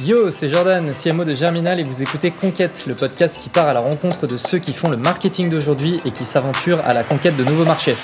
[0.00, 3.72] Yo, c'est Jordan, CMO de Germinal et vous écoutez Conquête, le podcast qui part à
[3.72, 7.36] la rencontre de ceux qui font le marketing d'aujourd'hui et qui s'aventurent à la conquête
[7.36, 7.96] de nouveaux marchés.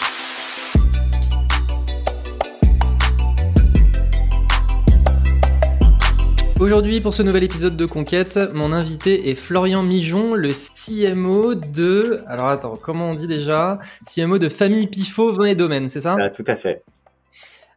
[6.59, 12.23] Aujourd'hui, pour ce nouvel épisode de Conquête, mon invité est Florian Mijon, le CMO de.
[12.27, 13.79] Alors attends, comment on dit déjà?
[14.05, 16.17] CMO de Famille Pifo, Vin et Domaine, c'est ça?
[16.19, 16.85] Ah, Tout à fait.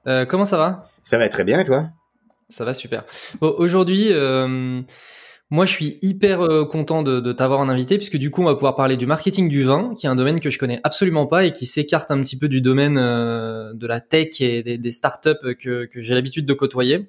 [0.07, 0.89] Euh, comment ça va?
[1.04, 1.86] Ça va très bien et toi?
[2.50, 3.04] Ça va super.
[3.41, 4.82] Bon, aujourd'hui, euh,
[5.50, 8.46] moi, je suis hyper euh, content de, de t'avoir en invité, puisque du coup, on
[8.46, 11.25] va pouvoir parler du marketing du vin, qui est un domaine que je connais absolument
[11.25, 14.78] pas et qui s'écarte un petit peu du domaine euh, de la tech et des,
[14.78, 17.07] des startups que, que j'ai l'habitude de côtoyer.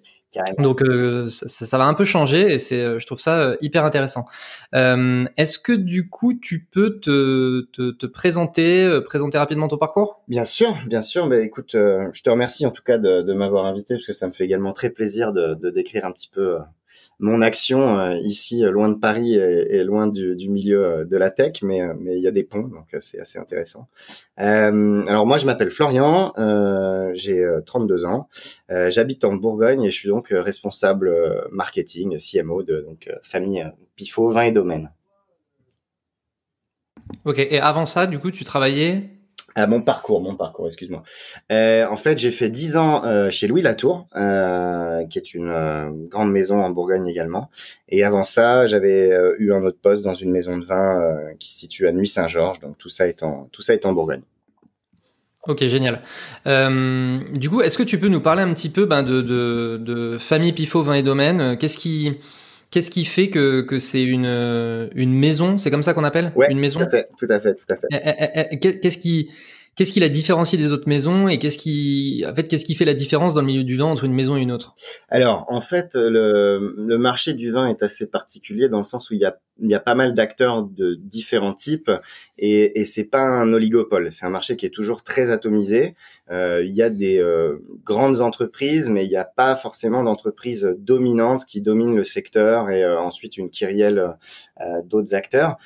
[0.59, 4.27] Donc, euh, ça, ça, va un peu changer et c'est, je trouve ça hyper intéressant.
[4.73, 10.23] Est-ce que du coup, tu peux te, te, te présenter, présenter rapidement ton parcours?
[10.28, 11.27] Bien sûr, bien sûr.
[11.27, 14.27] Mais écoute, je te remercie en tout cas de, de m'avoir invité, parce que ça
[14.27, 16.59] me fait également très plaisir de, de décrire un petit peu
[17.20, 21.31] mon action euh, ici, euh, loin de Paris et, loin du, milieu euh, de la
[21.31, 23.89] tech, mais mais il y a des ponts, donc c'est assez intéressant.
[24.36, 26.33] alors moi, je m'appelle Florian,
[27.14, 28.28] j'ai 32 ans,
[28.69, 31.12] j'habite en Bourgogne et je suis donc responsable
[31.50, 34.91] marketing, CMO de donc famille Pifo, vin et domaine.
[37.25, 39.17] Ok, et avant ça, du coup, tu travaillais
[39.61, 41.03] ah, mon parcours, mon parcours, excuse-moi.
[41.51, 46.06] Euh, en fait, j'ai fait dix ans euh, chez Louis Latour, euh, qui est une
[46.09, 47.50] grande maison en Bourgogne également.
[47.89, 51.03] Et avant ça, j'avais eu un autre poste dans une maison de vin
[51.41, 52.61] qui se situe à Nuit-Saint-Georges.
[52.61, 54.23] Donc tout ça est en Bourgogne.
[55.48, 56.03] Ok, génial.
[56.47, 60.83] du coup, est-ce que tu peux nous parler un petit peu ben, de, famille Pifo
[60.83, 61.59] Vin et Domaine?
[61.59, 62.17] Qu'est-ce qui
[62.70, 64.27] Qu'est-ce qui fait que, que c'est une,
[64.94, 67.41] une maison C'est comme ça qu'on appelle ouais, Une maison tout à fait, tout à
[67.41, 67.86] fait, tout à fait.
[67.91, 69.30] Eh, eh, eh, qu'est-ce qui,
[69.78, 72.84] Qu'est-ce qui la différencie des autres maisons et qu'est-ce qui, en fait, qu'est-ce qui fait
[72.84, 74.75] la différence dans le milieu du vin entre une maison et une autre?
[75.08, 79.14] Alors, en fait, le, le marché du vin est assez particulier dans le sens où
[79.14, 81.91] il y a, il y a pas mal d'acteurs de différents types
[82.38, 84.12] et, et c'est pas un oligopole.
[84.12, 85.94] C'est un marché qui est toujours très atomisé.
[86.31, 90.75] Euh, il y a des euh, grandes entreprises, mais il n'y a pas forcément d'entreprises
[90.78, 94.16] dominantes qui dominent le secteur et euh, ensuite une kyrielle
[94.60, 95.56] euh, d'autres acteurs.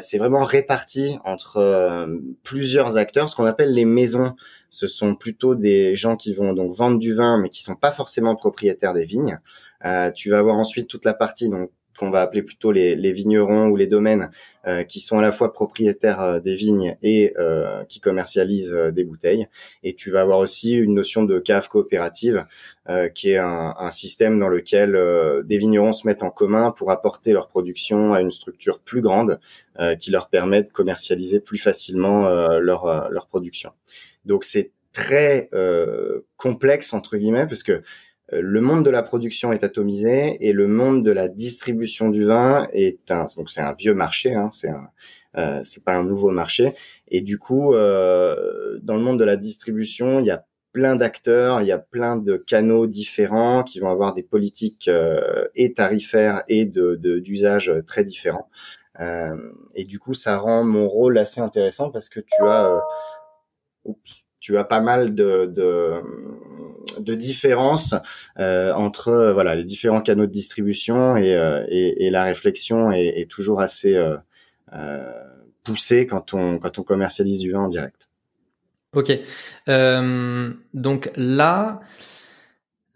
[0.00, 2.06] c'est vraiment réparti entre
[2.42, 4.34] plusieurs acteurs, ce qu'on appelle les maisons,
[4.70, 7.92] ce sont plutôt des gens qui vont donc vendre du vin, mais qui sont pas
[7.92, 9.38] forcément propriétaires des vignes.
[9.84, 13.68] Euh, tu vas avoir ensuite toute la partie donc qu'on va appeler plutôt les, vignerons
[13.68, 14.30] ou les domaines,
[14.66, 17.34] euh, qui sont à la fois propriétaires euh, des vignes et
[17.88, 19.46] qui commercialisent des bouteilles.
[19.82, 22.46] Et tu vas avoir aussi une notion de cave coopérative,
[23.14, 24.98] qui est un, un, système dans lequel
[25.44, 29.38] des vignerons se mettent en commun pour apporter leur production à une structure plus grande,
[30.00, 32.28] qui leur permet de commercialiser plus facilement
[32.58, 33.70] leur, leur production.
[34.24, 35.48] Donc c'est très
[36.36, 37.82] complexe entre guillemets parce que euh,
[38.32, 42.68] le monde de la production est atomisé et le monde de la distribution du vin
[42.72, 44.70] est un donc c'est un vieux marché hein, c'est
[45.36, 46.74] euh, c'est pas un nouveau marché.
[47.08, 51.60] Et du coup euh, dans le monde de la distribution il y a plein d'acteurs
[51.60, 56.42] il y a plein de canaux différents qui vont avoir des politiques euh, et tarifaires
[56.48, 58.48] et de d'usage très différents.
[59.00, 59.36] Euh,
[59.74, 62.80] et du coup ça rend mon rôle assez intéressant parce que tu as
[63.84, 66.02] oups, tu as pas mal de, de,
[66.98, 67.94] de différences
[68.38, 72.90] euh, entre euh, voilà les différents canaux de distribution et, euh, et, et la réflexion
[72.92, 74.16] est, est toujours assez euh,
[74.72, 75.12] euh,
[75.64, 78.08] poussée quand on quand on commercialise du vin en direct.
[78.92, 79.12] Ok,
[80.74, 81.78] donc là,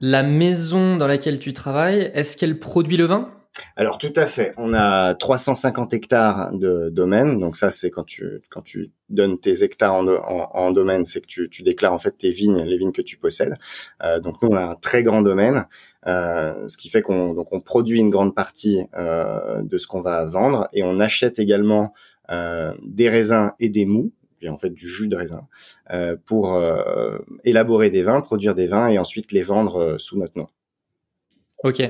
[0.01, 3.31] la maison dans laquelle tu travailles, est-ce qu'elle produit le vin?
[3.77, 4.53] Alors tout à fait.
[4.57, 7.39] On a 350 hectares de domaine.
[7.39, 11.27] Donc ça, c'est quand tu quand tu donnes tes hectares en, en, domaine, c'est que
[11.27, 13.55] tu, tu, déclares en fait tes vignes, les vignes que tu possèdes.
[14.03, 15.67] Euh, donc nous, on a un très grand domaine,
[16.07, 20.03] euh, ce qui fait qu'on donc on produit une grande partie euh, de ce qu'on
[20.03, 21.93] va vendre et on achète également
[22.31, 24.11] euh, des raisins et des mous
[24.41, 25.47] et en fait du jus de raisin
[25.91, 30.39] euh, pour euh, élaborer des vins, produire des vins et ensuite les vendre sous notre
[30.39, 30.49] nom.
[31.63, 31.83] Ok.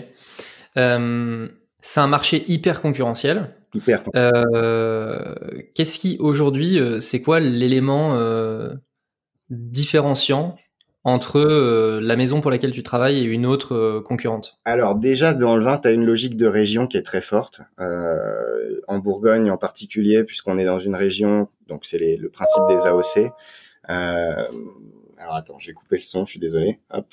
[0.78, 1.48] Euh,
[1.80, 3.50] c'est un marché hyper concurrentiel.
[3.74, 4.02] Hyper.
[4.14, 5.34] Euh,
[5.74, 8.16] Qu'est-ce qui aujourd'hui, euh, c'est quoi l'élément
[9.50, 10.56] différenciant
[11.04, 14.58] entre euh, la maison pour laquelle tu travailles et une autre euh, concurrente?
[14.64, 17.60] Alors déjà dans le vin, tu as une logique de région qui est très forte.
[17.78, 22.86] Euh, en Bourgogne en particulier, puisqu'on est dans une région, donc c'est le principe des
[22.86, 23.30] AOC.
[23.86, 26.78] alors attends, j'ai coupé le son, je suis désolé.
[26.90, 27.06] Hop.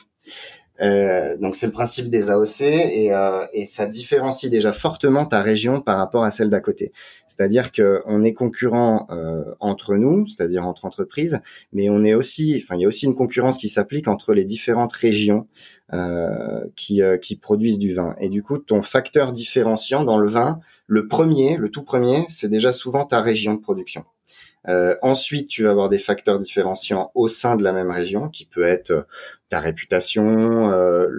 [0.81, 5.42] Euh, donc c'est le principe des AOC et, euh, et, ça différencie déjà fortement ta
[5.42, 6.92] région par rapport à celle d'à côté.
[7.28, 11.39] C'est-à-dire que on est concurrent euh, entre nous, c'est-à-dire entre entreprises,
[11.72, 14.44] mais on est aussi, enfin il y a aussi une concurrence qui s'applique entre les
[14.44, 15.48] différentes régions
[15.94, 18.16] euh, qui, euh, qui produisent du vin.
[18.22, 22.48] Et du coup, ton facteur différenciant dans le vin, le premier, le tout premier, c'est
[22.48, 24.06] déjà souvent ta région de production.
[24.69, 28.45] Euh, ensuite, tu vas avoir des facteurs différenciants au sein de la même région, qui
[28.45, 29.06] peut être
[29.51, 31.09] ta réputation, euh,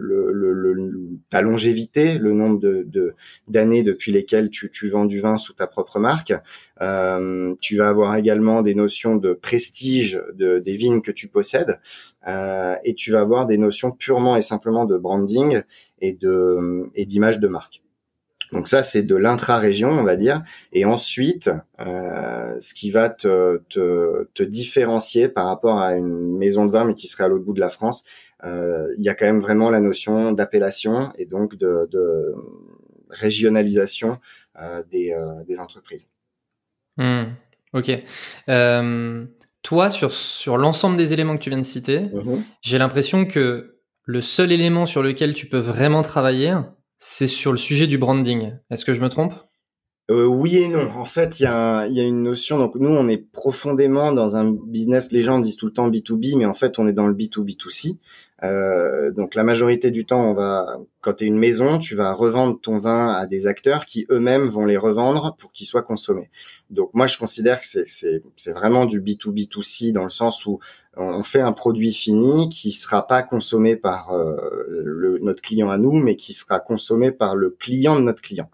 [1.29, 3.15] ta longévité, le nombre de
[3.47, 6.33] d'années depuis lesquelles tu, tu, vends du vin sous ta propre marque.
[6.81, 11.79] Euh, tu vas avoir également des notions de prestige de, des vignes que tu possèdes,
[12.27, 15.61] euh, et tu vas avoir des notions purement et simplement de branding
[16.01, 17.82] et de et d'image de marque.
[18.53, 20.43] Donc ça, c'est de l'intra-région, on va dire.
[20.73, 21.51] Et ensuite,
[21.81, 26.85] euh, ce qui va te, te, te, différencier par rapport à une maison de vin,
[26.85, 28.05] mais qui serait à l'autre bout de la France,
[28.45, 32.35] euh, il y a quand même vraiment la notion d'appellation et donc de, de
[33.13, 34.19] régionalisation
[34.61, 36.09] euh, des, euh, des, entreprises.
[36.97, 37.25] Mmh,
[37.73, 37.91] ok.
[38.49, 39.25] Euh,
[39.63, 43.79] toi, sur, sur l'ensemble des éléments que tu viens de citer, mmh j'ai l'impression que
[44.05, 46.55] le seul élément sur lequel tu peux vraiment travailler,
[47.05, 48.53] c'est sur le sujet du branding.
[48.71, 49.35] Est-ce que je me trompe?
[50.13, 50.89] Euh, oui et non.
[50.95, 52.59] En fait, il y a, y a, une notion.
[52.59, 55.11] Donc nous, on est profondément dans un business.
[55.11, 57.99] Les gens disent tout le temps B2B, mais en fait, on est dans le B2B2C.
[58.43, 62.13] Euh, donc la majorité du temps, on va, quand tu es une maison, tu vas
[62.13, 66.31] revendre ton vin à des acteurs qui eux-mêmes vont les revendre pour qu'ils soient consommés.
[66.71, 70.59] Donc moi, je considère que c'est vraiment du B2B2C dans le sens où
[70.97, 74.37] on fait un produit fini qui sera pas consommé par euh,
[74.69, 78.51] le, notre client à nous, mais qui sera consommé par le client de notre client.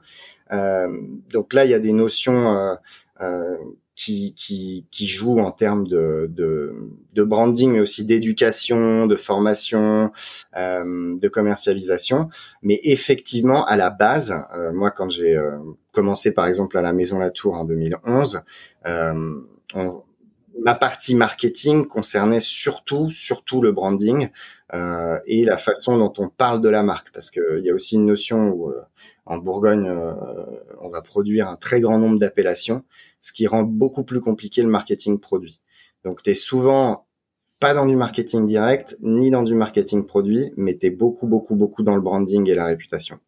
[0.53, 0.89] Euh,
[1.33, 2.77] donc là, il y a des notions
[3.21, 3.57] euh,
[3.99, 6.73] qui, qui, qui jouent en termes de, de,
[7.15, 10.13] de branding, mais aussi d'éducation, de formation,
[10.57, 12.29] euh, de commercialisation.
[12.63, 15.59] Mais effectivement, à la base, euh, moi, quand j'ai euh,
[15.91, 18.43] commencé, par exemple, à la Maison Latour en 2011,
[19.75, 20.03] on,
[20.61, 24.29] ma partie marketing concernait surtout, surtout le branding
[24.75, 27.95] euh, et la façon dont on parle de la marque, parce qu'il y a aussi
[27.95, 28.83] une notion où euh,
[29.29, 30.15] en Bourgogne, euh,
[30.81, 32.83] on va produire un très grand nombre d'appellations,
[33.21, 35.61] ce qui rend beaucoup plus compliqué le marketing produit.
[36.05, 37.07] Donc, tu es souvent
[37.61, 41.57] pas dans du marketing direct, ni dans du marketing produit, mais tu es beaucoup, beaucoup,
[41.57, 43.19] beaucoup dans le branding et la réputation.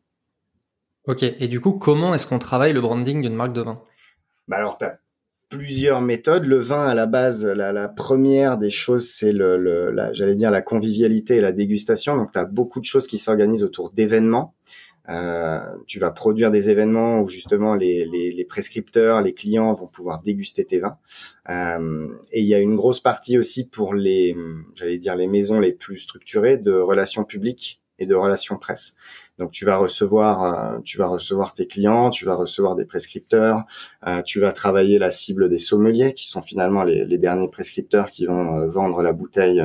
[1.07, 3.83] Ok, et du coup, comment est-ce qu'on travaille le branding d'une marque de vin?
[4.49, 4.87] Bah alors, tu
[5.51, 6.45] plusieurs méthodes.
[6.45, 10.51] Le vin, à la base, la, la première des choses, c'est le, le j'allais dire
[10.51, 12.17] la convivialité et la dégustation.
[12.17, 14.55] Donc, tu as beaucoup de choses qui s'organisent autour d'événements.
[15.09, 19.87] Euh, tu vas produire des événements où justement les, les, les, prescripteurs, les clients vont
[19.87, 20.99] pouvoir déguster tes vins.
[21.49, 24.37] Euh, et il y a une grosse partie aussi pour les,
[24.75, 28.97] j'allais dire les maisons les plus structurées de relations publiques et de relations presse.
[29.41, 33.65] Donc tu vas recevoir, euh, tu vas recevoir tes clients, tu vas recevoir des prescripteurs,
[34.07, 38.11] euh, tu vas travailler la cible des sommeliers qui sont finalement les, les derniers prescripteurs
[38.11, 39.65] qui vont euh, vendre la bouteille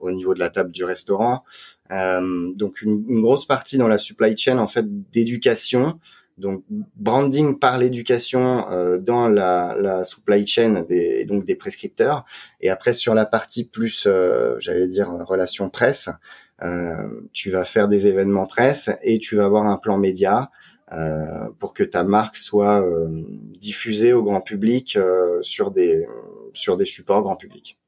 [0.00, 1.42] au niveau de la table du restaurant.
[1.90, 5.98] donc une, une, grosse partie dans la supply chain en fait d'éducation.
[6.38, 6.62] Donc
[6.96, 8.66] branding par l'éducation
[9.00, 12.24] dans la, la, supply chain des donc des prescripteurs
[12.60, 14.06] et après sur la partie plus
[14.58, 16.43] j'allais dire relation presse euh,
[17.32, 20.50] tu vas faire des événements presse et tu vas avoir un plan média
[20.92, 23.08] euh, pour que ta marque soit euh,
[23.58, 24.98] diffusée au grand public
[25.42, 26.06] sur des
[26.52, 27.78] sur des supports grand public.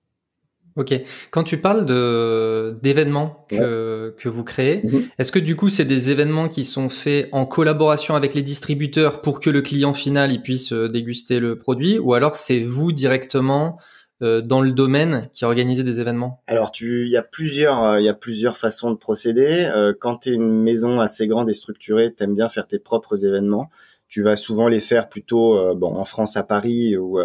[0.76, 0.94] Ok.
[1.30, 5.08] Quand tu parles de d'événements que, que vous créez, mhm.
[5.18, 9.20] est-ce que du coup c'est des événements qui sont faits en collaboration avec les distributeurs
[9.20, 13.76] pour que le client final il puisse déguster le produit, ou alors c'est vous directement
[13.78, 13.82] euh,
[14.20, 18.08] dans le domaine qui organisait des événements Alors, il y a plusieurs, euh, il y
[18.08, 19.70] a plusieurs façons de procéder.
[19.74, 23.24] Euh, quand tu es une maison assez grande et structurée, t'aimes bien faire tes propres
[23.26, 23.68] événements.
[24.08, 27.18] Tu vas souvent les faire plutôt, bon, en France à Paris ou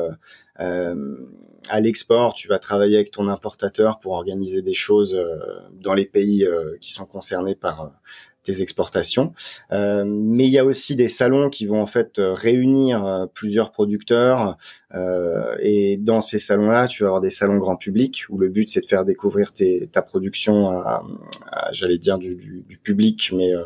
[0.56, 2.34] à l'export.
[2.34, 5.16] Tu vas travailler avec ton importateur pour organiser des choses
[5.74, 6.44] dans les pays
[6.82, 7.92] qui sont concernés par
[8.44, 9.34] tes exportations.
[9.72, 13.26] Euh, mais il y a aussi des salons qui vont en fait euh, réunir euh,
[13.32, 14.58] plusieurs producteurs
[14.94, 18.68] euh, et dans ces salons-là, tu vas avoir des salons grand public où le but
[18.70, 21.04] c'est de faire découvrir tes, ta production à,
[21.72, 23.64] j'allais dire du, du, du, public, mais euh,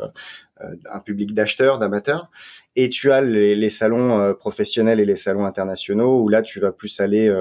[0.90, 2.30] un public d'acheteurs, d'amateurs.
[2.76, 6.72] Et tu as les, les salons professionnels et les salons internationaux où là tu vas
[6.72, 7.32] plus aller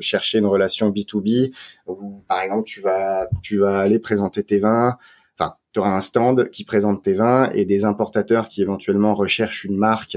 [0.00, 1.54] chercher une relation B2B
[1.86, 4.96] où par exemple tu vas tu vas aller présenter tes vins
[5.72, 9.76] tu auras un stand qui présente tes vins et des importateurs qui éventuellement recherchent une
[9.76, 10.16] marque,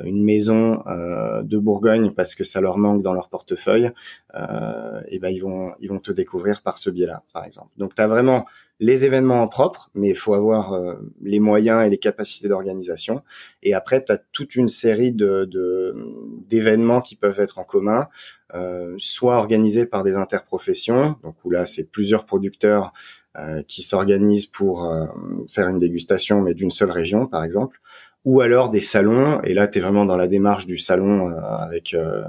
[0.00, 3.90] euh, une maison euh, de Bourgogne parce que ça leur manque dans leur portefeuille.
[4.34, 7.68] Euh, et ben ils vont ils vont te découvrir par ce biais-là, par exemple.
[7.76, 8.46] Donc tu as vraiment
[8.80, 13.22] les événements en propre, mais il faut avoir euh, les moyens et les capacités d'organisation.
[13.62, 15.48] Et après, tu as toute une série de
[16.48, 18.08] d'événements qui peuvent être en commun,
[18.54, 22.92] euh, soit organisés par des interprofessions, donc où là c'est plusieurs producteurs
[23.36, 24.92] euh, qui s'organisent pour
[25.48, 27.80] faire une dégustation, mais d'une seule région, par exemple,
[28.24, 31.40] ou alors des salons, et là tu es vraiment dans la démarche du salon euh,
[31.40, 32.22] avec euh,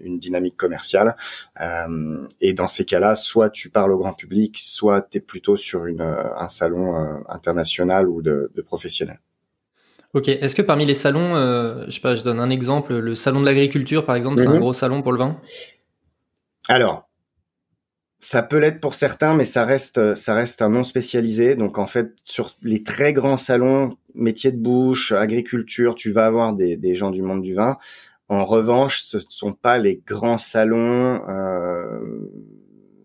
[0.00, 1.16] une dynamique commerciale.
[1.60, 5.56] Euh, et dans ces cas-là, soit tu parles au grand public, soit tu es plutôt
[5.56, 6.94] sur une, un salon
[7.28, 9.20] international ou de, de professionnels.
[10.14, 11.34] Ok, est-ce que parmi les salons,
[11.86, 14.54] je sais pas, je donne un exemple, le salon de l'agriculture par exemple, c'est un
[14.54, 14.60] mhm.
[14.60, 15.40] gros salon pour le vin?
[16.68, 17.08] Alors,
[18.24, 21.56] ça peut l'être pour certains, mais ça reste, reste un non spécialisé.
[21.56, 26.54] Donc en fait, sur les très grands salons métier de bouche, agriculture, tu vas avoir
[26.54, 27.76] des, gens du monde du vin.
[28.30, 32.00] En revanche, ce ne sont pas les grands salons euh,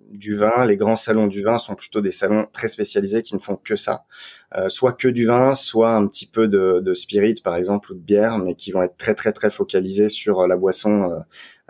[0.09, 0.63] du vin.
[0.63, 3.75] Les grands salons du vin sont plutôt des salons très spécialisés qui ne font que
[3.75, 4.05] ça.
[4.55, 7.95] Euh, soit que du vin, soit un petit peu de, de, spirit, par exemple, ou
[7.95, 11.19] de bière, mais qui vont être très très très focalisés sur la boisson euh,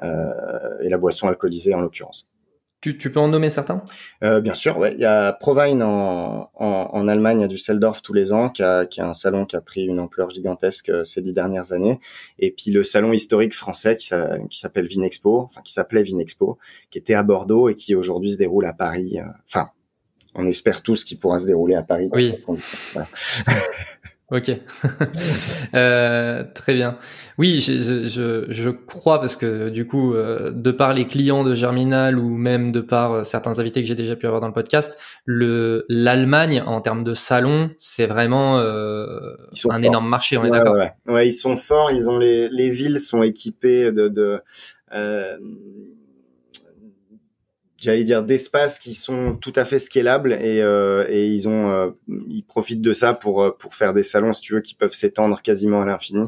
[0.03, 2.27] euh et la boisson alcoolisée en l'occurrence.
[2.81, 3.83] Tu, tu, peux en nommer certains?
[4.23, 4.93] Euh, Bien sûr, ouais.
[4.93, 8.85] Il y a Provine en, en, en Allemagne, à Düsseldorf tous les ans, qui a,
[8.85, 11.99] qui a un salon qui a pris une ampleur gigantesque euh, ces dix dernières années.
[12.37, 16.57] Et puis le salon historique français qui, s'appelle Vinexpo, enfin qui s'appelait Vinexpo,
[16.89, 19.19] qui était à Bordeaux et qui aujourd'hui se déroule à Paris.
[19.19, 19.71] Euh, enfin,
[20.33, 22.09] on espère tous qu'il pourra se dérouler à Paris.
[22.13, 22.41] Oui.
[22.93, 23.07] Voilà.
[24.31, 24.51] Ok,
[25.73, 26.99] euh, très bien.
[27.39, 31.55] Oui, je, je, je, crois parce que du coup, euh, de par les clients de
[31.55, 34.53] Germinal ou même de par euh, certains invités que j'ai déjà pu avoir dans le
[34.53, 39.35] podcast, le l'Allemagne en termes de salon, c'est vraiment euh,
[39.67, 40.37] un énorme marché.
[40.37, 40.75] On est d'accord?
[40.75, 41.27] Ouais, ouais.
[41.27, 41.91] ils sont forts.
[41.91, 44.41] Ils ont les les villes sont équipées de, de
[44.93, 45.37] euh,
[47.79, 51.89] j'allais dire d'espaces qui sont tout à fait scalables et, euh, et ils ont euh,
[52.07, 54.93] ils profitent de ça pour euh, pour faire des salons si tu veux qui peuvent
[54.93, 56.27] s'étendre quasiment à l'infini.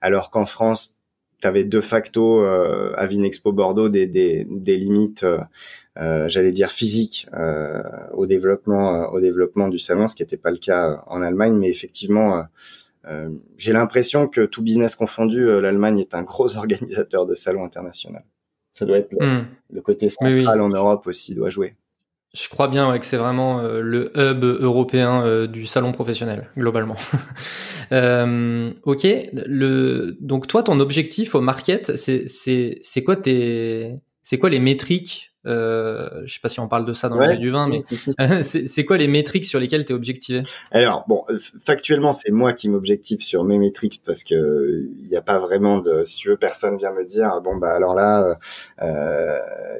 [0.00, 0.96] Alors qu'en France
[1.40, 5.26] tu avais de facto euh, à Vinexpo Bordeaux des des, des limites
[5.98, 7.26] euh, j'allais dire physiques
[8.12, 11.58] au développement au développement du salon ce qui n'était pas le cas en Allemagne.
[11.58, 12.44] Mais effectivement
[13.58, 18.20] j'ai l'impression que tout business confondu l'Allemagne est un gros organisateur de salons internationaux
[18.72, 19.82] ça doit être le, hmm.
[19.82, 21.74] côté central en Europe aussi doit jouer.
[22.34, 26.48] Je crois bien ouais, que c'est vraiment euh, le hub européen euh, du salon professionnel,
[26.56, 26.96] globalement.
[27.92, 33.98] euh, ok, le, donc toi, ton objectif au market, c'est quoi, tes,
[34.40, 37.50] quoi les métriques euh, je sais pas si on parle de ça dans le du
[37.50, 37.80] vin, mais
[38.42, 40.42] c'est quoi les métriques sur lesquelles tu es objectivé?
[40.70, 41.24] Alors bon,
[41.64, 45.78] factuellement, c'est moi qui m'objective sur mes métriques parce que il n'y a pas vraiment
[45.78, 48.38] de, si tu veux, personne vient me dire bon bah alors là,
[48.82, 49.38] euh,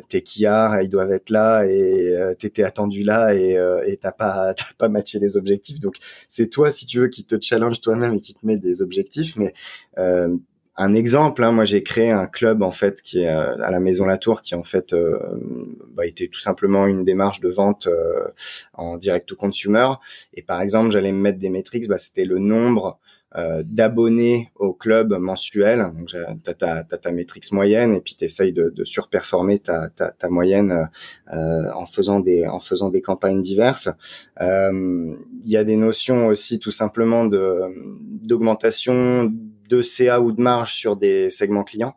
[0.08, 4.54] tes quillards ils doivent être là et euh, t'étais attendu là et euh, t'as pas
[4.56, 5.80] t'as pas matché les objectifs.
[5.80, 5.96] Donc
[6.28, 9.36] c'est toi si tu veux qui te challenge toi-même et qui te met des objectifs,
[9.36, 9.54] mais
[9.98, 10.36] euh,
[10.76, 13.78] un exemple, hein, moi j'ai créé un club en fait qui est euh, à la
[13.78, 15.18] Maison Latour, qui en fait euh,
[15.90, 18.28] bah, était tout simplement une démarche de vente euh,
[18.72, 19.88] en direct to consumer.
[20.32, 22.98] Et par exemple, j'allais me mettre des métriques, bah, c'était le nombre
[23.64, 25.90] d'abonnés au club mensuel.
[25.96, 26.14] Donc
[26.44, 30.28] t'as ta, ta, ta métrique moyenne et puis t'essayes de, de surperformer ta, ta, ta
[30.28, 30.90] moyenne
[31.30, 33.88] en faisant des en faisant des campagnes diverses.
[34.38, 37.62] Il y a des notions aussi tout simplement de
[38.28, 39.32] d'augmentation
[39.72, 41.94] de CA ou de marge sur des segments clients.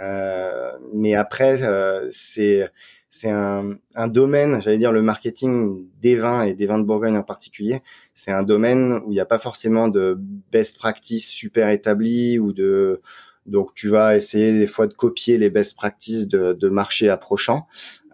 [0.00, 2.70] Euh, mais après, euh, c'est
[3.30, 7.80] un, domaine, j'allais dire le marketing des vins et des vins de Bourgogne en particulier,
[8.14, 10.18] c'est un domaine où il n'y a pas forcément de
[10.52, 13.00] best practice super établi ou de
[13.46, 17.66] donc tu vas essayer des fois de copier les best practices de, de marché approchant.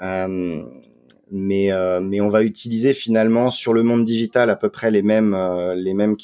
[0.03, 0.63] Euh,
[1.35, 1.71] mais
[2.03, 5.75] mais on va utiliser finalement sur le monde digital à peu près les mêmes euh,
[5.75, 6.17] les mêmes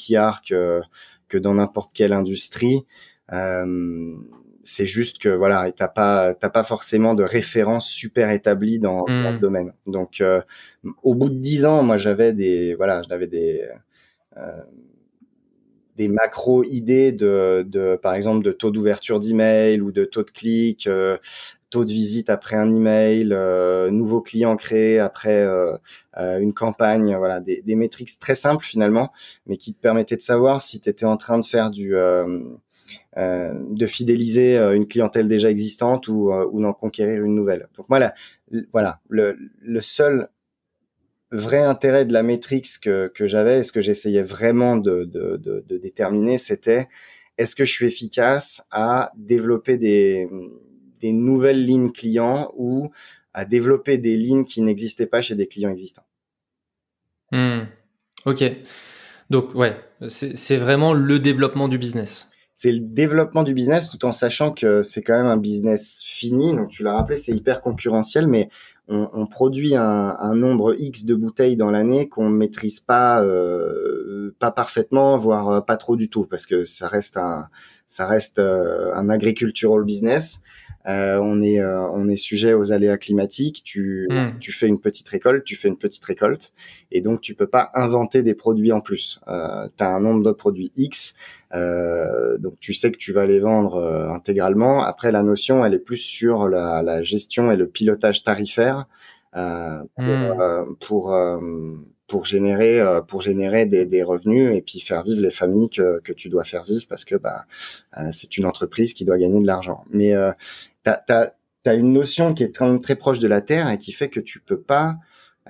[1.29, 2.85] que dans n'importe quelle industrie.
[3.31, 4.15] Euh,
[4.63, 9.37] c'est juste que voilà, t'as pas t'as pas forcément de référence super établie dans, le
[9.37, 9.39] hmm.
[9.39, 9.73] domaine.
[9.87, 10.41] Donc euh,
[11.03, 13.63] au bout de dix ans, moi j'avais des voilà, j'avais des
[14.37, 14.61] euh,
[15.95, 20.31] des macro idées de, de par exemple de taux d'ouverture d'email ou de taux de
[20.31, 21.17] clic, euh,
[21.69, 25.77] taux de visite après un email, euh, nouveaux clients créés après euh,
[26.17, 29.11] euh, une campagne, voilà, des, des métriques très simples finalement,
[29.45, 31.93] mais qui te permettaient de savoir si tu étais en train de faire du
[33.15, 37.67] de fidéliser une clientèle déjà existante ou, ou d'en conquérir une nouvelle.
[37.75, 38.13] Donc voilà,
[38.71, 40.29] voilà, le, le seul
[41.31, 45.63] vrai intérêt de la métrique que, que j'avais ce que j'essayais vraiment de, de, de,
[45.67, 46.87] de déterminer, c'était
[47.37, 50.27] est-ce que je suis efficace à développer des,
[50.99, 52.91] des nouvelles lignes clients ou
[53.33, 56.05] à développer des lignes qui n'existaient pas chez des clients existants.
[57.31, 57.61] Hmm.
[58.25, 58.43] Ok.
[59.29, 59.77] Donc ouais,
[60.07, 62.29] c'est vraiment le développement du business.
[62.53, 66.53] C'est le développement du business tout en sachant que c'est quand même un business fini.
[66.53, 68.49] Donc tu l'as rappelé, c'est hyper concurrentiel, mais
[68.89, 74.35] on, on produit un, un, nombre X de bouteilles dans l'année qu'on maîtrise pas euh,
[74.39, 77.47] pas parfaitement, voire euh, pas trop du tout, parce que ça reste un
[77.87, 80.41] ça reste euh, un agricultural business.
[80.89, 83.61] Euh, on est euh, on est sujet aux aléas climatiques.
[83.63, 84.39] Tu hmm.
[84.39, 86.51] tu fais une petite récolte, tu fais une petite récolte,
[86.91, 89.19] et donc tu peux pas inventer des produits en plus.
[89.27, 91.13] Euh, tu as un nombre de produits X,
[91.53, 93.77] euh, donc tu sais que tu vas les vendre
[94.09, 94.81] intégralement.
[94.81, 98.87] Après la notion, elle est plus sur la, la gestion et le pilotage tarifaire
[99.31, 99.43] pour,
[99.99, 100.75] hmm.
[100.79, 101.15] pour
[102.07, 106.11] pour générer pour générer des, des, revenus et puis faire vivre les familles que, que
[106.11, 107.45] tu dois faire vivre parce que bah
[108.09, 109.83] c'est une entreprise qui doit gagner de l'argent.
[109.91, 110.15] Mais
[110.83, 111.01] t'as
[111.65, 114.19] as, une notion qui est très, très, proche de la terre et qui fait que
[114.19, 114.97] tu peux pas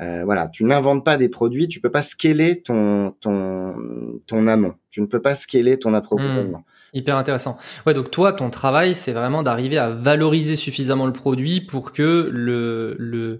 [0.02, 3.76] euh, voilà, tu n'inventes pas des produits, tu peux pas scaler ton ton
[4.28, 4.76] ton amont.
[4.92, 6.60] Tu ne peux pas scaler ton approvisionnement.
[6.60, 6.98] Hmm.
[6.98, 7.58] hyper intéressant.
[7.86, 12.30] Ouais, donc toi, ton travail, c'est vraiment d'arriver à valoriser suffisamment le produit pour que
[12.32, 13.40] le le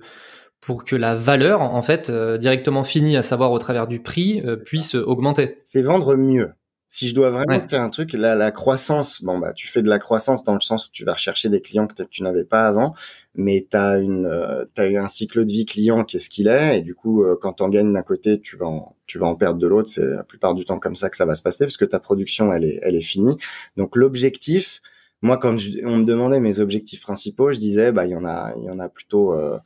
[0.60, 4.42] pour que la valeur, en fait, euh, directement finie, à savoir au travers du prix,
[4.46, 5.60] euh, puisse augmenter.
[5.64, 6.52] C'est vendre mieux.
[6.92, 9.90] Si je dois vraiment faire un truc, la, la croissance, bon bah tu fais de
[9.90, 12.68] la croissance dans le sens où tu vas rechercher des clients que tu n'avais pas
[12.68, 12.96] avant,
[13.36, 16.48] mais tu as une euh, as un cycle de vie client qui est ce qu'il
[16.48, 19.20] est et du coup euh, quand tu en gagnes d'un côté, tu vas en, tu
[19.20, 21.36] vas en perdre de l'autre, c'est la plupart du temps comme ça que ça va
[21.36, 23.38] se passer parce que ta production elle est elle est finie.
[23.78, 24.82] Donc l'objectif
[25.22, 25.56] moi quand
[25.86, 28.70] on me demandait mes objectifs principaux, je disais bah il y en a il y
[28.70, 29.60] en a plutôt euh,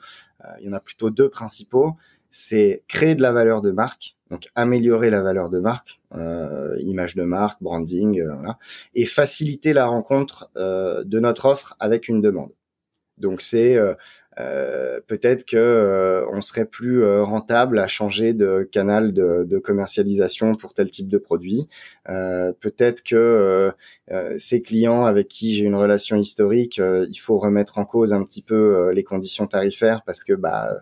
[0.44, 1.94] euh, il y en a plutôt deux principaux,
[2.30, 7.14] c'est créer de la valeur de marque donc améliorer la valeur de marque, euh, image
[7.14, 8.58] de marque, branding, euh, voilà,
[8.96, 12.50] et faciliter la rencontre euh, de notre offre avec une demande.
[13.20, 13.78] Donc c'est
[14.40, 19.44] euh, euh, peut-être que euh, on serait plus euh, rentable à changer de canal de,
[19.44, 21.68] de commercialisation pour tel type de produit.
[22.06, 23.72] peut-être que
[24.38, 28.42] ces clients avec qui j'ai une relation historique, il faut remettre en cause un petit
[28.42, 30.78] peu les conditions tarifaires parce que bah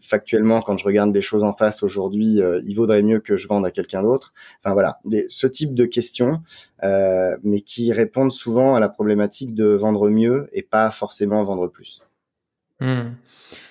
[0.00, 3.66] factuellement, quand je regarde les choses en face aujourd'hui, il vaudrait mieux que je vende
[3.66, 4.32] à quelqu'un d'autre.
[4.60, 4.98] Enfin voilà,
[5.28, 6.40] ce type de questions,
[6.82, 11.85] mais qui répondent souvent à la problématique de vendre mieux et pas forcément vendre plus.
[12.80, 13.14] Hmm.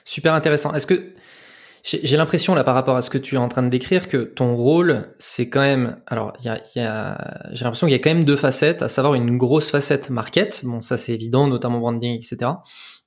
[0.04, 0.74] Super intéressant.
[0.74, 1.14] Est-ce que
[1.86, 4.18] j'ai l'impression là par rapport à ce que tu es en train de décrire que
[4.18, 8.00] ton rôle c'est quand même alors y a, y a j'ai l'impression qu'il y a
[8.00, 11.80] quand même deux facettes à savoir une grosse facette market bon ça c'est évident notamment
[11.80, 12.54] branding etc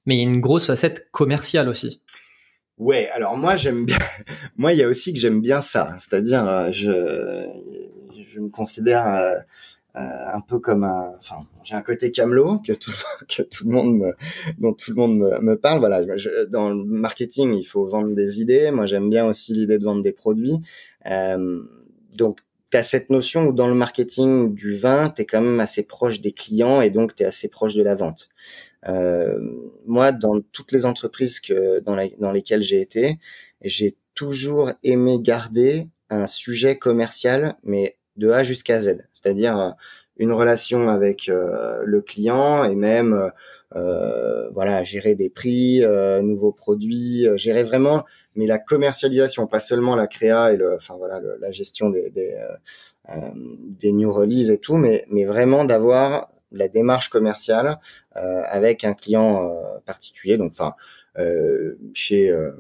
[0.07, 2.05] mais il y a une grosse facette commerciale aussi
[2.77, 3.99] ouais alors moi j'aime bien
[4.57, 7.45] moi il y a aussi que j'aime bien ça c'est-à-dire euh, je
[8.29, 9.35] je me considère euh,
[9.99, 12.93] un peu comme un, enfin, j'ai un côté camelot que tout
[13.29, 14.13] que tout le monde me,
[14.59, 15.79] dont tout le monde me, me parle.
[15.79, 16.03] Voilà,
[16.49, 18.71] dans le marketing, il faut vendre des idées.
[18.71, 20.59] Moi, j'aime bien aussi l'idée de vendre des produits.
[21.07, 21.63] Euh,
[22.15, 25.61] donc, tu as cette notion où dans le marketing du vin, tu es quand même
[25.61, 28.29] assez proche des clients et donc tu es assez proche de la vente.
[28.87, 29.39] Euh,
[29.87, 33.19] moi, dans toutes les entreprises que dans, dans lesquelles j'ai été,
[33.63, 39.71] j'ai toujours aimé garder un sujet commercial, mais de A jusqu'à Z, c'est-à-dire euh,
[40.17, 43.31] une relation avec euh, le client et même
[43.77, 45.83] euh, voilà gérer des prix,
[46.23, 48.05] nouveaux produits, gérer vraiment
[48.35, 52.37] mais la commercialisation, pas seulement la créa et le, enfin voilà la gestion des des,
[53.81, 57.79] des new releases et tout, mais mais vraiment d'avoir la démarche commerciale
[58.13, 59.53] avec un client
[59.87, 60.37] particulier.
[60.37, 60.98] Donc enfin euh,
[61.95, 62.53] chez euh,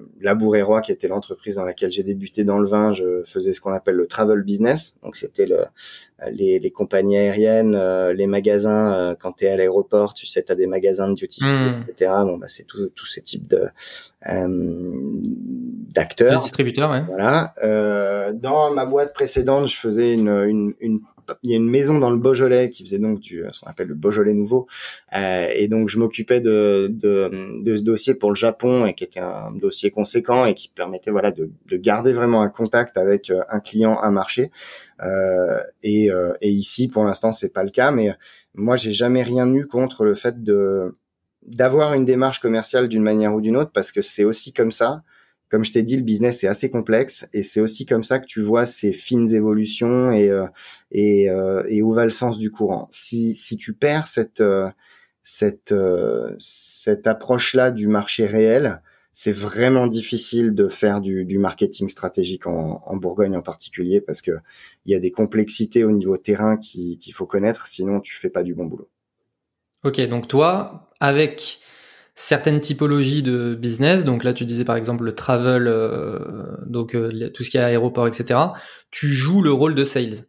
[0.64, 3.73] Roi, qui était l'entreprise dans laquelle j'ai débuté dans le vin, je faisais ce qu'on
[3.73, 4.97] appelle le travel business.
[5.03, 5.59] Donc c'était le,
[6.33, 8.92] les, les, compagnies aériennes, euh, les magasins.
[8.92, 11.51] Euh, quand tu es à l'aéroport, tu sais, tu as des magasins de duty free,
[11.51, 11.85] mmh.
[11.88, 12.12] etc.
[12.25, 13.66] Bon, bah, c'est tous ces types de
[15.94, 16.38] d'acteurs.
[16.38, 17.03] De distributeurs, ouais.
[17.07, 17.55] Voilà.
[18.35, 21.01] dans ma boîte précédente, je faisais une, une, une
[21.43, 23.88] il y a une maison dans le Beaujolais qui faisait donc du ce qu'on appelle
[23.88, 24.67] le Beaujolais nouveau.
[25.17, 29.05] Euh, et donc je m'occupais de, de, de ce dossier pour le Japon et qui
[29.05, 33.31] était un dossier conséquent et qui permettait voilà de, de garder vraiment un contact avec
[33.31, 34.51] euh, un client un marché.
[35.03, 38.11] Euh, et, euh, et ici pour l'instant c'est pas le cas mais
[38.55, 40.97] moi j'ai jamais rien eu contre le fait de
[41.47, 45.03] d'avoir une démarche commerciale d'une manière ou d'une autre parce que c'est aussi comme ça
[45.51, 48.27] comme je t'ai dit, le business est assez complexe et c'est aussi comme ça que
[48.27, 50.47] tu vois ces fines évolutions et euh,
[50.91, 52.89] et, euh, et où va le sens du courant.
[52.91, 54.69] Si si tu perds cette euh,
[55.23, 55.75] cette
[56.39, 58.83] cette approche là du marché réel,
[59.13, 64.23] c'est vraiment difficile de faire du, du marketing stratégique en, en, Bourgogne en particulier parce
[64.23, 64.31] que
[64.87, 68.43] il y a des complexités au niveau terrain qu'il faut connaître, sinon tu fais pas
[68.43, 68.89] du bon boulot.
[69.85, 71.61] Ok, donc toi, avec
[72.21, 74.05] certaines typologies de business.
[74.05, 75.65] Donc là, tu disais par exemple le travel,
[76.67, 76.97] donc
[77.33, 78.41] tout ce qui est aéroport, etc.
[78.91, 80.25] Tu joues le rôle de sales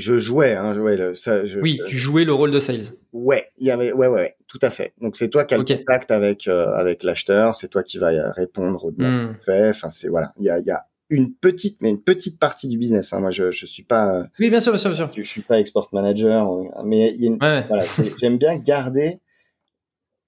[0.00, 2.94] je jouais, hein, jouais ça, oui, tu jouais le rôle de sales.
[3.12, 4.94] Ouais, il y avait, ouais, ouais, tout à fait.
[5.00, 8.32] Donc c'est toi qui as le contact avec euh, avec l'acheteur, c'est toi qui vas
[8.32, 9.68] répondre aux demandes hmm.
[9.68, 12.78] Enfin c'est voilà, il y a, y a une petite, mais une petite partie du
[12.78, 13.12] business.
[13.12, 13.20] Hein.
[13.20, 14.24] Moi, je je suis pas.
[14.38, 15.10] Oui, bien sûr, bien sûr, bien sûr.
[15.14, 16.48] Je, suis pas export manager,
[16.84, 17.84] mais il y a une, voilà,
[18.18, 19.20] j'aime bien garder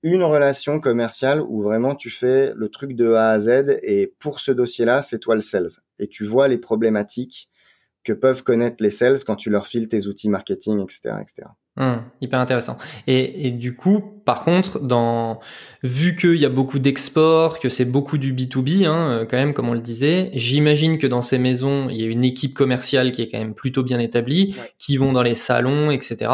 [0.03, 4.41] une relation commerciale où vraiment tu fais le truc de A à Z et pour
[4.41, 7.49] ce dossier-là, c'est toi le sales et tu vois les problématiques
[8.05, 11.49] que peuvent connaître les sales quand tu leur files tes outils marketing, etc., etc.
[11.79, 12.77] Hum, hyper intéressant.
[13.07, 15.41] Et, et, du coup, par contre, dans
[15.83, 19.55] vu qu'il y a beaucoup d'exports, que c'est beaucoup du B2B, hein, euh, quand même,
[19.55, 23.11] comme on le disait, j'imagine que dans ces maisons, il y a une équipe commerciale
[23.11, 26.31] qui est quand même plutôt bien établie, qui vont dans les salons, etc.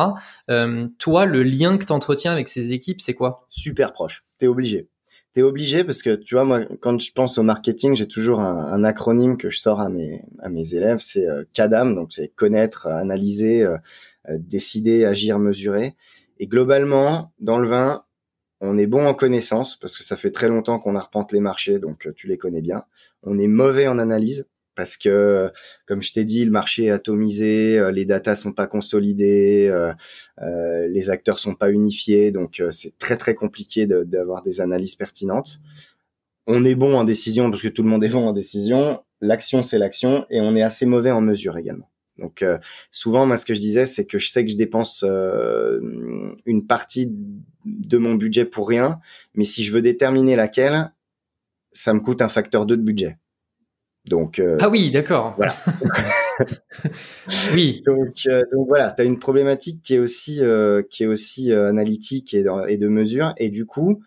[0.50, 3.46] Euh, toi, le lien que tu entretiens avec ces équipes, c'est quoi?
[3.48, 4.24] Super proche.
[4.38, 4.88] T'es obligé
[5.32, 8.82] t'es obligé parce que tu vois moi quand je pense au marketing j'ai toujours un,
[8.82, 12.86] acronyme que je sors à mes à mes élèves c'est euh, CADAM donc c'est connaître
[12.86, 13.78] analyser euh, euh,
[14.38, 15.94] décider agir mesurer
[16.38, 18.04] et globalement dans le vin
[18.60, 21.78] on est bon en connaissance parce que ça fait très longtemps qu'on arpente les marchés
[21.78, 22.84] donc tu les connais bien
[23.22, 24.46] on est mauvais en analyse
[24.78, 25.50] parce que,
[25.86, 29.92] comme je t'ai dit, le marché est atomisé, euh, les datas sont pas consolidées, euh,
[30.40, 35.58] euh, les acteurs sont pas unifiés, donc c'est très très compliqué d'avoir des analyses pertinentes.
[36.46, 39.02] On est bon en décision parce que tout le monde est bon en décision.
[39.20, 41.90] L'action c'est l'action et on est assez mauvais en mesure également.
[42.18, 42.44] Donc
[42.90, 47.12] souvent, moi, ce que je disais, c'est que je sais que je dépense une partie
[47.64, 49.00] de mon budget pour rien,
[49.34, 50.92] mais si je veux déterminer laquelle,
[51.72, 53.18] ça me coûte un facteur 2 de budget.
[54.08, 55.34] Donc euh, ah oui, d'accord.
[55.36, 55.54] Voilà.
[57.54, 57.82] oui.
[57.86, 61.52] Donc, euh, donc voilà, tu as une problématique qui est aussi euh, qui est aussi
[61.52, 64.02] analytique et, et, de mesure et du coup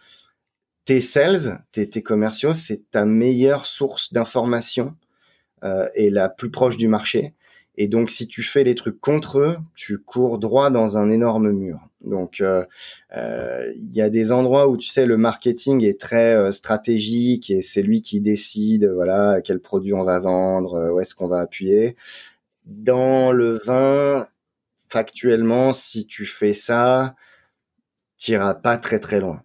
[0.85, 4.95] tes sales, tes, tes commerciaux, c'est ta meilleure source d'information
[5.93, 7.35] et la plus proche du marché.
[7.75, 11.51] Et donc, si tu fais les trucs contre eux, tu cours droit dans un énorme
[11.51, 11.79] mur.
[12.01, 12.65] Donc, euh,
[13.15, 17.49] euh, il y a des endroits où tu sais le marketing est très euh, stratégique
[17.49, 21.39] et c'est lui qui décide, voilà, quel produit on va vendre, où est-ce qu'on va
[21.39, 21.95] appuyer.
[22.65, 24.25] Dans le vin,
[24.89, 27.15] factuellement, si tu fais ça,
[28.17, 29.43] t'iras pas très très loin.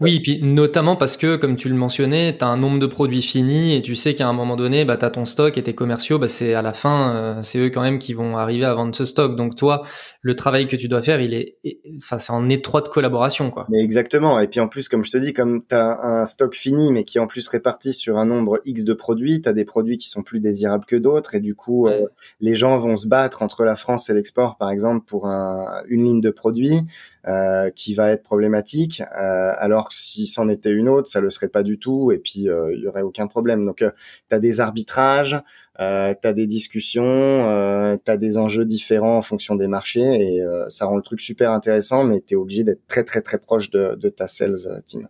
[0.00, 3.22] Oui, et puis notamment parce que comme tu le mentionnais, tu un nombre de produits
[3.22, 5.74] finis et tu sais qu'à un moment donné, bah tu as ton stock et tes
[5.74, 8.74] commerciaux, bah c'est à la fin euh, c'est eux quand même qui vont arriver à
[8.74, 9.36] vendre ce stock.
[9.36, 9.82] Donc toi,
[10.22, 11.56] le travail que tu dois faire, il est
[11.96, 13.66] enfin c'est en étroite collaboration quoi.
[13.70, 16.54] Mais exactement et puis en plus comme je te dis comme tu as un stock
[16.54, 19.52] fini mais qui est en plus réparti sur un nombre X de produits, tu as
[19.52, 22.06] des produits qui sont plus désirables que d'autres et du coup euh,
[22.40, 26.04] les gens vont se battre entre la France et l'export par exemple pour un, une
[26.04, 26.84] ligne de produits
[27.28, 31.28] euh, qui va être problématique, euh, alors que si c'en était une autre, ça le
[31.28, 33.66] serait pas du tout, et puis euh, il y aurait aucun problème.
[33.66, 35.36] Donc, tu as des arbitrages,
[35.80, 40.00] euh, tu as des discussions, euh, tu as des enjeux différents en fonction des marchés,
[40.00, 43.38] et ça rend le truc super intéressant, mais tu es obligé d'être très très très
[43.38, 45.08] proche de, de ta sales team.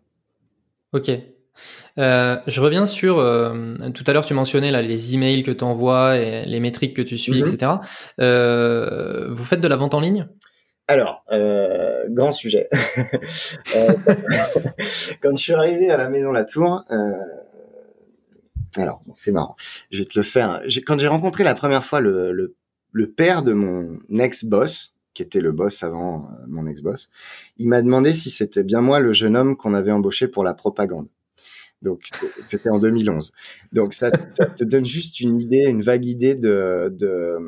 [0.92, 1.10] Ok,
[1.98, 6.16] euh, je reviens sur tout à l'heure tu mentionnais là les emails que tu envoies
[6.16, 7.54] et les métriques que tu suis, mm-hmm.
[7.54, 7.72] etc.
[8.20, 10.26] Euh, vous faites de la vente en ligne?
[10.90, 12.68] Alors, euh, grand sujet.
[13.76, 13.94] Euh,
[15.22, 17.12] quand je suis arrivé à la maison La Tour, euh,
[18.76, 19.56] alors c'est marrant,
[19.90, 20.62] je vais te le faire.
[20.86, 22.54] Quand j'ai rencontré la première fois le,
[23.16, 27.08] père de mon ex-boss, qui était le boss avant mon ex-boss,
[27.56, 30.54] il m'a demandé si c'était bien moi le jeune homme qu'on avait embauché pour la
[30.54, 31.08] propagande.
[31.82, 32.02] Donc
[32.42, 33.32] c'était en 2011.
[33.72, 37.38] Donc ça, ça, te donne juste une idée, une vague idée de, de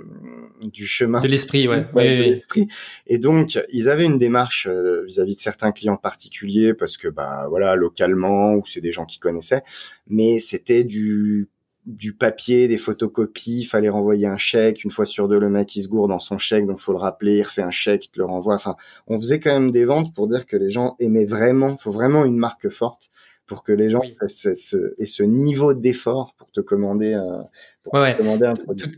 [0.62, 1.85] du chemin de l'esprit, ouais.
[1.95, 2.66] de l'esprit.
[3.07, 7.47] Et donc ils avaient une démarche euh, vis-à-vis de certains clients particuliers parce que bah
[7.51, 9.62] voilà localement ou c'est des gens qui connaissaient,
[10.09, 11.49] mais c'était du
[11.85, 15.75] du papier, des photocopies, il fallait renvoyer un chèque, une fois sur deux le mec
[15.75, 18.11] il se gourde dans son chèque, donc faut le rappeler, il refait un chèque, il
[18.11, 18.55] te le renvoie.
[18.55, 18.77] Enfin,
[19.09, 22.25] on faisait quand même des ventes pour dire que les gens aimaient vraiment, faut vraiment
[22.25, 23.11] une marque forte
[23.46, 27.48] pour que les gens aient ce, niveau d'effort pour te commander, un,
[28.64, 28.92] produit.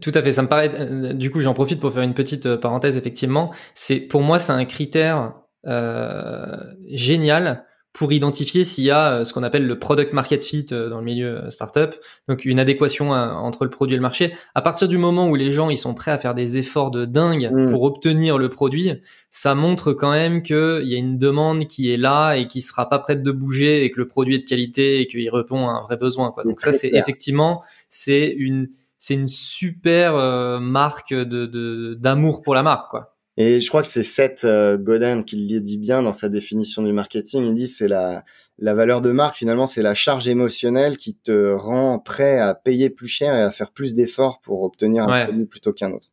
[0.00, 0.70] Tout, à fait, ça me paraît.
[0.74, 2.96] Euh, du coup, j'en profite pour faire une petite euh, parenthèse.
[2.96, 5.34] Effectivement, c'est pour moi, c'est un critère
[5.66, 6.56] euh,
[6.88, 7.64] génial
[7.96, 10.98] pour identifier s'il y a euh, ce qu'on appelle le product market fit euh, dans
[10.98, 11.94] le milieu euh, startup,
[12.28, 14.34] donc une adéquation entre le produit et le marché.
[14.54, 17.06] À partir du moment où les gens ils sont prêts à faire des efforts de
[17.06, 17.70] dingue mm.
[17.70, 18.92] pour obtenir le produit,
[19.30, 22.86] ça montre quand même qu'il y a une demande qui est là et qui sera
[22.86, 25.72] pas prête de bouger et que le produit est de qualité et qu'il répond à
[25.72, 26.30] un vrai besoin.
[26.32, 26.44] Quoi.
[26.44, 32.90] Donc ça c'est effectivement c'est une c'est une super marque de d'amour pour la marque
[32.90, 33.15] quoi.
[33.36, 36.82] Et je crois que c'est Seth euh, Godin qui le dit bien dans sa définition
[36.82, 37.44] du marketing.
[37.44, 38.24] Il dit c'est la
[38.58, 42.88] la valeur de marque finalement c'est la charge émotionnelle qui te rend prêt à payer
[42.88, 46.10] plus cher et à faire plus d'efforts pour obtenir un produit plutôt qu'un autre.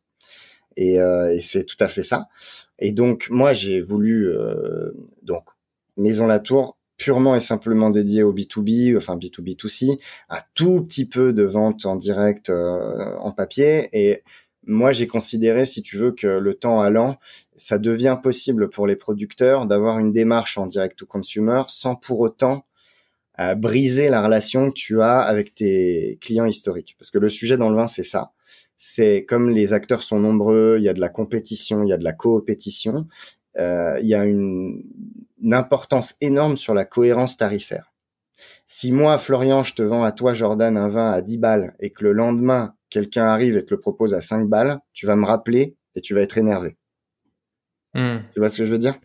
[0.76, 2.28] Et, euh, et c'est tout à fait ça.
[2.78, 4.90] Et donc moi j'ai voulu euh,
[5.22, 5.44] donc
[5.96, 9.98] Maison Latour purement et simplement dédié au B2B, enfin B2B2C,
[10.30, 14.22] un tout petit peu de vente en direct euh, en papier et
[14.66, 17.18] moi, j'ai considéré, si tu veux, que le temps allant,
[17.56, 22.20] ça devient possible pour les producteurs d'avoir une démarche en direct to consumer sans pour
[22.20, 22.64] autant
[23.40, 26.96] euh, briser la relation que tu as avec tes clients historiques.
[26.98, 28.32] Parce que le sujet dans le vin, c'est ça.
[28.76, 31.98] C'est comme les acteurs sont nombreux, il y a de la compétition, il y a
[31.98, 33.06] de la coopétition,
[33.58, 34.82] euh, il y a une,
[35.42, 37.93] une importance énorme sur la cohérence tarifaire.
[38.76, 41.90] Si moi, Florian, je te vends à toi, Jordan, un vin à 10 balles et
[41.90, 45.24] que le lendemain, quelqu'un arrive et te le propose à 5 balles, tu vas me
[45.24, 46.76] rappeler et tu vas être énervé.
[47.94, 48.18] Hmm.
[48.32, 48.96] Tu vois ce que je veux dire?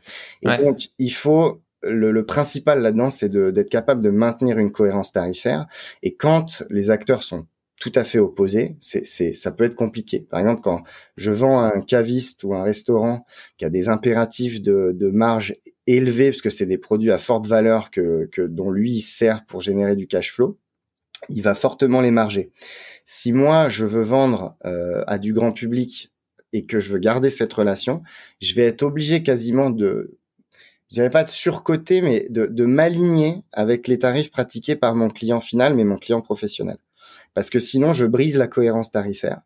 [0.41, 5.67] Et donc, il faut le, principal là-dedans, c'est d'être capable de maintenir une cohérence tarifaire.
[6.01, 7.45] Et quand les acteurs sont
[7.79, 10.25] tout à fait opposés, c'est, ça peut être compliqué.
[10.31, 10.81] Par exemple, quand
[11.15, 13.23] je vends à un caviste ou un restaurant
[13.59, 15.53] qui a des impératifs de, de marge
[15.97, 19.45] élevés, parce que c'est des produits à forte valeur que, que dont lui il sert
[19.45, 20.57] pour générer du cash flow,
[21.29, 22.51] il va fortement les marger.
[23.05, 26.11] Si moi, je veux vendre euh, à du grand public
[26.53, 28.03] et que je veux garder cette relation,
[28.41, 30.17] je vais être obligé quasiment de,
[30.89, 35.09] je dirais pas de surcoter, mais de, de m'aligner avec les tarifs pratiqués par mon
[35.09, 36.77] client final, mais mon client professionnel.
[37.33, 39.41] Parce que sinon, je brise la cohérence tarifaire.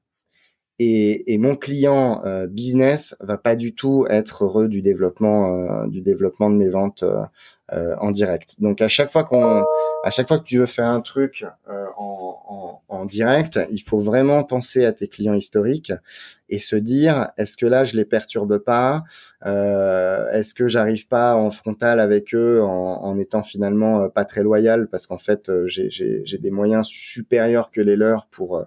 [0.80, 5.88] Et, et mon client euh, business va pas du tout être heureux du développement euh,
[5.88, 7.22] du développement de mes ventes euh,
[7.72, 8.60] euh, en direct.
[8.60, 9.64] Donc à chaque fois qu'on,
[10.04, 13.80] à chaque fois que tu veux faire un truc euh, en, en, en, direct, il
[13.80, 15.94] faut vraiment penser à tes clients historiques
[16.50, 19.04] et se dire est-ce que là je les perturbe pas,
[19.46, 22.68] euh, est-ce que j'arrive pas en frontal avec eux en,
[23.02, 24.88] en étant finalement pas très loyal?
[24.90, 28.66] Parce qu'en fait j'ai des moyens supérieurs que les leurs pour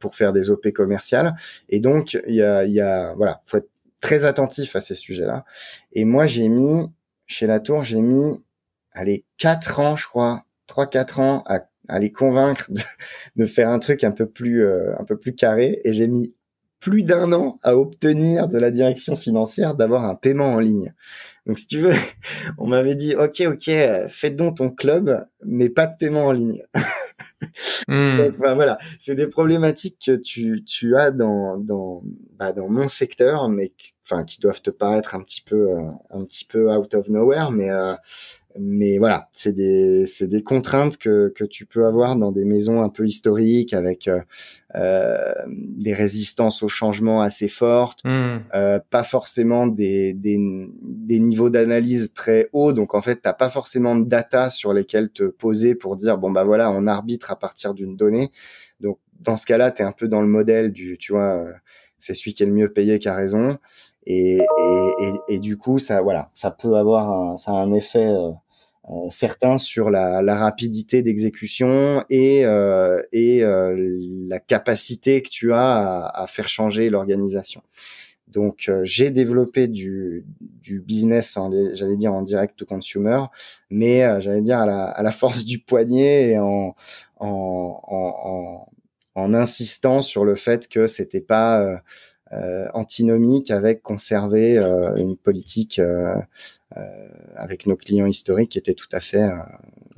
[0.00, 1.34] pour faire des OP commerciales
[1.68, 5.44] et donc il y a, y a voilà faut être très attentif à ces sujets-là.
[5.92, 6.86] Et moi, j'ai mis,
[7.26, 8.44] chez la tour, j'ai mis,
[8.92, 12.80] allez, quatre ans, je crois, trois, quatre ans à, à les convaincre de,
[13.36, 15.80] de, faire un truc un peu plus, euh, un peu plus carré.
[15.84, 16.34] Et j'ai mis
[16.80, 20.94] plus d'un an à obtenir de la direction financière d'avoir un paiement en ligne.
[21.46, 21.92] Donc, si tu veux,
[22.58, 23.70] on m'avait dit, OK, OK,
[24.08, 26.62] faites donc ton club, mais pas de paiement en ligne.
[27.88, 28.28] Hmm.
[28.38, 32.02] voilà, c'est des problématiques que tu, tu as dans, dans,
[32.38, 33.72] bah, dans mon secteur, mais
[34.04, 37.50] enfin qui doivent te paraître un petit peu euh, un petit peu out of nowhere,
[37.50, 37.94] mais euh,
[38.58, 42.82] mais voilà, c'est des c'est des contraintes que que tu peux avoir dans des maisons
[42.82, 44.20] un peu historiques avec euh,
[44.74, 48.38] euh des résistances au changement assez fortes, hmm.
[48.54, 50.38] euh, pas forcément des des,
[50.82, 55.10] des niveaux d'analyse très hauts, donc en fait t'as pas forcément de data sur lesquels
[55.10, 58.30] te poser pour dire bon bah voilà on arbitre à partir d'une donnée,
[58.80, 61.44] donc dans ce cas-là t'es un peu dans le modèle du tu vois
[62.00, 63.58] c'est celui qui est le mieux payé qui a raison.
[64.06, 68.06] Et, et, et, du coup, ça, voilà, ça peut avoir un, ça a un effet
[68.06, 68.30] euh,
[68.90, 75.52] euh certain sur la, la rapidité d'exécution et, euh, et euh, la capacité que tu
[75.52, 77.62] as à, à faire changer l'organisation.
[78.26, 81.36] Donc, euh, j'ai développé du, du business,
[81.74, 83.24] j'allais dire en direct to consumer,
[83.70, 86.74] mais j'allais dire à la, à la force du poignet et en,
[87.18, 88.66] en, en,
[89.14, 91.78] en insistant sur le fait que c'était pas euh, euh,
[92.74, 95.80] antinomique avec conserver euh, une politique
[97.34, 99.28] avec nos clients historiques qui était tout à fait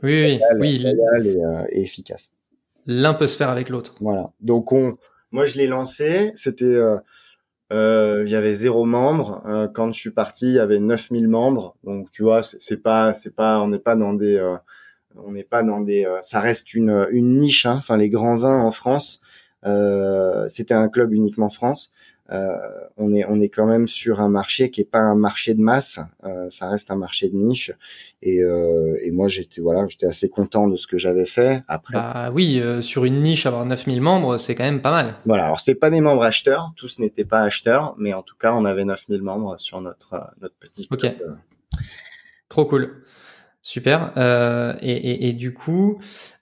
[0.02, 0.84] oui, oui,
[1.70, 2.30] et, efficace.
[2.86, 3.94] L'un peut se faire avec l'autre.
[4.00, 4.32] Voilà.
[4.40, 4.96] Donc on,
[5.30, 6.80] moi je l'ai lancé, c'était
[7.70, 9.42] il y avait zéro membre.
[9.74, 11.76] quand je suis parti, il y avait 9000 membres.
[11.84, 14.38] Donc tu vois, c'est pas, c'est pas, on n'est pas dans des,
[15.16, 17.66] on n'est pas dans des, euh, ça reste une, une niche.
[17.66, 17.76] Hein.
[17.78, 19.20] Enfin, les grands vins en France,
[19.64, 21.92] euh, c'était un club uniquement France.
[22.30, 22.56] Euh,
[22.96, 25.60] on est on est quand même sur un marché qui est pas un marché de
[25.60, 27.72] masse, euh, ça reste un marché de niche.
[28.22, 31.62] Et, euh, et moi j'étais voilà j'étais assez content de ce que j'avais fait.
[31.68, 35.16] Après bah oui sur une niche avoir 9000 membres c'est quand même pas mal.
[35.26, 38.54] Voilà alors c'est pas des membres acheteurs, tous n'étaient pas acheteurs, mais en tout cas
[38.54, 41.16] on avait 9000 membres sur notre notre petit club.
[41.20, 41.80] Ok.
[42.48, 43.02] Trop cool.
[43.62, 44.12] Super.
[44.16, 46.00] Euh, et, et, et, du coup,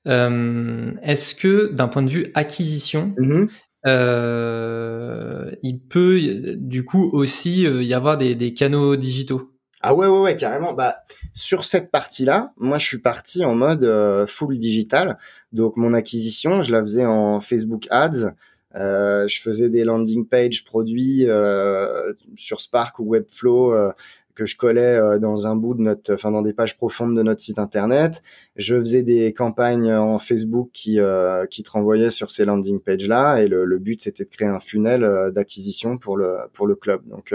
[0.08, 3.50] euh, est-ce que d'un point de vue acquisition, mm-hmm.
[3.86, 6.20] Euh, il peut
[6.56, 10.72] du coup aussi euh, y avoir des, canaux digitaux Ah ouais, ouais, ouais, carrément.
[10.74, 10.96] Bah,
[11.32, 15.18] sur cette partie-là, moi, je suis parti en mode euh, full digital.
[15.52, 18.34] Donc, mon acquisition, je la faisais en Facebook Ads.
[18.74, 21.26] Je faisais des landing pages produits
[22.36, 23.92] sur Spark ou Webflow
[24.40, 27.22] que je collais euh, dans un bout de notre, enfin dans des pages profondes de
[27.22, 28.22] notre site internet.
[28.56, 30.98] Je faisais des campagnes en Facebook qui
[31.50, 34.48] qui te renvoyaient sur ces landing pages là, et le, le but c'était de créer
[34.48, 37.02] un funnel d'acquisition pour le pour le club.
[37.06, 37.34] Donc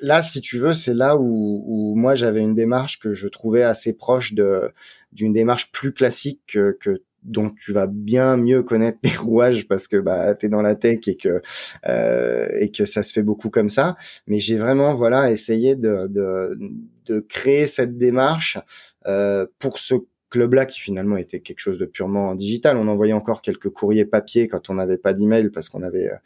[0.00, 3.62] là, si tu veux, c'est là où, où moi j'avais une démarche que je trouvais
[3.62, 4.70] assez proche de
[5.12, 9.88] d'une démarche plus classique que, que dont tu vas bien mieux connaître les rouages parce
[9.88, 11.42] que bah t'es dans la tech et que
[11.86, 16.06] euh, et que ça se fait beaucoup comme ça mais j'ai vraiment voilà essayé de,
[16.08, 16.58] de
[17.06, 18.58] de créer cette démarche
[19.06, 19.94] euh, pour ce
[20.34, 22.76] club-là qui finalement était quelque chose de purement digital.
[22.76, 26.16] On envoyait encore quelques courriers papier quand on n'avait pas d'email parce qu'on avait euh,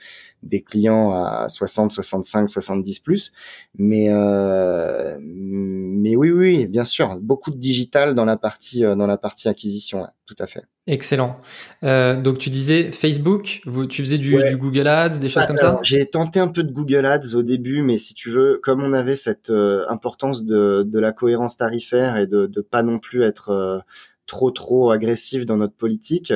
[0.42, 3.32] des clients à 60, 65, 70 plus.
[3.76, 9.06] Mais euh, mais oui, oui, bien sûr, beaucoup de digital dans la partie euh, dans
[9.06, 10.64] la partie acquisition, tout à fait.
[10.88, 11.38] Excellent.
[11.84, 15.58] Euh, donc tu disais Facebook, vous, tu faisais du, du Google Ads, des choses comme
[15.58, 18.82] ça J'ai tenté un peu de Google Ads au début, mais si tu veux, comme
[18.82, 22.98] on avait cette euh, importance de, de la cohérence tarifaire et de, de pas non
[22.98, 23.78] plus être euh,
[24.26, 26.32] trop trop agressif dans notre politique,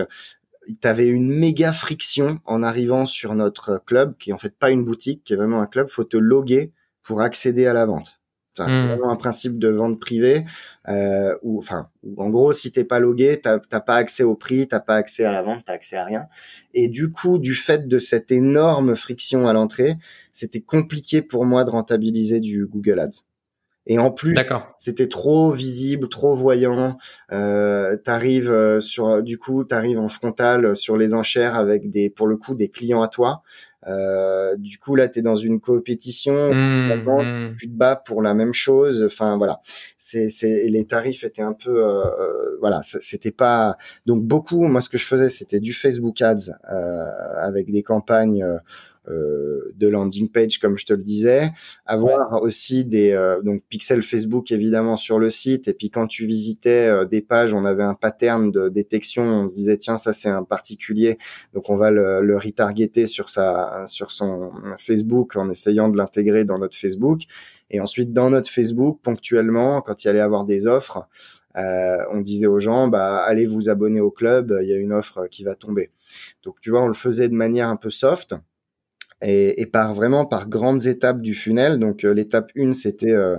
[0.67, 4.71] tu avais une méga friction en arrivant sur notre club, qui est en fait pas
[4.71, 5.89] une boutique, qui est vraiment un club.
[5.89, 6.73] Faut te loguer
[7.03, 8.21] pour accéder à la vente.
[8.57, 8.89] C'est hmm.
[8.89, 10.45] vraiment un principe de vente privée
[10.89, 14.81] euh, où, enfin, en gros, si t'es pas logué, t'as pas accès au prix, t'as
[14.81, 16.27] pas accès à la vente, t'as accès à rien.
[16.75, 19.97] Et du coup, du fait de cette énorme friction à l'entrée,
[20.33, 23.23] c'était compliqué pour moi de rentabiliser du Google Ads.
[23.87, 24.35] Et en plus,
[24.79, 26.99] c'était trop visible, trop voyant.
[27.33, 32.27] Euh, t'arrives euh, sur, du coup, t'arrives en frontal sur les enchères avec des, pour
[32.27, 33.43] le coup, des clients à toi.
[33.89, 37.57] Euh, du coup, là, tu es dans une compétition, mmh, mmh.
[37.59, 39.05] tu te bats pour la même chose.
[39.05, 39.61] Enfin, voilà.
[39.97, 43.77] C'est, c'est, les tarifs étaient un peu, euh, euh voilà, c'était pas.
[44.07, 48.47] Donc beaucoup, moi, ce que je faisais, c'était du Facebook Ads euh, avec des campagnes
[49.09, 51.51] euh, de landing page comme je te le disais,
[51.87, 55.67] avoir aussi des euh, donc pixel Facebook évidemment sur le site.
[55.67, 59.49] Et puis quand tu visitais euh, des pages, on avait un pattern de détection, on
[59.49, 61.19] se disait tiens ça c'est un particulier,
[61.53, 66.45] donc on va le, le retargeter sur sa sur son Facebook en essayant de l'intégrer
[66.45, 67.23] dans notre Facebook.
[67.71, 71.09] Et ensuite dans notre Facebook ponctuellement quand il allait avoir des offres
[71.57, 74.93] euh, on disait aux gens, bah, allez vous abonner au club, il y a une
[74.93, 75.91] offre qui va tomber.
[76.45, 78.35] Donc, tu vois, on le faisait de manière un peu soft
[79.23, 81.79] et, et, par vraiment par grandes étapes du funnel.
[81.79, 83.37] Donc euh, l'étape 1, c'était euh,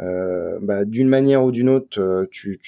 [0.00, 2.60] euh, bah, d'une manière ou d'une autre, tu,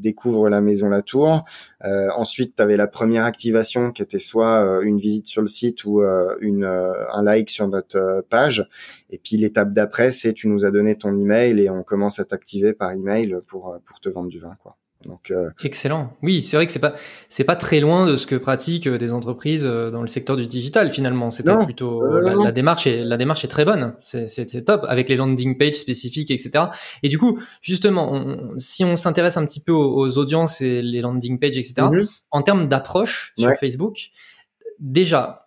[0.00, 1.44] découvres la maison La Tour.
[1.82, 6.02] Ensuite, tu avais la première activation qui était soit une visite sur le site ou
[6.40, 8.68] une, un like sur notre page.
[9.10, 12.24] Et puis l'étape d'après, c'est tu nous as donné ton email et on commence à
[12.24, 14.56] t'activer par email pour, pour te vendre du vin.
[14.62, 14.76] quoi.
[15.06, 15.50] Donc, euh...
[15.62, 16.16] Excellent.
[16.22, 16.94] Oui, c'est vrai que c'est pas
[17.28, 20.36] c'est pas très loin de ce que pratiquent euh, des entreprises euh, dans le secteur
[20.36, 21.30] du digital finalement.
[21.30, 23.94] C'était plutôt euh, la, la, démarche est la démarche est très bonne.
[24.00, 26.66] C'est top avec les landing pages spécifiques, etc.
[27.02, 31.00] Et du coup, justement, on, si on s'intéresse un petit peu aux, audiences et les
[31.00, 31.74] landing pages, etc.
[31.90, 32.08] Mhm.
[32.30, 34.10] En termes d'approche sur Facebook,
[34.78, 35.46] déjà,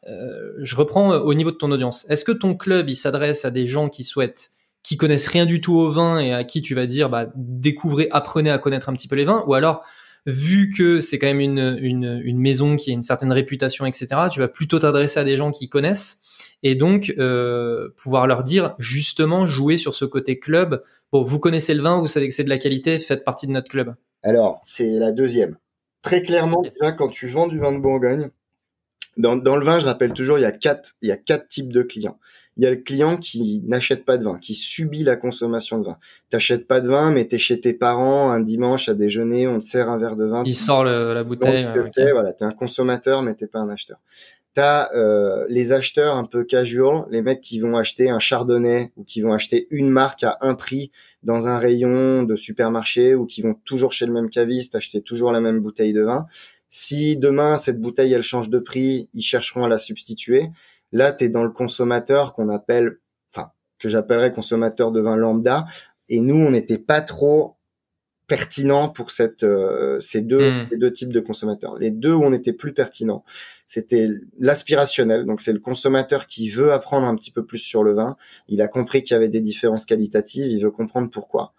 [0.60, 2.06] je reprends au niveau de ton audience.
[2.10, 4.55] Est-ce que ton club il s'adresse à des gens qui souhaitent
[4.86, 8.08] qui connaissent rien du tout au vin et à qui tu vas dire bah, découvrez,
[8.12, 9.84] apprenez à connaître un petit peu les vins, ou alors
[10.28, 14.08] vu que c'est quand même une, une, une, maison qui a une certaine réputation, etc.,
[14.32, 16.22] tu vas plutôt t'adresser à des gens qui connaissent
[16.62, 20.84] et donc euh, pouvoir leur dire justement jouer sur ce côté club.
[21.12, 23.54] Bon, vous connaissez le vin, vous savez que c'est de la qualité, faites partie de
[23.54, 23.96] notre club.
[24.22, 25.58] Alors, c'est la deuxième.
[26.04, 28.30] Très clairement, déjà, quand tu vends du vin de Bourgogne,
[29.18, 31.48] dans, dans le vin, je rappelle toujours, il y a quatre, il y a quatre
[31.48, 32.20] types de clients
[32.58, 35.86] il y a le client qui n'achète pas de vin, qui subit la consommation de
[35.86, 35.98] vin.
[36.30, 39.66] T'achètes pas de vin, mais t'es chez tes parents un dimanche à déjeuner, on te
[39.66, 40.44] sert un verre de vin.
[40.46, 41.66] Il sort la bouteille.
[41.66, 42.12] Donc, okay.
[42.12, 43.98] voilà, t'es un consommateur, mais t'es pas un acheteur.
[44.54, 49.04] T'as euh, les acheteurs un peu casual, les mecs qui vont acheter un chardonnay ou
[49.04, 50.92] qui vont acheter une marque à un prix
[51.24, 55.34] dans un rayon de supermarché ou qui vont toujours chez le même caviste acheter toujours
[55.34, 56.26] la même bouteille de vin.
[56.70, 60.48] Si demain cette bouteille elle change de prix, ils chercheront à la substituer.
[60.96, 63.00] Là, tu es dans le consommateur qu'on appelle,
[63.36, 65.66] enfin, que j'appellerais consommateur de vin lambda.
[66.08, 67.58] Et nous, on n'était pas trop
[68.28, 70.70] pertinent pour cette, euh, ces deux, hmm.
[70.80, 71.78] deux types de consommateurs.
[71.78, 73.26] Les deux où on était plus pertinent,
[73.68, 74.08] c'était
[74.40, 75.26] l'aspirationnel.
[75.26, 78.16] Donc, c'est le consommateur qui veut apprendre un petit peu plus sur le vin.
[78.48, 80.48] Il a compris qu'il y avait des différences qualitatives.
[80.48, 81.54] Il veut comprendre pourquoi.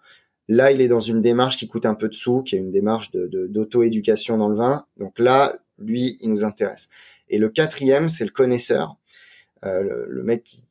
[0.47, 2.71] Là, il est dans une démarche qui coûte un peu de sous, qui est une
[2.71, 4.87] démarche de, d'auto-éducation dans le vin.
[4.97, 6.89] Donc là, lui, il nous intéresse.
[7.29, 8.97] Et le quatrième, c'est le connaisseur.
[9.65, 10.67] Euh, le, mec qui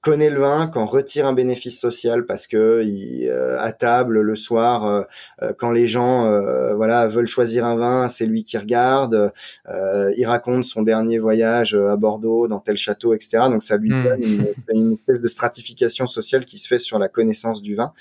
[0.00, 4.34] connaît le vin, quand retire un bénéfice social parce que il, euh, à table le
[4.34, 5.02] soir, euh,
[5.42, 6.30] euh, quand les gens
[6.74, 9.32] voilà veulent choisir un vin, c'est lui qui regarde.
[9.68, 13.44] il raconte son dernier voyage à Bordeaux, dans tel château, etc.
[13.50, 14.04] Donc ça lui hmm.
[14.04, 17.92] donne une, une, espèce de stratification sociale qui se fait sur la connaissance du vin.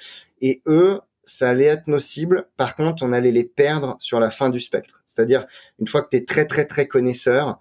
[0.42, 2.48] Et eux, ça allait être nos cibles.
[2.58, 5.04] Par contre, on allait les perdre sur la fin du spectre.
[5.06, 5.46] C'est-à-dire
[5.80, 7.60] une fois que tu es très très très connaisseur,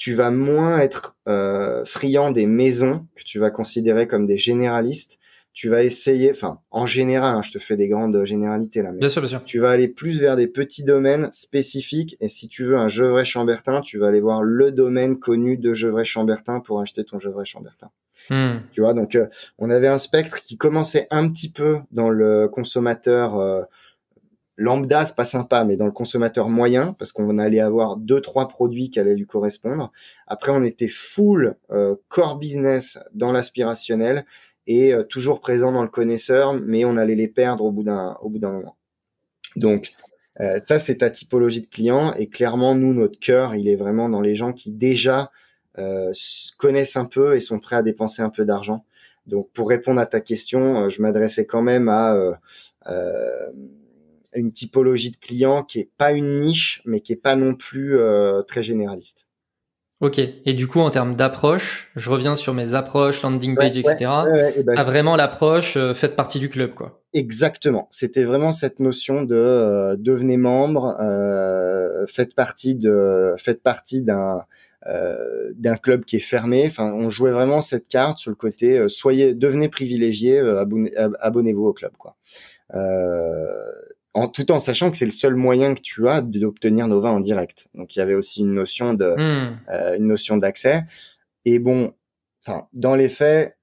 [0.00, 5.18] tu vas moins être euh, friand des maisons que tu vas considérer comme des généralistes.
[5.52, 8.98] Tu vas essayer, enfin, en général, hein, je te fais des grandes généralités là, mais
[9.00, 9.44] bien sûr, bien sûr.
[9.44, 12.16] tu vas aller plus vers des petits domaines spécifiques.
[12.20, 15.74] Et si tu veux un Gevrey Chambertin, tu vas aller voir le domaine connu de
[15.74, 17.90] Gevrey Chambertin pour acheter ton Gevrey Chambertin.
[18.30, 18.60] Hmm.
[18.72, 19.26] Tu vois, donc euh,
[19.58, 23.62] on avait un spectre qui commençait un petit peu dans le consommateur euh,
[24.60, 28.46] lambda, c'est pas sympa, mais dans le consommateur moyen, parce qu'on allait avoir deux trois
[28.46, 29.90] produits qui allaient lui correspondre.
[30.26, 34.26] Après, on était full euh, core business dans l'aspirationnel
[34.66, 38.18] et euh, toujours présent dans le connaisseur, mais on allait les perdre au bout d'un
[38.20, 38.76] au bout d'un moment.
[39.56, 39.92] Donc
[40.40, 44.10] euh, ça, c'est ta typologie de client et clairement, nous, notre cœur, il est vraiment
[44.10, 45.30] dans les gens qui déjà
[46.58, 48.84] connaissent un peu et sont prêts à dépenser un peu d'argent.
[49.26, 52.38] Donc, pour répondre à ta question, je m'adressais quand même à
[54.34, 57.98] une typologie de client qui est pas une niche, mais qui est pas non plus
[57.98, 59.26] euh, très généraliste.
[60.00, 60.18] Ok.
[60.18, 64.10] Et du coup, en termes d'approche, je reviens sur mes approches, landing page, etc.
[64.32, 67.02] Ouais, ben, vraiment l'approche, euh, faites partie du club, quoi.
[67.12, 67.86] Exactement.
[67.90, 74.44] C'était vraiment cette notion de euh, devenez membre, euh, faites partie de, faites partie d'un
[75.56, 76.64] d'un club qui est fermé.
[76.66, 81.74] Enfin, on jouait vraiment cette carte sur le côté soyez, devenez privilégié, abonnez, abonnez-vous au
[81.74, 82.16] club, quoi.
[82.74, 83.72] Euh,
[84.14, 87.12] en tout en sachant que c'est le seul moyen que tu as d'obtenir nos vins
[87.12, 87.68] en direct.
[87.74, 89.58] Donc il y avait aussi une notion de hmm.
[89.70, 90.82] euh, une notion d'accès.
[91.44, 91.94] Et bon,
[92.44, 93.56] enfin dans les faits,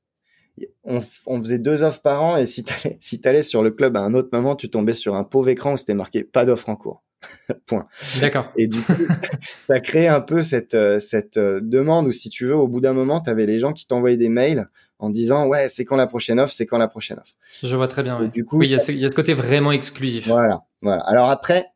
[0.83, 3.97] on, on, faisait deux offres par an et si t'allais si t'allais sur le club
[3.97, 6.69] à un autre moment, tu tombais sur un pauvre écran où c'était marqué pas d'offre
[6.69, 7.03] en cours.
[7.65, 7.87] Point.
[8.21, 8.51] D'accord.
[8.57, 8.93] Et du coup,
[9.67, 12.81] ça crée un peu cette euh, cette euh, demande où si tu veux, au bout
[12.81, 14.69] d'un moment, tu avais les gens qui t'envoyaient des mails
[14.99, 17.33] en disant ouais c'est quand la prochaine offre, c'est quand la prochaine offre.
[17.63, 18.25] Je vois très bien.
[18.25, 20.27] Du coup, oui, il y, a ce, côté vraiment exclusif.
[20.27, 21.01] Voilà, voilà.
[21.03, 21.67] Alors après,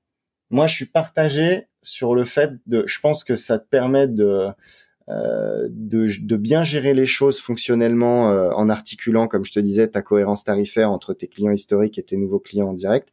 [0.49, 4.51] moi je suis partagé sur le fait de, je pense que ça te permet de
[5.09, 9.87] euh, de, de, bien gérer les choses fonctionnellement euh, en articulant, comme je te disais,
[9.87, 13.09] ta cohérence tarifaire entre tes clients historiques et tes nouveaux clients en direct.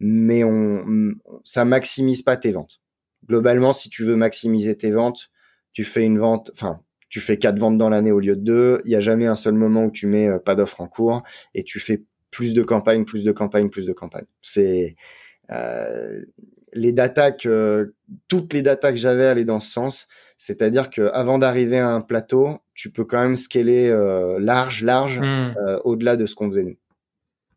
[0.00, 1.12] Mais on,
[1.44, 2.80] ça maximise pas tes ventes.
[3.28, 5.30] Globalement, si tu veux maximiser tes ventes,
[5.72, 6.80] tu fais une vente, enfin,
[7.10, 8.82] tu fais quatre ventes dans l'année au lieu de deux.
[8.84, 11.22] Il y a jamais un seul moment où tu mets euh, pas d'offre en cours
[11.54, 14.26] et tu fais plus de campagnes, plus de campagnes, plus de campagnes.
[14.40, 14.94] C'est
[15.50, 16.22] euh,
[16.72, 17.94] les datas que
[18.28, 20.06] toutes les datas que j'avais allaient dans ce sens.
[20.38, 25.18] C'est-à-dire que avant d'arriver à un plateau, tu peux quand même scaler euh, large, large
[25.18, 25.54] mmh.
[25.84, 26.76] au-delà de ce qu'on faisait nous.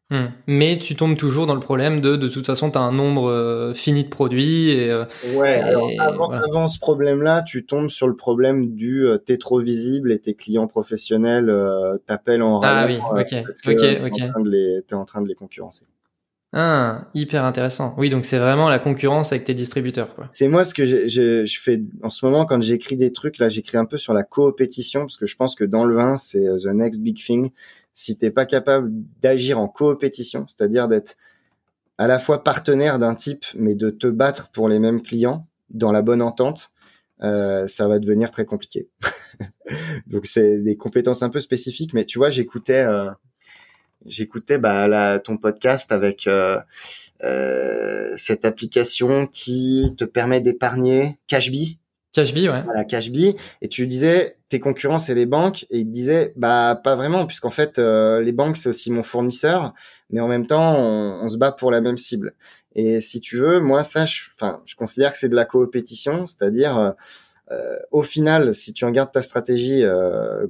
[0.09, 0.27] Hmm.
[0.47, 3.29] Mais tu tombes toujours dans le problème de de toute façon tu as un nombre
[3.29, 5.89] euh, fini de produits et euh, ouais alors
[6.33, 10.19] avant, ce problème là tu tombes sur le problème du euh, t'es trop visible et
[10.19, 11.49] tes clients professionnels
[12.05, 15.85] t'appellent en ah oui ok ok ok t'es en, es en train de les concurrencer
[16.55, 17.95] ah, hyper intéressant.
[17.97, 20.27] Oui, donc c'est vraiment la concurrence avec tes distributeurs, quoi.
[20.31, 23.39] C'est moi ce que je, fais en ce moment quand j'écris des trucs.
[23.39, 26.15] Là, j'écris un peu sur la coopétition parce que je pense que dans le vin,
[26.17, 27.49] c'est the next big thing
[27.93, 28.89] si t'es pas capable
[29.21, 31.15] d'agir en coopétition, c'est-à-dire d'être
[31.97, 35.91] à la fois partenaire d'un type, mais de te battre pour les mêmes clients dans
[35.91, 36.71] la bonne entente,
[37.21, 38.89] euh, ça va devenir très compliqué.
[40.07, 43.09] Donc c'est des compétences un peu spécifiques, mais tu vois, j'écoutais, euh,
[44.05, 46.59] j'écoutais bah, ton podcast avec euh,
[47.23, 51.79] euh, cette application qui te permet d'épargner, Cashbee.
[52.11, 52.63] Cashbee, ouais.
[52.63, 53.35] Voilà, Cashbee.
[53.61, 55.65] Et tu disais, tes concurrents, c'est les banques.
[55.71, 59.73] Et il disait, bah, pas vraiment, puisqu'en fait, euh, les banques, c'est aussi mon fournisseur.
[60.11, 62.35] Mais en même temps, on, se bat pour la même cible.
[62.75, 66.27] Et si tu veux, moi, ça, je, enfin, je considère que c'est de la coopétition.
[66.27, 66.91] C'est-à-dire, euh,
[67.51, 69.83] euh, au final, si tu regardes ta stratégie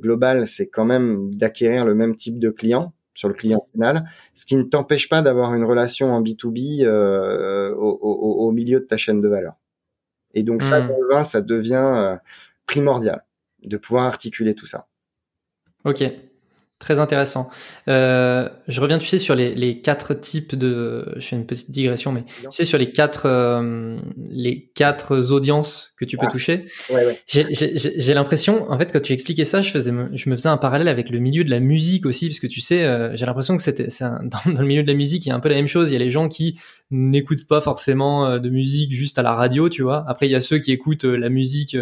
[0.02, 4.46] globale, c'est quand même d'acquérir le même type de client sur le client final, ce
[4.46, 8.98] qui ne t'empêche pas d'avoir une relation en B2B au, au, au milieu de ta
[8.98, 9.54] chaîne de valeur.
[10.34, 10.88] Et donc ça, hmm.
[10.88, 12.16] dans le vin, ça devient euh,
[12.66, 13.22] primordial
[13.64, 14.88] de pouvoir articuler tout ça.
[15.86, 16.04] Ok,
[16.84, 17.50] très intéressant.
[17.88, 21.14] Euh, je reviens, tu sais, sur les, les, quatre types de.
[21.16, 25.94] Je fais une petite digression, mais tu sais, sur les quatre, euh, les quatre audiences
[25.98, 26.32] que tu peux ah.
[26.32, 26.66] toucher.
[26.90, 27.20] Ouais, ouais.
[27.26, 30.90] J'ai l'impression, en fait, quand tu expliquais ça, je, faisais, je me faisais un parallèle
[30.90, 33.88] avec le milieu de la musique aussi, parce que tu sais, j'ai l'impression que c'était
[34.02, 35.92] dans, dans, le milieu de la musique, il y a un peu la même chose.
[35.92, 36.60] Il y a les gens qui
[36.94, 40.06] n'écoutent pas forcément euh, de musique juste à la radio, tu vois.
[40.08, 41.76] Après, il y a ceux qui écoutent euh, la musique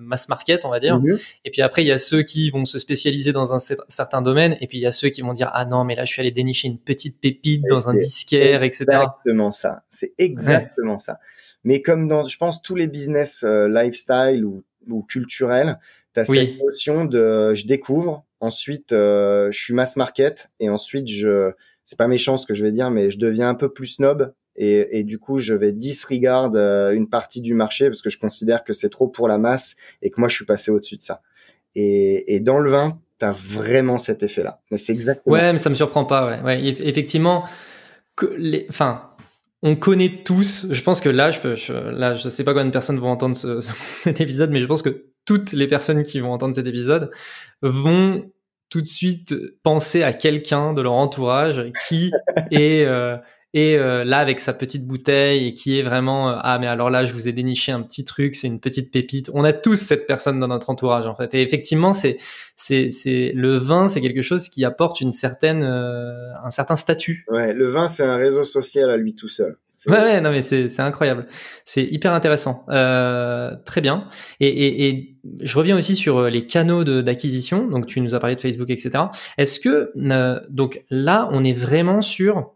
[0.00, 0.98] mass market, on va dire.
[0.98, 1.18] Mhm.
[1.44, 4.56] Et puis après, il y a ceux qui vont se spécialiser dans un certain domaine.
[4.60, 6.20] Et puis il y a ceux qui vont dire ah non, mais là je suis
[6.20, 8.84] allé dénicher une petite pépite dans un disquaire, etc.
[8.88, 9.84] Exactement ça.
[9.90, 11.18] C'est exactement ça.
[11.64, 15.78] Mais comme dans, je pense, tous les business lifestyle ou, ou culturels,
[16.14, 21.52] tu as cette notion de je découvre, ensuite je suis mass market et ensuite je
[21.84, 24.34] c'est pas méchant ce que je vais dire, mais je deviens un peu plus snob
[24.58, 28.18] et, et du coup je vais disregard euh, une partie du marché parce que je
[28.18, 31.02] considère que c'est trop pour la masse et que moi je suis passé au-dessus de
[31.02, 31.22] ça.
[31.74, 34.60] Et, et dans le vin, t'as vraiment cet effet-là.
[34.70, 35.34] Mais c'est exactement.
[35.34, 36.26] Ouais, mais ça me surprend pas.
[36.26, 37.44] Ouais, ouais effectivement,
[38.16, 39.10] que les, enfin,
[39.62, 40.66] on connaît tous.
[40.70, 43.10] Je pense que là, je peux, je, là, je sais pas combien de personnes vont
[43.10, 46.66] entendre ce, cet épisode, mais je pense que toutes les personnes qui vont entendre cet
[46.66, 47.10] épisode
[47.62, 48.30] vont
[48.70, 52.12] tout de suite penser à quelqu'un de leur entourage qui
[52.50, 53.16] est euh,
[53.56, 57.04] euh, là avec sa petite bouteille et qui est vraiment euh, ah mais alors là
[57.04, 60.06] je vous ai déniché un petit truc c'est une petite pépite on a tous cette
[60.06, 62.18] personne dans notre entourage en fait et effectivement c'est
[62.56, 67.54] c'est c'est le vin c'est quelque chose qui apporte une certaine un certain statut ouais
[67.54, 70.68] le vin c'est un réseau social à lui tout seul Ouais, ouais, non mais c'est
[70.68, 71.26] c'est incroyable,
[71.64, 74.08] c'est hyper intéressant, euh, très bien.
[74.40, 77.68] Et, et, et, je reviens aussi sur euh, les canaux d'acquisition.
[77.68, 79.04] Donc tu nous as parlé de Facebook, etc.
[79.36, 82.54] Est-ce que euh, donc là on est vraiment sur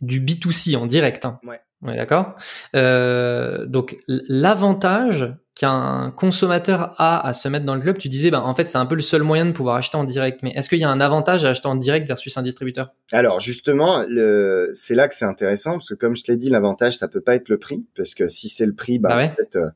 [0.00, 1.60] du B2C en direct hein Ouais.
[1.82, 2.34] D'accord?
[2.74, 8.42] Euh, donc l'avantage qu'un consommateur a à se mettre dans le club, tu disais, bah,
[8.42, 10.40] en fait, c'est un peu le seul moyen de pouvoir acheter en direct.
[10.42, 12.92] Mais est-ce qu'il y a un avantage à acheter en direct versus un distributeur?
[13.12, 14.70] Alors justement, le...
[14.74, 17.20] c'est là que c'est intéressant parce que comme je te l'ai dit, l'avantage, ça peut
[17.20, 19.70] pas être le prix parce que si c'est le prix, bah, ah en fait, euh,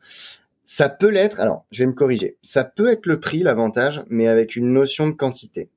[0.64, 1.40] ça peut l'être.
[1.40, 2.36] Alors, je vais me corriger.
[2.42, 5.68] Ça peut être le prix, l'avantage, mais avec une notion de quantité.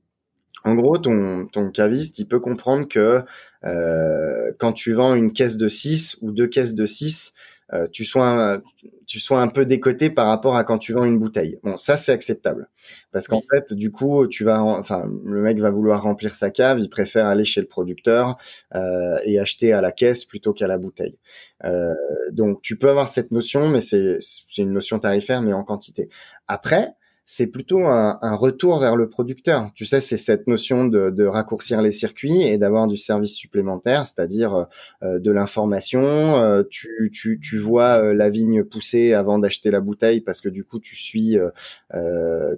[0.66, 3.22] En gros, ton, ton caviste, il peut comprendre que
[3.66, 7.34] euh, quand tu vends une caisse de 6 ou deux caisses de 6,
[7.74, 8.62] euh, tu sois un,
[9.08, 11.60] tu sois un peu décoté par rapport à quand tu vends une bouteille.
[11.64, 12.68] Bon, ça c'est acceptable
[13.12, 16.80] parce qu'en fait, du coup, tu vas, enfin, le mec va vouloir remplir sa cave,
[16.80, 18.38] il préfère aller chez le producteur
[18.76, 21.18] euh, et acheter à la caisse plutôt qu'à la bouteille.
[21.64, 21.94] Euh,
[22.32, 26.10] donc, tu peux avoir cette notion, mais c'est c'est une notion tarifaire, mais en quantité.
[26.48, 26.94] Après,
[27.28, 29.72] c'est plutôt un, retour vers le producteur.
[29.74, 34.68] Tu sais, c'est cette notion de, raccourcir les circuits et d'avoir du service supplémentaire, c'est-à-dire
[35.02, 36.04] euh, de l'information.
[36.04, 40.50] Euh, tu, tu, tu, vois euh, la vigne pousser avant d'acheter la bouteille parce que
[40.50, 41.38] du coup, tu suis,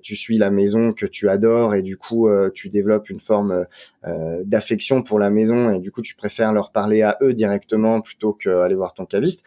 [0.04, 3.66] tu suis la maison que tu adores et du coup, tu développes une forme
[4.44, 8.34] d'affection pour la maison et du coup, tu préfères leur parler à eux directement plutôt
[8.34, 9.44] qu'aller voir ton caviste.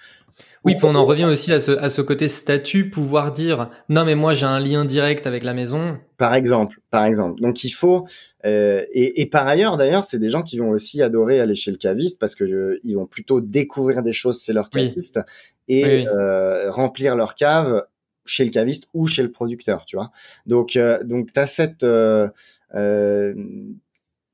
[0.64, 4.04] Oui, puis on en revient aussi à ce, à ce côté statut, pouvoir dire non
[4.04, 5.98] mais moi j'ai un lien direct avec la maison.
[6.18, 7.40] Par exemple, par exemple.
[7.40, 8.06] Donc il faut
[8.44, 11.70] euh, et, et, par ailleurs d'ailleurs c'est des gens qui vont aussi adorer aller chez
[11.70, 15.20] le caviste parce que euh, ils vont plutôt découvrir des choses c'est leur caviste
[15.68, 17.84] et Euh, remplir leur cave
[18.24, 20.10] chez le caviste ou chez le producteur, tu vois.
[20.46, 22.28] Donc euh, donc t'as cette euh,
[22.74, 23.34] euh,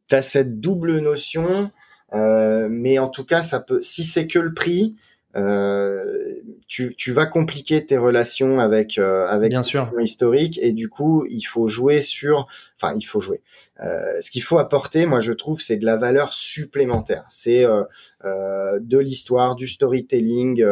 [0.09, 1.71] t'as cette double notion,
[2.13, 4.97] mais en tout cas ça peut si c'est que le prix
[5.37, 9.91] euh, tu, tu, vas compliquer tes relations avec euh, avec Bien sûr.
[10.01, 12.47] historique et du coup il faut jouer sur
[12.77, 13.43] enfin il faut jouer
[13.85, 17.25] euh, ce qu'il faut apporter, moi je trouve, c'est de la valeur supplémentaire.
[17.29, 17.83] C'est euh,
[18.25, 20.65] euh, de l'histoire, du storytelling,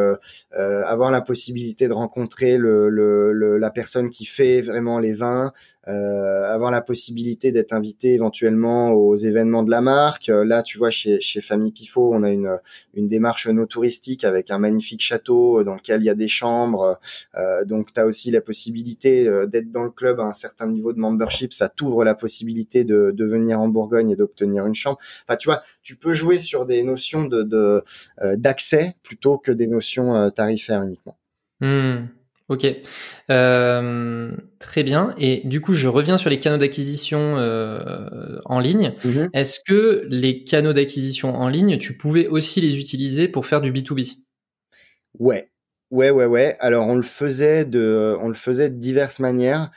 [0.51, 5.51] avoir la possibilité de rencontrer le, le, la personne qui fait vraiment les vins,
[5.85, 10.27] avoir la possibilité d'être invité éventuellement aux événements de la marque.
[10.27, 12.59] Là, tu vois, chez, chez Famille Pifo, on a une,
[12.93, 16.99] une démarche no touristique avec un magnifique château dans lequel il y a des chambres.
[17.65, 20.99] donc, tu as aussi la possibilité d'être dans le club à un certain niveau de
[20.99, 21.53] membership.
[21.53, 24.97] Ça t'ouvre la possibilité de de, venir en Bourgogne et d'obtenir une chambre.
[25.27, 27.83] Enfin, tu vois, tu peux jouer sur des notions de
[28.21, 31.17] euh, d'accès plutôt que des notions euh, tarifaires uniquement.
[31.61, 32.07] Hmm,
[32.49, 32.67] ok,
[33.31, 35.15] euh, très bien.
[35.17, 37.35] Et du coup, je reviens sur les canaux d'acquisition
[38.45, 38.93] en ligne.
[39.03, 39.29] Mm-hmm.
[39.33, 43.71] Est-ce que les canaux d'acquisition en ligne, tu pouvais aussi les utiliser pour faire du
[43.71, 44.17] B2B
[45.17, 45.49] Ouais,
[45.95, 46.57] ouais, ouais, ouais.
[46.59, 49.71] Alors on le faisait de, on le faisait de diverses manières.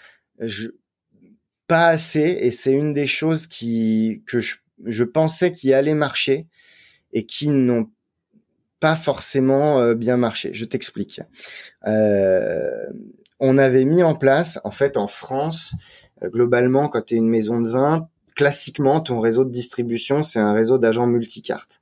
[1.67, 6.47] Pas assez et c'est une des choses qui que je, je pensais qui allait marcher
[7.13, 7.91] et qui n'ont
[8.81, 10.51] pas forcément euh, bien marché.
[10.55, 11.21] Je t'explique.
[11.87, 12.87] Euh,
[13.41, 15.75] on avait mis en place, en fait, en France,
[16.23, 20.39] euh, globalement, quand tu es une maison de vin, classiquement, ton réseau de distribution, c'est
[20.39, 21.81] un réseau d'agents multicartes.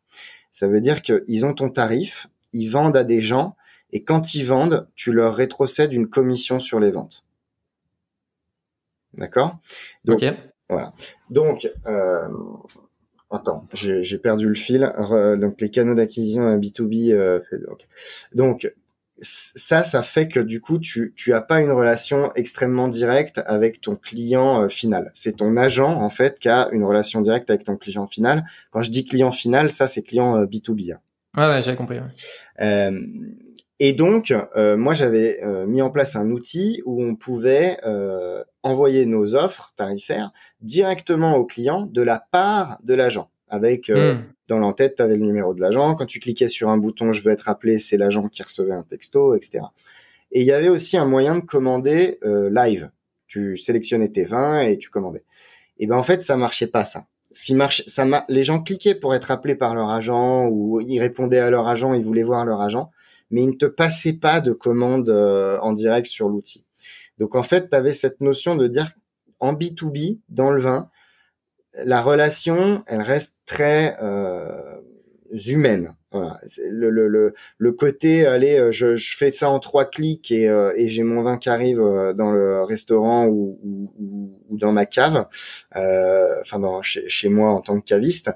[0.51, 3.57] Ça veut dire qu'ils ont ton tarif, ils vendent à des gens,
[3.97, 7.25] et quand ils vendent, tu leur rétrocèdes une commission sur les ventes.
[9.15, 9.57] D'accord?
[10.05, 10.23] Donc,
[10.69, 10.93] Voilà.
[11.31, 12.29] Donc, euh,
[13.31, 14.93] Attends, j'ai perdu le fil.
[15.41, 17.11] donc les canaux d'acquisition B2B.
[17.15, 17.41] Euh,
[18.35, 18.71] Donc
[19.19, 23.81] ça, ça fait que du coup, tu tu as pas une relation extrêmement directe avec
[23.81, 25.11] ton client euh, final.
[25.15, 28.45] C'est ton agent en fait qui a une relation directe avec ton client final.
[28.73, 30.93] Quand je dis client final, ça c'est client B2B.
[30.93, 31.01] Hein.
[31.37, 31.99] Ouais, ouais, j'ai compris.
[32.61, 33.01] Euh,
[33.79, 38.43] et donc, euh, moi, j'avais euh, mis en place un outil où on pouvait euh,
[38.63, 43.31] envoyer nos offres tarifaires directement au client de la part de l'agent.
[43.49, 44.23] Avec hmm.
[44.49, 45.95] dans l'entête, tu avais le numéro de l'agent.
[45.95, 48.83] Quand tu cliquais sur un bouton, je veux être appelé, c'est l'agent qui recevait un
[48.83, 49.67] texto, etc.
[50.33, 52.19] Et il y avait aussi un moyen de commander
[52.51, 52.91] live.
[53.29, 55.23] Tu sélectionnais tes vins et tu commandais.
[55.79, 58.95] Et ben en fait, ça marchait pas ça ce qui marche, ça les gens cliquaient
[58.95, 62.47] pour être appelés par leur agent ou ils répondaient à leur agent, ils voulaient voir
[62.47, 62.91] leur agent
[63.31, 66.65] mais il ne te passait pas de commande euh, en direct sur l'outil.
[67.19, 68.93] Donc en fait, tu avais cette notion de dire
[69.41, 70.91] en B2B, dans le vin,
[71.85, 74.81] la relation, elle reste très euh,
[75.47, 75.95] humaine.
[76.13, 76.39] Voilà.
[76.71, 80.49] Le, le, le, le, côté, allez, euh, je, je, fais ça en trois clics et,
[80.49, 81.79] euh, et j'ai mon vin qui arrive
[82.15, 85.27] dans le restaurant ou, ou, ou dans ma cave,
[85.75, 88.31] euh, enfin dans, chez, chez, moi en tant que caviste,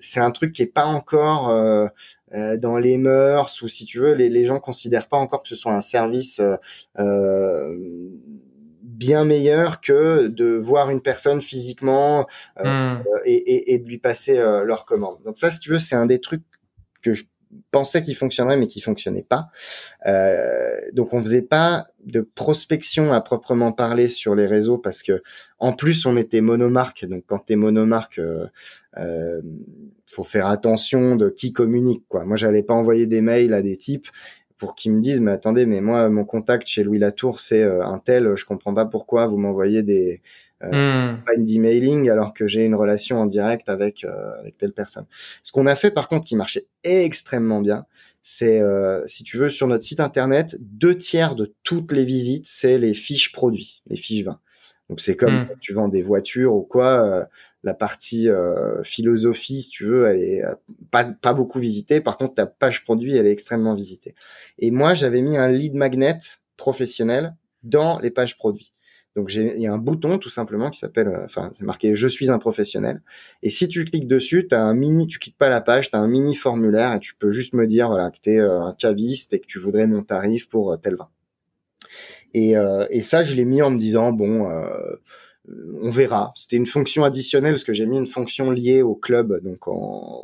[0.00, 1.86] c'est un truc qui est pas encore euh,
[2.32, 5.56] dans les mœurs ou si tu veux, les, les gens considèrent pas encore que ce
[5.56, 6.56] soit un service euh,
[6.98, 7.74] euh
[8.82, 12.26] bien meilleur que de voir une personne physiquement
[12.58, 13.04] euh, hmm.
[13.24, 15.18] et, et, et, de lui passer leur commande.
[15.24, 16.42] Donc ça, si tu veux, c'est un des trucs
[17.00, 17.22] que je
[17.70, 19.48] pensais qu'il fonctionnerait mais qui fonctionnait pas.
[20.06, 25.22] Euh, donc on faisait pas de prospection à proprement parler sur les réseaux parce que
[25.58, 27.04] en plus on était monomarque.
[27.06, 28.46] Donc quand tu es monomarque, euh,
[28.98, 29.40] euh,
[30.08, 32.04] faut faire attention de qui communique.
[32.08, 32.24] Quoi.
[32.24, 34.08] Moi j'allais pas envoyer des mails à des types
[34.56, 37.84] pour qu'ils me disent mais attendez mais moi mon contact chez Louis Latour c'est euh,
[37.84, 40.20] un tel je comprends pas pourquoi vous m'envoyez des
[40.64, 45.06] euh, d'emailing alors que j'ai une relation en direct avec euh, avec telle personne.
[45.42, 47.86] Ce qu'on a fait par contre qui marchait extrêmement bien,
[48.22, 52.46] c'est euh, si tu veux sur notre site internet, deux tiers de toutes les visites
[52.46, 54.40] c'est les fiches produits, les fiches 20.
[54.88, 55.48] Donc c'est comme hmm.
[55.60, 57.24] tu vends des voitures ou quoi, euh,
[57.62, 60.42] la partie euh, philosophie, si tu veux, elle est
[60.90, 62.00] pas, pas beaucoup visitée.
[62.00, 64.14] Par contre, ta page produit, elle est extrêmement visitée.
[64.58, 66.18] Et moi, j'avais mis un lead magnet
[66.56, 68.72] professionnel dans les pages produits.
[69.18, 72.06] Donc il y a un bouton tout simplement qui s'appelle, euh, enfin c'est marqué je
[72.06, 73.02] suis un professionnel.
[73.42, 75.96] Et si tu cliques dessus, tu as un mini, tu quittes pas la page, tu
[75.96, 78.62] as un mini formulaire et tu peux juste me dire voilà que tu es euh,
[78.62, 81.08] un caviste et que tu voudrais mon tarif pour euh, tel vin.
[82.34, 82.54] Et,
[82.90, 84.48] et ça je l'ai mis en me disant bon
[85.80, 86.32] on verra.
[86.34, 90.22] C'était une fonction additionnelle parce que j'ai mis une fonction liée au club donc en,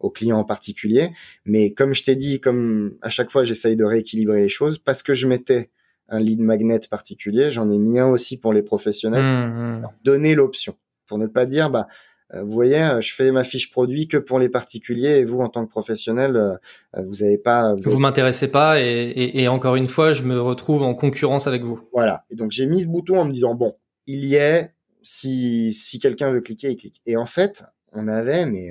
[0.00, 1.10] au client en particulier.
[1.44, 5.02] Mais comme je t'ai dit, comme à chaque fois j'essaye de rééquilibrer les choses, parce
[5.02, 5.70] que je mettais
[6.08, 9.22] un lead magnet particulier, j'en ai mis un aussi pour les professionnels.
[9.22, 9.88] Mmh, mmh.
[10.02, 10.76] Donner l'option
[11.06, 11.94] pour ne pas dire bah euh,
[12.32, 15.48] vous voyez, euh, je fais ma fiche produit que pour les particuliers et vous, en
[15.48, 16.56] tant que professionnel, euh,
[17.02, 17.74] vous n'avez pas.
[17.84, 21.80] Vous m'intéressez pas et, et, encore une fois, je me retrouve en concurrence avec vous.
[21.92, 22.24] Voilà.
[22.30, 23.76] Et donc j'ai mis ce bouton en me disant bon,
[24.06, 24.72] il y est.
[25.02, 27.00] Si si quelqu'un veut cliquer, il clique.
[27.06, 28.68] Et en fait, on avait mais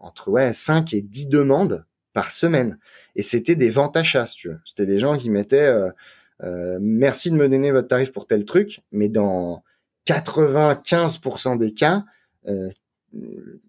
[0.00, 2.78] entre ouais 5 et 10 demandes par semaine.
[3.16, 4.58] Et c'était des ventes achats, tu veux.
[4.64, 5.90] C'était des gens qui mettaient euh,
[6.42, 9.62] euh, merci de me donner votre tarif pour tel truc, mais dans
[10.06, 12.02] 95% des cas, euh,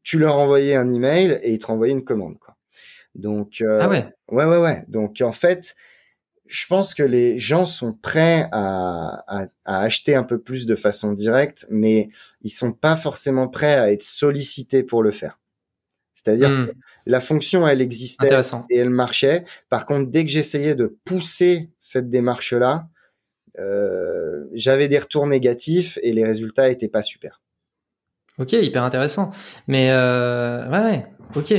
[0.04, 2.56] tu leur envoyais un email et ils te renvoyaient une commande, quoi.
[3.16, 4.08] Donc, euh, ah ouais.
[4.30, 4.84] Ouais, ouais, ouais.
[4.88, 5.76] Donc, en fait,
[6.48, 10.76] je pense que les gens sont prêts à, à, à, acheter un peu plus de
[10.76, 12.10] façon directe, mais
[12.42, 15.40] ils sont pas forcément prêts à être sollicités pour le faire.
[16.14, 16.68] C'est-à-dire hmm.
[16.68, 16.74] que
[17.06, 18.30] la fonction, elle existait
[18.70, 19.44] et elle marchait.
[19.70, 22.88] Par contre, dès que j'essayais de pousser cette démarche-là,
[23.60, 27.43] euh, j'avais des retours négatifs et les résultats étaient pas super.
[28.40, 29.32] Ok, hyper intéressant.
[29.68, 31.06] Mais euh, ouais, ouais,
[31.36, 31.54] ok,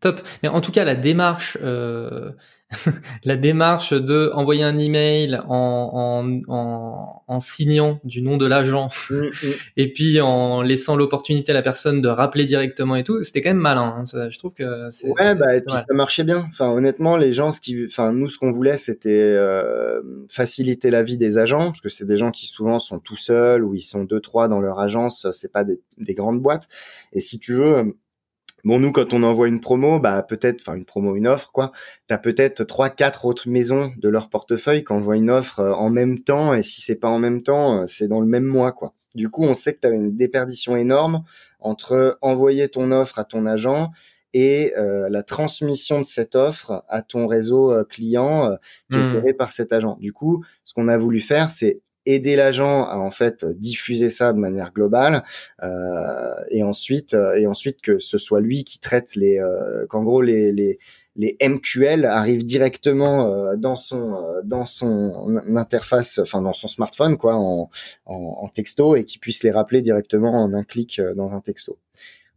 [0.00, 0.20] top.
[0.42, 2.32] Mais en tout cas, la démarche, euh,
[3.24, 8.90] la démarche de envoyer un email en, en, en, en signant du nom de l'agent
[9.10, 9.30] mm, mm.
[9.76, 13.50] et puis en laissant l'opportunité à la personne de rappeler directement et tout, c'était quand
[13.50, 14.04] même malin.
[14.04, 14.28] Hein.
[14.30, 16.46] je trouve que c'est ouais, bah, et puis ça marchait bien.
[16.48, 21.02] Enfin, honnêtement, les gens, ce qui, enfin, nous, ce qu'on voulait, c'était euh, faciliter la
[21.02, 23.82] vie des agents parce que c'est des gens qui souvent sont tout seuls ou ils
[23.82, 25.26] sont deux trois dans leur agence.
[25.32, 26.68] C'est pas des, des grandes boîtes.
[27.12, 27.96] Et si tu veux
[28.64, 31.72] Bon, nous, quand on envoie une promo, bah peut-être, enfin une promo, une offre, quoi.
[32.06, 35.90] T'as peut-être trois, quatre autres maisons de leur portefeuille qui envoient une offre euh, en
[35.90, 38.72] même temps, et si c'est pas en même temps, euh, c'est dans le même mois,
[38.72, 38.94] quoi.
[39.14, 41.24] Du coup, on sait que tu as une déperdition énorme
[41.58, 43.90] entre envoyer ton offre à ton agent
[44.32, 48.56] et euh, la transmission de cette offre à ton réseau client
[48.88, 49.12] qui est hmm.
[49.14, 49.96] géré par cet agent.
[50.00, 54.32] Du coup, ce qu'on a voulu faire, c'est aider l'agent à en fait diffuser ça
[54.32, 55.22] de manière globale
[55.62, 59.40] euh, et ensuite et ensuite que ce soit lui qui traite les
[59.88, 60.78] qu'en gros les, les
[61.16, 67.68] les MQL arrivent directement dans son dans son interface, enfin dans son smartphone quoi, en,
[68.06, 71.78] en, en, texto et qui puisse les rappeler directement en un clic dans un texto.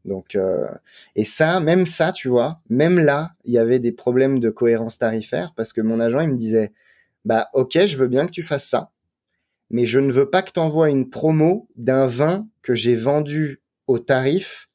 [0.05, 0.67] Donc euh,
[1.15, 4.97] et ça, même ça, tu vois, même là, il y avait des problèmes de cohérence
[4.97, 6.71] tarifaire parce que mon agent il me disait
[7.25, 8.91] bah ok, je veux bien que tu fasses ça,
[9.69, 13.61] mais je ne veux pas que tu envoies une promo d'un vin que j'ai vendu
[13.87, 14.69] au tarif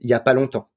[0.00, 0.70] il y a pas longtemps.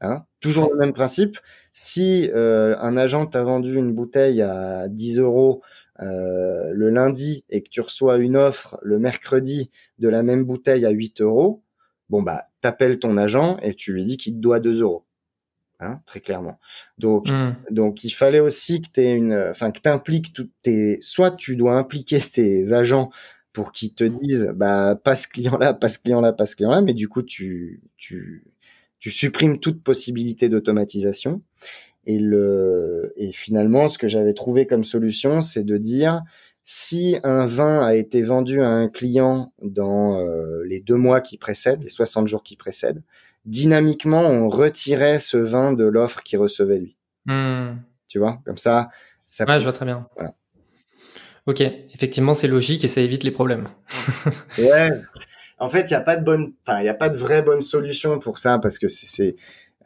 [0.00, 1.38] Hein Toujours le même principe.
[1.72, 5.62] Si euh, un agent t'a vendu une bouteille à 10 euros
[6.00, 10.84] euh, le lundi et que tu reçois une offre le mercredi de la même bouteille
[10.84, 11.62] à 8 euros,
[12.10, 15.04] bon bah t'appelles ton agent et tu lui dis qu'il te doit 2 euros.
[15.80, 16.58] Hein, très clairement.
[16.98, 17.54] Donc, hmm.
[17.70, 21.74] donc il fallait aussi que tu une, enfin que t'impliques toutes tes, soit tu dois
[21.74, 23.10] impliquer tes agents
[23.52, 26.94] pour qu'ils te disent, bah pas ce client-là, pas ce client-là, pas ce client-là, mais
[26.94, 28.44] du coup tu, tu,
[28.98, 31.42] tu supprimes toute possibilité d'automatisation.
[32.06, 36.22] Et le, et finalement, ce que j'avais trouvé comme solution, c'est de dire,
[36.62, 41.38] si un vin a été vendu à un client dans euh, les deux mois qui
[41.38, 43.02] précèdent, les 60 jours qui précèdent,
[43.44, 46.96] dynamiquement, on retirait ce vin de l'offre qu'il recevait lui.
[47.26, 47.76] Hmm.
[48.08, 48.90] Tu vois, comme ça.
[49.24, 50.06] ça ouais, je vois très bien.
[50.16, 50.34] Voilà.
[51.46, 53.68] Ok, effectivement, c'est logique et ça évite les problèmes.
[54.58, 54.90] ouais.
[55.58, 57.42] En fait, il n'y a pas de bonne, enfin, il y a pas de vraie
[57.42, 59.36] bonne solution pour ça parce que c'est,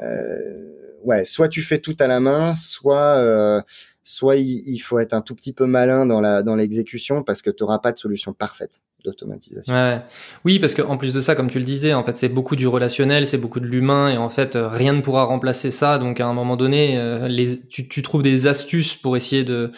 [0.00, 3.60] euh, ouais, soit tu fais tout à la main, soit euh,
[4.08, 7.50] soit il, faut être un tout petit peu malin dans la dans l'exécution parce que
[7.50, 9.74] tu n'auras pas de solution parfaite d'automatisation.
[9.74, 10.00] Ouais.
[10.46, 12.56] Oui, parce que en plus de ça, comme tu le disais, en fait, c'est beaucoup
[12.56, 15.98] du relationnel, c'est beaucoup de l'humain, et en fait, euh, rien ne pourra remplacer ça.
[15.98, 19.72] Donc, à un moment donné, euh, les, tu trouves des astuces pour essayer de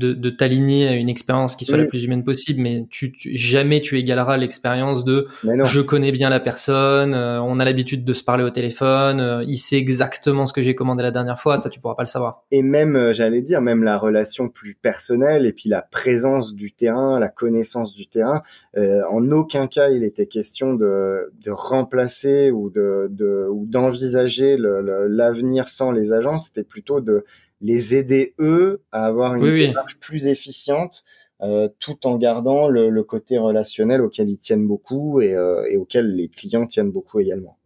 [0.00, 3.80] de, de t'aligner à une expérience qui soit la plus humaine possible, mais tu, jamais
[3.80, 8.24] tu égaleras l'expérience de je connais bien la personne, euh, on a l'habitude de se
[8.24, 11.70] parler au téléphone, euh, il sait exactement ce que j'ai commandé la dernière fois, ça
[11.70, 12.44] tu pourras pas le savoir.
[12.50, 16.72] Et même, euh, j'allais dire, même la relation plus personnelle et puis la présence du
[16.72, 18.42] terrain, la connaissance du terrain,
[18.76, 25.68] en aucun cas il était question de, de remplacer ou de, de ou d'envisager l'avenir
[25.68, 27.24] sans les agents, c'était plutôt de
[27.60, 31.04] les aider eux à avoir une démarche plus efficiente
[31.42, 36.14] euh, tout en gardant le, côté relationnel auquel ils tiennent beaucoup et, euh, et, auquel
[36.14, 37.56] les clients tiennent beaucoup également.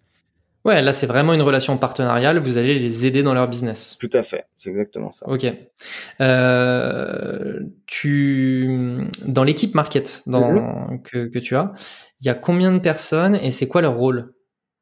[0.65, 2.39] Ouais, là c'est vraiment une relation partenariale.
[2.39, 3.99] Vous allez les aider dans leur business.
[4.01, 5.29] Tout à fait, c'est exactement ça.
[5.29, 5.45] Ok.
[6.21, 11.03] Euh, tu dans l'équipe market dans, mhm.
[11.03, 11.73] que, que tu as,
[12.21, 14.33] il y a combien de personnes et c'est quoi leur rôle?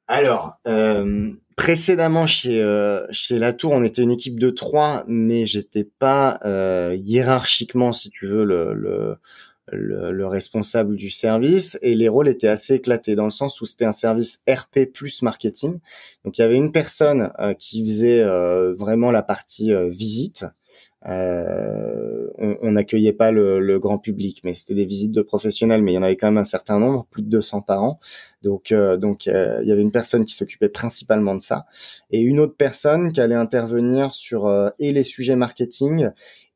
[0.07, 5.85] Alors, euh, précédemment chez euh, chez Latour, on était une équipe de trois, mais j'étais
[5.85, 9.17] pas euh, hiérarchiquement, si tu veux, le, le,
[9.71, 13.85] le, responsable du service et les rôles étaient assez éclatés dans le sens où c'était
[13.85, 15.79] un service RP plus marketing.
[16.25, 20.45] Donc il y avait une personne euh, qui faisait euh, vraiment la partie visite
[21.07, 25.95] euh, on n'accueillait pas le, grand public, mais c'était des visites de professionnels, mais il
[25.97, 28.01] y en avait quand même un certain nombre, plus de 200 par an.
[28.43, 31.67] Donc, euh, donc euh, il y avait une personne qui s'occupait principalement de ça,
[32.11, 36.11] et une autre personne qui allait intervenir sur et les sujets marketing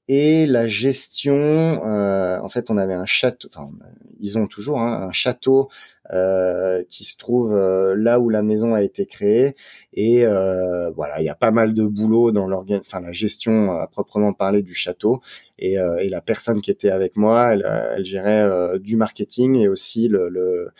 [0.08, 1.34] et la gestion.
[1.34, 3.48] Euh, en fait, on avait un château.
[3.48, 3.70] Enfin,
[4.20, 5.68] ils ont toujours hein, un château
[6.12, 9.56] euh, qui se trouve euh, là où la maison a été créée.
[9.92, 10.24] Et
[10.94, 14.32] voilà, il y a pas mal de boulot dans l'organ, enfin la gestion à proprement
[14.32, 15.20] parler du château.
[15.58, 20.08] Et, et la personne qui était avec moi, elle, elle gérait du marketing et aussi
[20.08, 20.70] le, le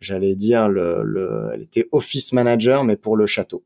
[0.00, 3.64] j'allais dire le, le, elle était office manager, mais pour le château.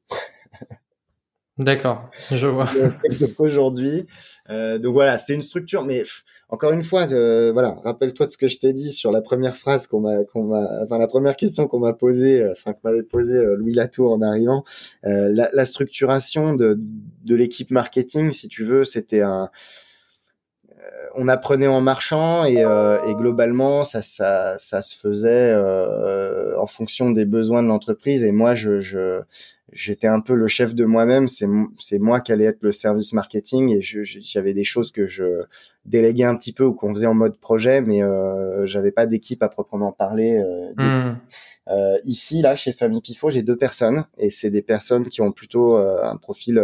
[1.59, 2.69] D'accord, je vois.
[3.39, 4.07] aujourd'hui,
[4.49, 6.05] euh, donc voilà, c'était une structure, mais
[6.51, 9.57] encore une fois, euh, voilà, rappelle-toi de ce que je t'ai dit sur la première
[9.57, 13.03] phrase qu'on m'a, qu'on m'a, enfin la première question qu'on m'a posée, euh, enfin m'avait
[13.03, 14.65] posée euh, Louis Latour en arrivant.
[15.03, 16.79] La, la, structuration de,
[17.25, 19.51] de l'équipe marketing, si tu veux, c'était un
[21.15, 26.67] on apprenait en marchant et, euh, et globalement ça, ça, ça se faisait euh, en
[26.67, 29.21] fonction des besoins de l'entreprise et moi je, je
[29.73, 31.29] j'étais un peu le chef de moi-même.
[31.29, 31.47] C'est
[31.79, 35.43] c'est moi qui allais être le service marketing et j'avais des choses que je
[35.85, 39.43] déléguais un petit peu ou qu'on faisait en mode projet, mais euh, j'avais pas d'équipe
[39.43, 40.37] à proprement parler.
[40.37, 41.19] Euh, hmm.
[41.69, 45.33] euh, ici, là, chez Famille Pifo, j'ai deux personnes et c'est des personnes qui ont
[45.33, 46.59] plutôt euh, un profil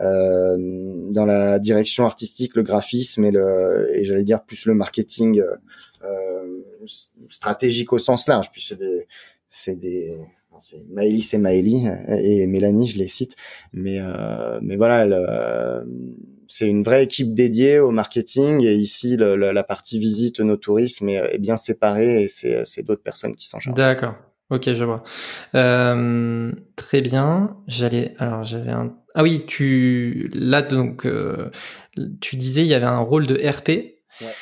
[0.00, 0.56] euh,
[1.12, 5.42] dans la direction artistique, le graphisme et le et j'allais dire plus le marketing
[7.28, 8.50] stratégique au sens large.
[8.52, 9.06] Puis c'est des
[9.48, 10.16] c'est des
[10.60, 13.36] c'est Maëlie, c'est Maëlie et Mélanie, je les cite.
[13.72, 15.84] Mais euh, mais voilà, euh,
[16.48, 21.38] c'est une vraie équipe dédiée au marketing et ici la partie visite nos tourismes est,
[21.38, 23.76] bien séparée et c'est d'autres personnes qui s'en chargent.
[23.76, 24.14] D'accord.
[24.50, 25.02] Ok, je vois.
[25.56, 27.56] Euh, très bien.
[27.66, 28.14] J'allais.
[28.18, 28.94] Alors, j'avais un.
[29.14, 31.50] Ah oui, tu là donc euh,
[32.20, 33.68] tu disais il y avait un rôle de RP.
[33.68, 34.32] Ouais.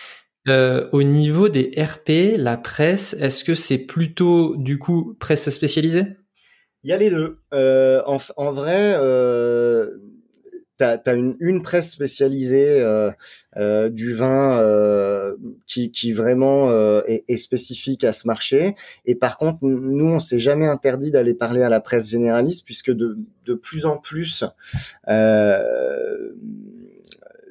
[0.49, 6.07] Euh, au niveau des RP, la presse, est-ce que c'est plutôt du coup presse spécialisée?
[6.83, 7.39] Il y a les deux.
[7.55, 9.91] Euh, en, en, vrai, euh,
[10.77, 13.11] t'as as une, une, presse spécialisée euh,
[13.57, 15.35] euh, du vin euh,
[15.67, 16.71] qui, qui vraiment
[17.07, 18.75] est, est, spécifique à ce marché.
[19.07, 22.91] Et par contre, nous, on s'est jamais interdit d'aller parler à la presse généraliste puisque
[22.91, 23.17] de,
[23.47, 24.45] de plus en plus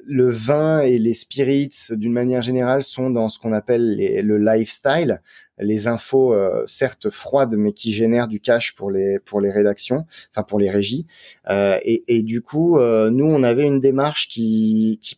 [0.06, 5.20] le vin et les spirits, d'une manière générale, sont dans ce qu'on appelle le lifestyle,
[5.58, 10.04] les infos euh, certes froides, mais qui génèrent du cash pour les pour les rédactions,
[10.30, 11.06] enfin pour les régies.
[11.48, 15.16] Euh, et, et, du coup, euh, nous, on avait une démarche qui, qui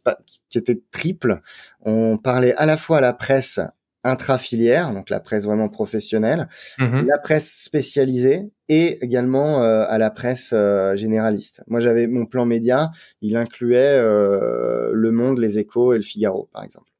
[0.49, 1.41] qui était triple.
[1.83, 3.61] On parlait à la fois à la presse
[4.07, 6.49] intra-filière, donc la presse vraiment professionnelle,
[6.79, 11.63] mmh la presse spécialisée et également euh, à la presse euh, généraliste.
[11.67, 12.91] Moi, j'avais mon plan média,
[13.21, 16.91] il incluait euh, Le Monde, Les Échos et Le Figaro, par exemple.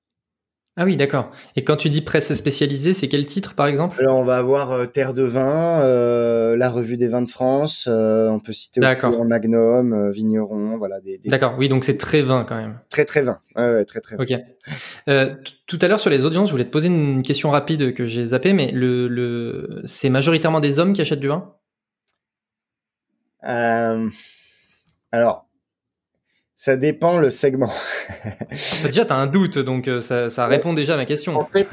[0.79, 1.31] Ah oui, d'accord.
[1.57, 3.97] Et quand tu dis presse spécialisée, c'est quel titre, par exemple?
[3.99, 7.89] Alors, on va avoir euh, Terre de vin, euh, la Revue des vins de France.
[7.91, 11.01] Euh, on peut citer aussi Magnum, Vigneron, voilà.
[11.01, 11.55] Des, D'accord.
[11.57, 12.79] Oui, donc c'est très vin quand même.
[12.91, 13.39] Très très vin.
[13.57, 14.17] Ouais, très très.
[14.17, 14.35] Ok.
[15.67, 18.27] tout à l'heure sur les audiences, je voulais te poser une question rapide que j'ai
[18.27, 19.81] zappé, mais le, le...
[19.85, 21.55] c'est majoritairement des hommes qui achètent du vin?
[25.11, 25.46] Alors,
[26.57, 27.73] ça dépend le segment.
[28.83, 31.39] déjà, tu as un doute, donc euh, ça, ça, répond déjà à ma question.
[31.39, 31.69] En fait,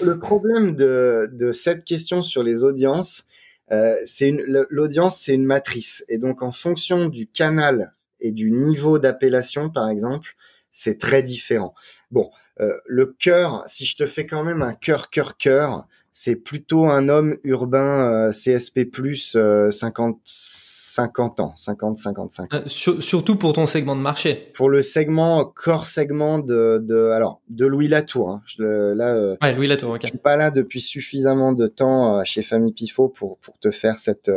[0.00, 3.24] le, problème de, de, cette question sur les audiences,
[3.72, 4.32] euh, c'est
[4.70, 6.04] l'audience, c'est une matrice.
[6.08, 10.36] Et donc, en fonction du canal et du niveau d'appellation, par exemple,
[10.70, 11.74] c'est très différent.
[12.12, 16.36] Bon, euh, le cœur, si je te fais quand même un cœur, cœur, cœur, c'est
[16.36, 19.36] plutôt un homme urbain euh, CSP plus
[19.70, 22.54] 50 50 ans, 50 55.
[22.54, 24.50] Euh, surtout pour ton segment de marché.
[24.54, 28.30] Pour le segment corps segment de de alors de Louis Latour.
[28.30, 28.42] Hein.
[28.44, 29.96] Je, là, euh, ouais, Louis Latour.
[30.02, 33.98] Je suis pas là depuis suffisamment de temps chez Famille Pifot pour pour te faire
[33.98, 34.30] cette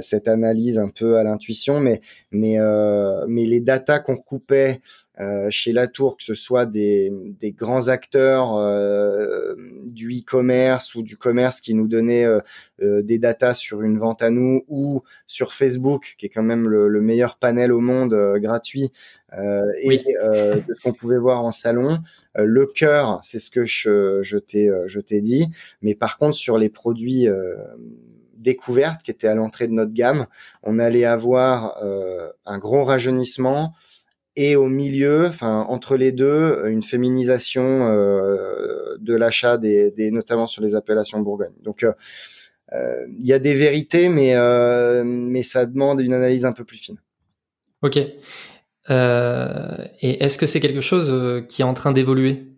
[0.00, 2.58] cette analyse un peu à l'intuition, mais mais
[3.28, 5.01] mais les datas qu'on recoupait euh,
[5.50, 9.54] chez Latour, que ce soit des, des grands acteurs euh,
[9.84, 14.30] du e-commerce ou du commerce qui nous donnaient euh, des datas sur une vente à
[14.30, 18.90] nous, ou sur Facebook, qui est quand même le, meilleur panel au monde gratuit,
[19.32, 21.98] et de ce qu'on pouvait voir en salon.
[22.36, 25.48] le cœur, c'est ce que je, je t'ai je t'ai dit,
[25.80, 27.28] mais par contre sur les produits
[28.36, 30.26] découvertes qui étaient à l'entrée de notre gamme,
[30.62, 31.82] on allait avoir
[32.46, 33.74] un gros rajeunissement,
[34.36, 40.46] et au milieu, enfin entre les deux, une féminisation euh, de l'achat, des, des, notamment
[40.46, 41.52] sur les appellations Bourgogne.
[41.62, 41.92] Donc euh,
[42.72, 44.34] euh, il y a des vérités, mais
[45.04, 46.96] mais ça demande une analyse un peu plus fine.
[47.82, 47.96] Ok.
[47.96, 48.12] et
[48.88, 52.48] est-ce que c'est quelque chose qui est en train d'évoluer?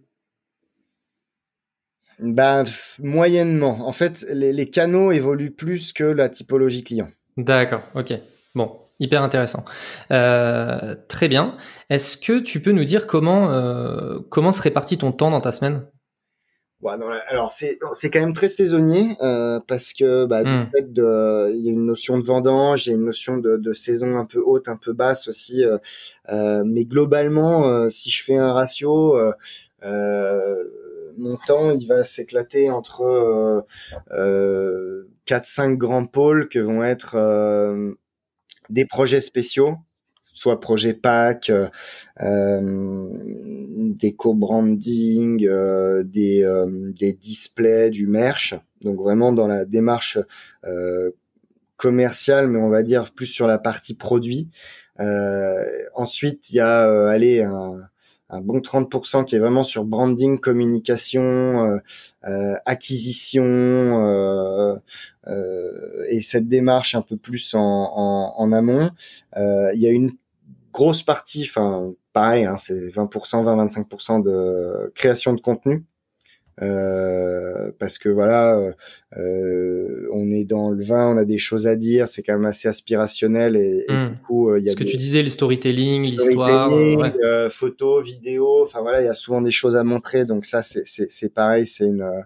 [2.20, 2.62] Bah,
[3.00, 3.88] moyennement.
[3.88, 7.08] En fait, les, les canaux évoluent plus que la typologie client.
[7.36, 8.14] D'accord, ok.
[8.54, 8.70] Bon,
[9.00, 9.64] Hyper intéressant.
[10.12, 11.56] Euh, très bien.
[11.90, 15.52] Est-ce que tu peux nous dire comment euh, comment se répartit ton temps dans ta
[15.52, 15.84] semaine?
[16.84, 20.70] Ouais, non, Alors c'est c'est quand même très saisonnier euh, parce que bah, hmm.
[20.70, 23.56] fait de il y a une notion de vendange, il y a une notion de,
[23.56, 25.64] de saison un peu haute, un peu basse aussi.
[25.64, 25.78] Euh,
[26.28, 29.16] euh, mais globalement, euh, si je fais un ratio,
[31.16, 33.64] mon temps il va s'éclater entre
[35.26, 37.16] 4-5 grands pôles que vont être
[38.70, 39.76] des projets spéciaux,
[40.34, 41.68] soit projet pack, euh,
[42.20, 43.08] euh
[43.94, 48.54] des co-branding, euh, des, euh, des displays, du merch.
[48.82, 50.18] Donc vraiment dans la démarche
[51.76, 54.50] commerciale, mais on va dire plus sur la partie produit.
[55.94, 57.80] ensuite, il y a allez un
[58.34, 61.78] un bon 30% qui est vraiment sur branding, communication, euh,
[62.26, 64.76] euh, acquisition euh,
[66.08, 68.90] et cette démarche un peu plus en, amont.
[69.36, 70.12] Il y a une
[70.72, 75.84] grosse partie, enfin pareil, hein, c'est 20%, 20-25% de création de contenu.
[76.62, 78.58] Euh, parce que voilà,
[79.16, 82.46] euh, on est dans le vin, on a des choses à dire, c'est quand même
[82.46, 84.10] assez aspirationnel et, Hmm.
[84.10, 86.72] du coup, il y a Ce que tu disais, le storytelling, l'histoire.
[86.72, 87.12] ouais.
[87.24, 90.62] euh, photos, vidéos, enfin voilà, il y a souvent des choses à montrer, donc ça
[90.62, 92.20] c'est pareil, c'est une euh,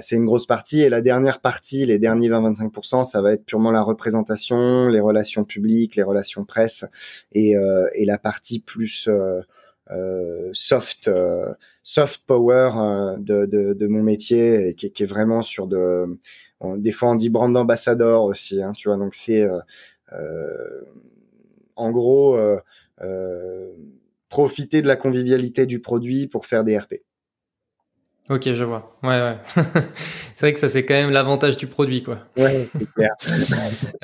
[0.00, 0.80] c'est une grosse partie.
[0.80, 5.44] Et la dernière partie, les derniers 20-25%, ça va être purement la représentation, les relations
[5.44, 6.86] publiques, les relations presse
[7.32, 9.42] et euh, et la partie plus euh, euh,
[10.52, 11.52] soft euh,
[11.82, 16.18] soft power euh, de, de de mon métier et qui, qui est vraiment sur de
[16.60, 19.58] on- des fois on dit brand ambassador aussi, hein, tu vois, donc c'est euh,
[20.12, 20.82] euh,
[21.76, 22.58] en gros, euh,
[23.02, 23.72] euh,
[24.28, 27.02] profiter de la convivialité du produit pour faire des RP.
[28.30, 28.96] Ok, je vois.
[29.02, 29.36] Ouais, ouais.
[30.36, 32.18] c'est vrai que ça, c'est quand même l'avantage du produit, quoi.
[32.36, 33.10] Ouais, c'est clair.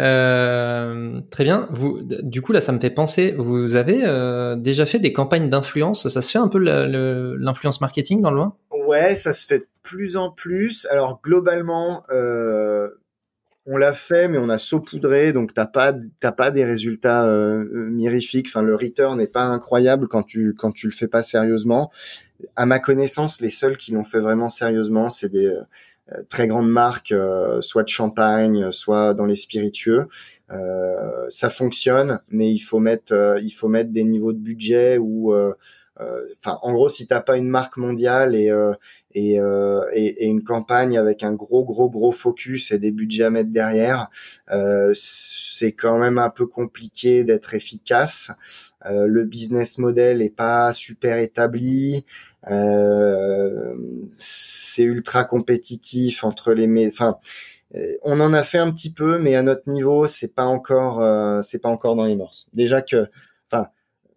[0.01, 1.69] Euh, très bien.
[1.73, 3.35] Vous, du coup, là, ça me fait penser.
[3.37, 6.07] Vous avez euh, déjà fait des campagnes d'influence?
[6.07, 8.57] Ça se fait un peu l'influence marketing dans le loin?
[8.87, 10.87] Ouais, ça se fait de plus en plus.
[10.91, 12.89] Alors globalement, euh,
[13.67, 17.65] on l'a fait, mais on a saupoudré, donc t'as pas t'as pas des résultats euh,
[17.91, 18.47] mirifiques.
[18.49, 21.91] Enfin, le return n'est pas incroyable quand tu quand tu le fais pas sérieusement.
[22.57, 26.71] À ma connaissance, les seuls qui l'ont fait vraiment sérieusement, c'est des euh, très grandes
[26.71, 30.07] marques, euh, soit de champagne, soit dans les spiritueux.
[30.51, 34.99] Euh, ça fonctionne, mais il faut mettre euh, il faut mettre des niveaux de budget
[34.99, 35.53] ou euh,
[36.01, 38.51] euh, enfin en gros si t'as pas une marque mondiale et
[39.15, 43.31] et, et, et une campagne avec un gros gros gros focus et des budgets à
[43.31, 44.09] mettre derrière
[44.95, 48.31] c'est quand même un peu compliqué d'être efficace
[48.87, 52.05] Euh, le business model est pas super établi
[54.19, 57.19] c'est ultra compétitif entre les enfin
[57.75, 61.01] euh, on en a fait un petit peu mais à notre niveau c'est pas encore
[61.01, 63.09] euh, c'est pas encore dans les morses déjà que
[63.51, 63.69] enfin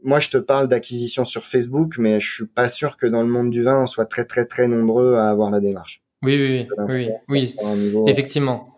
[0.03, 3.27] moi, je te parle d'acquisition sur Facebook, mais je suis pas sûr que dans le
[3.27, 6.01] monde du vin, on soit très très très nombreux à avoir la démarche.
[6.23, 7.55] Oui, oui, oui, oui, oui.
[7.77, 8.75] Niveau- Effectivement.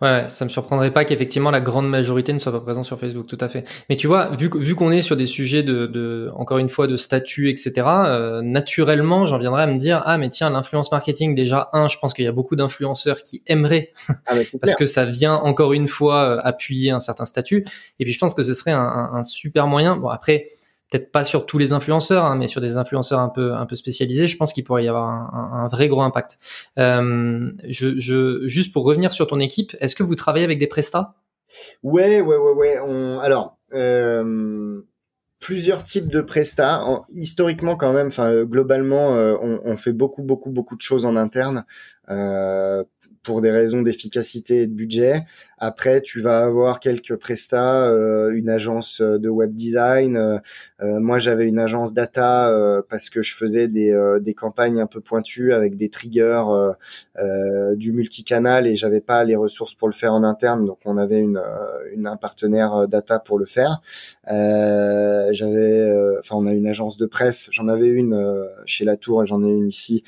[0.00, 3.26] Ouais, ça me surprendrait pas qu'effectivement la grande majorité ne soit pas présente sur Facebook,
[3.26, 3.64] tout à fait.
[3.90, 6.96] Mais tu vois, vu, qu'on est sur des sujets de, de, encore une fois, de
[6.96, 7.72] statut, etc.,
[8.06, 11.98] euh, naturellement, j'en viendrais à me dire, ah, mais tiens, l'influence marketing, déjà, un, je
[11.98, 13.92] pense qu'il y a beaucoup d'influenceurs qui aimeraient
[14.26, 17.64] Ah, c'est parce que ça vient encore une fois euh, appuyer un certain statut.
[17.98, 19.96] Et puis je pense que ce serait un, un- un super moyen.
[19.96, 20.50] Bon après,
[20.90, 23.76] peut-être pas sur tous les influenceurs, hein, mais sur des influenceurs un peu un peu
[23.76, 26.38] spécialisés, je pense qu'il pourrait y avoir un, un- un vrai gros impact.
[26.78, 30.66] Euh, je, je, juste pour revenir sur ton équipe, est-ce que vous travaillez avec des
[30.66, 31.14] prestats?
[31.82, 32.78] Ouais, ouais, ouais, ouais.
[32.84, 33.20] On...
[33.20, 34.80] Alors, euh,
[35.40, 36.84] plusieurs types de prestats.
[36.84, 41.04] En- Historiquement, quand même, enfin, globalement, euh, on, on fait beaucoup, beaucoup, beaucoup de choses
[41.06, 41.64] en interne
[42.10, 42.84] euh,
[43.28, 45.24] pour des raisons d'efficacité et de budget.
[45.58, 50.16] Après, tu vas avoir quelques prestats, euh, une agence euh, de web design.
[50.16, 50.38] euh,
[50.80, 52.50] moi, j'avais une agence data
[52.88, 56.44] parce que je faisais des, campagnes un peu pointues avec des triggers,
[57.74, 61.18] du multicanal et j'avais pas les ressources pour le faire en interne, donc on avait
[61.18, 61.42] une,
[62.06, 63.80] un partenaire data pour le faire.
[64.26, 67.48] J'avais, enfin, on a une agence de presse.
[67.50, 70.04] J'en avais une chez Latour et j'en ai une ici.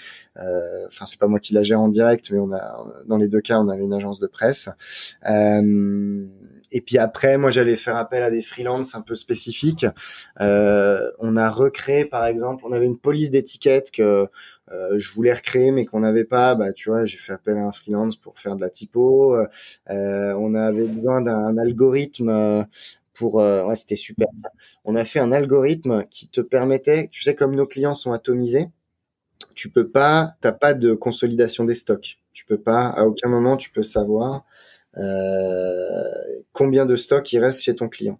[0.86, 3.58] Enfin, c'est pas moi qui la gère direct, mais on a, dans les deux cas,
[3.58, 4.68] on avait une agence de presse.
[5.28, 6.26] Euh,
[6.72, 9.86] et puis après, moi, j'allais faire appel à des freelances un peu spécifiques.
[10.40, 14.28] Euh, on a recréé, par exemple, on avait une police d'étiquette que
[14.72, 16.54] euh, je voulais recréer, mais qu'on n'avait pas.
[16.54, 19.34] Bah, tu vois, j'ai fait appel à un freelance pour faire de la typo.
[19.36, 22.28] Euh, on avait besoin d'un algorithme.
[22.30, 22.62] euh,
[23.14, 24.28] pour ouais c'était super.
[24.84, 28.68] On a fait un algorithme qui te permettait, tu sais comme nos clients sont atomisés,
[29.54, 32.18] tu peux pas, t'as pas de consolidation des stocks.
[32.32, 34.44] Tu peux pas, à aucun moment tu peux savoir
[34.96, 38.18] euh, combien de stocks il reste chez ton client.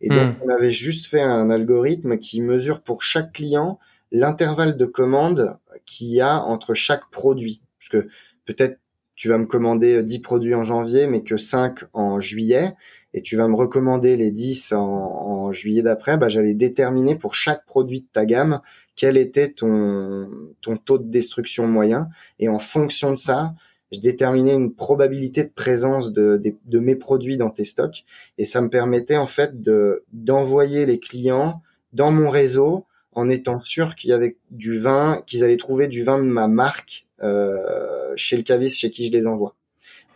[0.00, 3.78] Et donc on avait juste fait un algorithme qui mesure pour chaque client
[4.10, 5.56] l'intervalle de commande
[5.86, 7.62] qu'il y a entre chaque produit.
[7.78, 8.08] Parce que
[8.44, 8.78] peut-être
[9.14, 12.74] tu vas me commander 10 produits en janvier, mais que 5 en juillet,
[13.14, 17.34] et tu vas me recommander les 10 en, en juillet d'après, bah, j'allais déterminer pour
[17.34, 18.60] chaque produit de ta gamme
[18.96, 20.28] quel était ton,
[20.60, 22.08] ton taux de destruction moyen.
[22.38, 23.54] Et en fonction de ça,
[23.92, 26.40] je déterminais une probabilité de présence de,
[26.72, 28.04] mes produits dans tes stocks.
[28.38, 33.60] Et ça me permettait en fait de d'envoyer les clients dans mon réseau en étant
[33.60, 38.12] sûr qu'il y avait du vin, qu'ils allaient trouver du vin de ma marque euh,
[38.16, 39.54] chez le caviste chez qui je les envoie.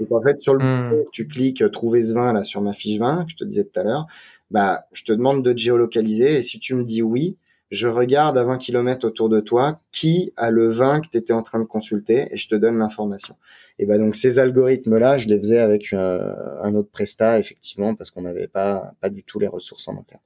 [0.01, 0.91] Donc en fait, sur le Hmm.
[0.91, 3.45] bouton, tu cliques euh, trouver ce vin là sur ma fiche vin que je te
[3.45, 4.07] disais tout à l'heure,
[4.51, 7.37] bah je te demande de te géolocaliser et si tu me dis oui,
[7.71, 11.33] je regarde à 20 km autour de toi qui a le vin que tu étais
[11.33, 13.37] en train de consulter et je te donne l'information.
[13.79, 17.95] Et ben donc ces algorithmes là, je les faisais avec euh, un autre prestat effectivement
[17.95, 20.23] parce qu'on n'avait pas pas du tout les ressources en interne.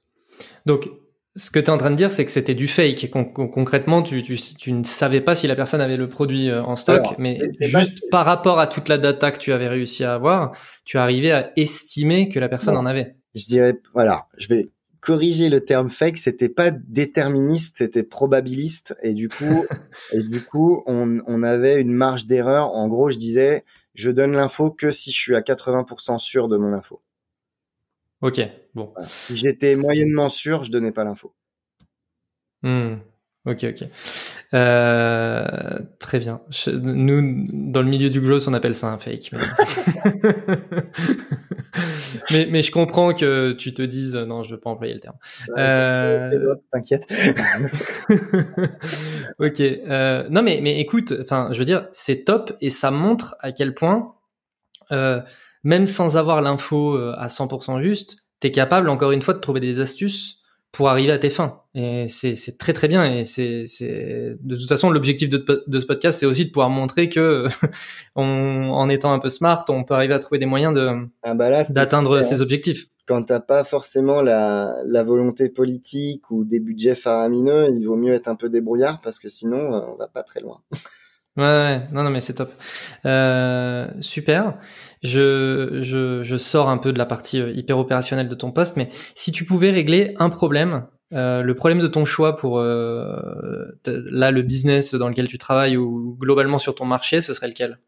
[0.65, 0.89] Donc
[1.35, 3.09] ce que tu es en train de dire, c'est que c'était du fake.
[3.09, 6.75] concrètement, tu, tu, tu, ne savais pas si la personne avait le produit euh, en
[6.75, 10.51] stock, mais juste par rapport à toute la data que tu avais réussi à avoir,
[10.83, 13.15] tu arrivais à estimer que la personne en avait.
[13.33, 16.17] Je dirais, voilà, je vais corriger le terme fake.
[16.17, 19.65] C'était pas déterministe, c'était probabiliste, et du coup,
[20.11, 22.75] et du coup, on, on avait une marge d'erreur.
[22.75, 23.63] En gros, je disais,
[23.93, 27.01] je donne l'info que si je suis à 80% sûr de mon info.
[28.21, 28.39] Ok,
[28.75, 28.93] bon.
[29.07, 31.33] Si j'étais moyennement sûr, je donnais pas l'info.
[32.61, 32.97] Hmm.
[33.45, 33.87] Ok, ok.
[34.53, 36.41] Euh, très bien.
[36.73, 39.31] nous, dans le milieu du growth, on appelle ça un fake.
[42.31, 42.47] Mais...
[42.49, 45.15] mais, je comprends que tu te dises, non, je veux pas employer le terme.
[45.57, 46.55] Euh...
[46.71, 47.07] T'inquiète.
[49.39, 49.61] ok.
[49.61, 53.51] Euh, non, mais, mais écoute, enfin, je veux dire, c'est top et ça montre à
[53.51, 54.15] quel point
[55.63, 59.39] même sans avoir l'info euh, à 100% juste, tu es capable, encore une fois, de
[59.39, 60.41] trouver des astuces
[60.71, 61.61] pour arriver à tes fins.
[61.75, 63.03] Et c'est très très bien.
[63.05, 63.65] Et c'est
[64.39, 67.47] de toute façon l'objectif de, de, ce podcast, c'est aussi de pouvoir montrer que
[68.15, 71.33] on, en étant un peu smart, on peut arriver à trouver des moyens de ah
[71.33, 72.87] bah d'atteindre ses objectifs.
[73.05, 78.13] Quand t'as pas forcément la, la volonté politique ou des budgets faramineux, il vaut mieux
[78.13, 80.61] être un peu débrouillard parce que sinon euh, on va pas très loin.
[81.37, 82.51] Ouais, non, non, mais c'est top.
[83.05, 84.57] Euh, super.
[85.01, 88.77] Je, je, je, sors un peu de la partie euh, hyper opérationnelle de ton poste,
[88.77, 93.15] mais si tu pouvais régler un problème, euh, le problème de ton choix pour euh,
[93.85, 97.79] là le business dans lequel tu travailles ou globalement sur ton marché, ce serait lequel?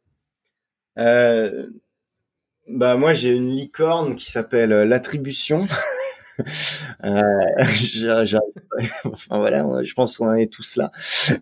[0.97, 1.67] Euh,
[2.67, 5.65] Bah moi j'ai une licorne qui s'appelle l'attribution.
[7.05, 7.21] euh,
[9.05, 10.91] enfin voilà, je pense qu'on est tous là.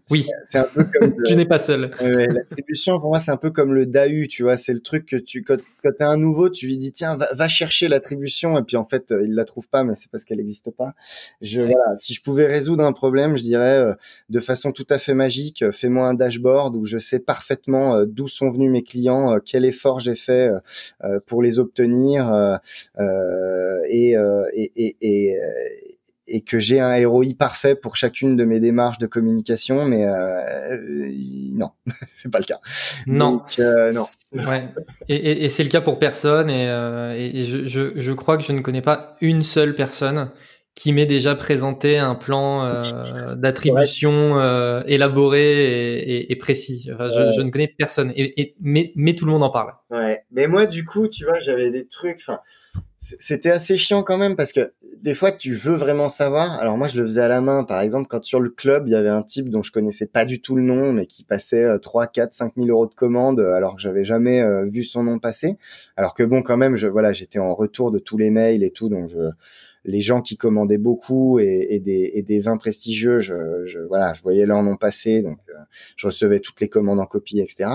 [0.10, 0.28] Oui.
[0.46, 1.16] C'est un peu comme.
[1.26, 1.92] tu n'es pas seul.
[2.02, 5.16] L'attribution pour moi c'est un peu comme le DAU, tu vois, c'est le truc que
[5.16, 8.64] tu quand, quand t'es un nouveau, tu lui dis tiens va, va chercher l'attribution et
[8.64, 10.94] puis en fait il la trouve pas, mais c'est parce qu'elle n'existe pas.
[11.42, 13.94] Je voilà, si je pouvais résoudre un problème, je dirais euh,
[14.30, 18.06] de façon tout à fait magique, euh, fais-moi un dashboard où je sais parfaitement euh,
[18.06, 20.50] d'où sont venus mes clients, quel effort j'ai fait
[21.26, 22.60] pour les obtenir
[23.88, 24.16] et,
[24.54, 25.42] et et, et, euh,
[26.32, 30.78] et que j'ai un ROI parfait pour chacune de mes démarches de communication, mais euh,
[31.54, 31.72] non,
[32.08, 32.60] c'est pas le cas.
[33.06, 34.06] Non, euh, non.
[34.48, 34.70] Ouais.
[35.10, 38.44] Et, et, c'est le cas pour personne, et, euh, et je, je, je, crois que
[38.44, 40.32] je ne connais pas une seule personne
[40.76, 42.82] qui m'ait déjà présenté un plan euh,
[43.36, 46.90] d'attribution euh, élaboré et, et, précis.
[46.94, 49.74] Enfin, je, je, ne connais personne, et, mais, mais tout le monde en parle.
[49.90, 52.20] Ouais, mais moi du coup, tu vois, j'avais des trucs.
[52.20, 52.40] Enfin,
[53.02, 56.60] c'était assez chiant quand même parce que des fois tu veux vraiment savoir.
[56.60, 58.92] Alors moi je le faisais à la main, par exemple quand sur le club il
[58.92, 61.80] y avait un type dont je connaissais pas du tout le nom mais qui passait
[61.80, 65.04] 3, 4, 5 000 euros de commande euh, alors que j'avais jamais euh, vu son
[65.04, 65.58] nom passer.
[65.98, 68.72] Alors que bon quand même je voilà j'étais en retour de tous les mails et
[68.72, 69.32] tout donc je
[69.84, 74.14] les gens qui commandaient beaucoup et, et, des, et des, vins prestigieux, je, je, voilà,
[74.14, 75.54] je voyais leur nom passer, donc euh,
[75.96, 77.70] je recevais toutes les commandes en copie, etc.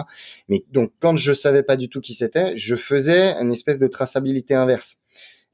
[0.48, 3.86] Mais donc quand je savais pas du tout qui c'était, je faisais une espèce de
[3.86, 4.98] traçabilité inverse.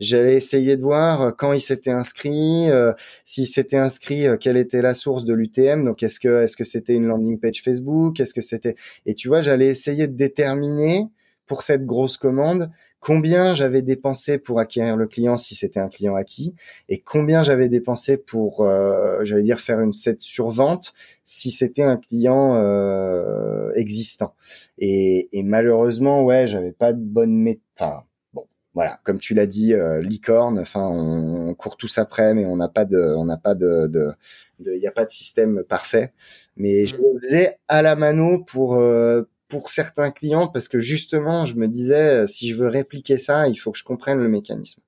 [0.03, 2.93] J'allais essayer de voir euh, quand il s'était inscrit, euh,
[3.25, 5.85] s'il s'était inscrit, euh, quelle était la source de l'UTM.
[5.85, 8.75] Donc est-ce que est-ce que c'était une landing page Facebook, est-ce que c'était
[9.07, 11.07] et tu vois, j'allais essayer de déterminer
[11.47, 12.71] pour cette grosse commande
[13.03, 16.55] combien j'avais dépensé pour acquérir le client si c'était un client acquis
[16.89, 20.95] et combien j'avais dépensé pour euh, j'allais dire faire une set sur vente
[21.25, 24.35] si c'était un client euh, existant.
[24.79, 29.01] Et, et, malheureusement ouais j'avais pas de bonne méthode enfin bon voilà.
[29.03, 32.85] Comme tu l'as dit euh, licorne enfin on, court tous après mais on n'a pas
[32.85, 34.15] de on n'a pas de
[34.61, 36.13] il y a pas de système parfait.
[36.57, 39.23] Mais je le faisais à la mano pour euh,
[39.53, 43.49] pour certains clients parce que justement, je me disais, euh, si je veux répliquer ça,
[43.49, 44.81] il faut que je comprenne le mécanisme.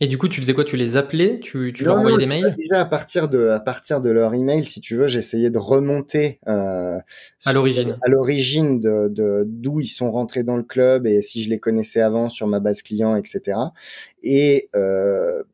[0.00, 0.64] Et du coup, tu faisais quoi?
[0.64, 1.38] Tu les appelais?
[1.38, 2.56] Tu, tu leur envoyais des mails?
[2.58, 6.40] Déjà à partir de à partir de leur email, si tu veux, j'essayais de remonter
[6.48, 6.98] euh,
[7.44, 11.50] à l'origine à l'origine de d'où ils sont rentrés dans le club et si je
[11.50, 13.58] les connaissais avant sur ma base client, etc.
[14.24, 15.44] Et euh,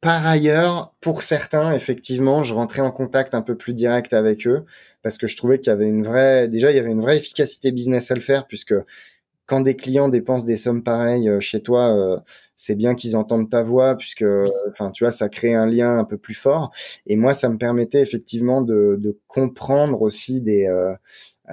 [0.00, 4.64] par ailleurs, pour certains, effectivement, je rentrais en contact un peu plus direct avec eux
[5.02, 7.16] parce que je trouvais qu'il y avait une vraie, déjà, il y avait une vraie
[7.16, 8.74] efficacité business à le faire puisque
[9.46, 12.18] quand des clients dépensent des sommes pareilles euh, chez toi, euh,
[12.56, 14.24] c'est bien qu'ils entendent ta voix puisque,
[14.70, 16.70] enfin, tu vois, ça crée un lien un peu plus fort.
[17.06, 20.96] Et moi, ça me permettait effectivement de, de comprendre aussi des, euh, euh,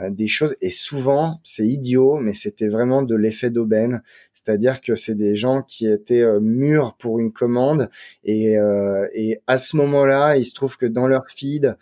[0.10, 0.56] des choses.
[0.62, 4.02] Et souvent c'est idiot mais c'était vraiment de l'effet d'aubaine.
[4.34, 7.89] C'est-à-dire que c'est des gens qui étaient euh, mûrs pour une commande.
[8.24, 11.76] Et, euh, et à ce moment-là il se trouve que dans leur feed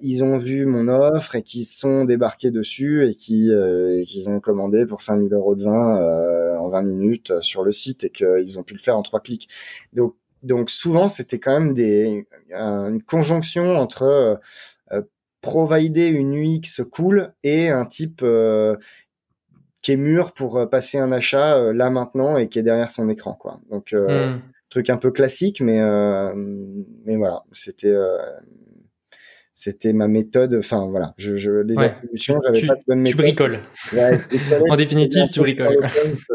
[0.00, 3.50] ils ont vu mon offre et qu'ils sont débarqués dessus et qui
[4.06, 8.10] qu'ils ont commandé pour 5000 euros de vin en 20 minutes sur le site et
[8.10, 9.48] qu'ils ont pu le faire en trois clics.
[9.92, 14.36] Donc Donc souvent, c'était quand même des, une conjonction entre euh,
[15.40, 18.24] provider une UX cool et un type
[19.82, 23.34] qui est mûr pour passer un achat là maintenant et qui est derrière son écran,
[23.34, 23.60] quoi.
[23.70, 24.40] Donc hmm.
[24.68, 25.80] truc un peu classique, mais
[27.04, 27.94] mais voilà, c'était
[29.58, 30.54] c'était ma méthode.
[30.54, 33.18] Enfin voilà, je, je les attributions, j'avais pas de bonne méthode.
[33.18, 33.60] Tu bricoles.
[34.70, 35.84] en définitive, tu bricoles.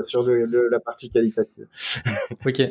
[0.04, 1.66] Sur le, la partie qualitative.
[2.46, 2.62] ok.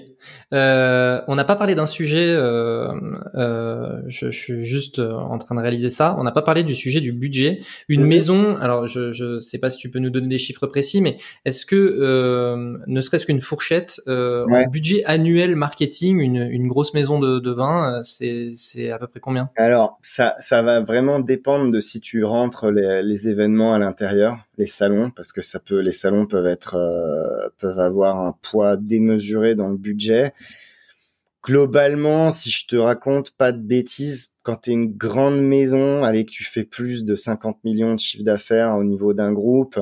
[0.52, 2.26] Euh, on n'a pas parlé d'un sujet.
[2.28, 2.88] Euh,
[3.34, 6.16] euh, je, je, suis juste euh, en train de réaliser ça.
[6.18, 7.60] On n'a pas parlé du sujet du budget.
[7.88, 8.56] Une maison.
[8.56, 11.16] Alors je je sais pas si tu peux nous donner des chiffres précis, mais
[11.46, 17.18] est-ce que euh, ne serait-ce qu'une fourchette, euh, budget annuel marketing, une, une grosse maison
[17.18, 19.48] de, de vin, euh, c'est c'est à peu près combien?
[19.56, 24.66] Alors ça ça va vraiment dépendre de si tu rentres les, événements à l'intérieur, les
[24.66, 29.54] salons, parce que ça peut, les salons peuvent être, euh, peuvent avoir un poids démesuré
[29.54, 30.34] dans le budget.
[31.44, 36.28] Globalement, si je te raconte pas de bêtises, quand tu es une grande maison, avec
[36.28, 39.78] tu fais plus de 50 millions de chiffre d'affaires au niveau d'un groupe,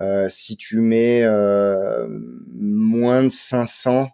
[0.00, 2.06] euh, si tu mets euh,
[2.54, 4.08] moins de 500,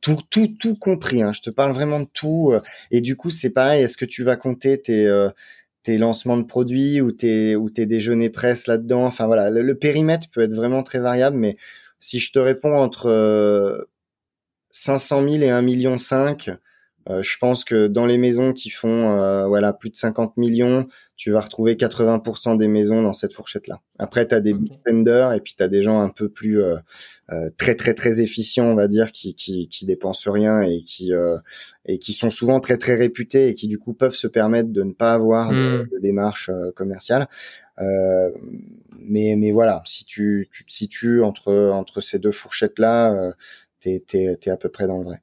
[0.00, 1.22] tout, tout, tout compris.
[1.22, 1.32] Hein.
[1.32, 2.52] Je te parle vraiment de tout.
[2.52, 2.60] Euh,
[2.90, 3.82] et du coup, c'est pareil.
[3.82, 5.30] Est-ce que tu vas compter tes, euh,
[5.82, 9.04] tes lancements de produits ou tes, ou tes déjeuners presse là-dedans?
[9.04, 11.36] Enfin voilà, le, périmètre peut être vraiment très variable.
[11.36, 11.56] Mais
[12.00, 13.88] si je te réponds entre
[14.70, 16.54] 500 000 et 1 million 5, euh,
[17.08, 20.86] je pense que dans les maisons qui font euh, voilà plus de 50 millions,
[21.16, 23.80] tu vas retrouver 80% des maisons dans cette fourchette-là.
[23.98, 26.60] Après, tu as des big spenders et puis tu as des gens un peu plus
[26.60, 26.76] euh,
[27.56, 31.12] très très très efficients, on va dire, qui qui, qui dépensent rien et qui
[31.86, 34.82] et qui sont souvent très très réputés et qui du coup peuvent se permettre de
[34.82, 35.88] ne pas avoir de, hmm.
[35.90, 37.26] de, démarche commerciale.
[37.78, 43.32] mais mais voilà, si tu, tu te situes entre entre ces deux fourchettes-là,
[43.80, 45.22] t'es t'es à peu près dans le vrai.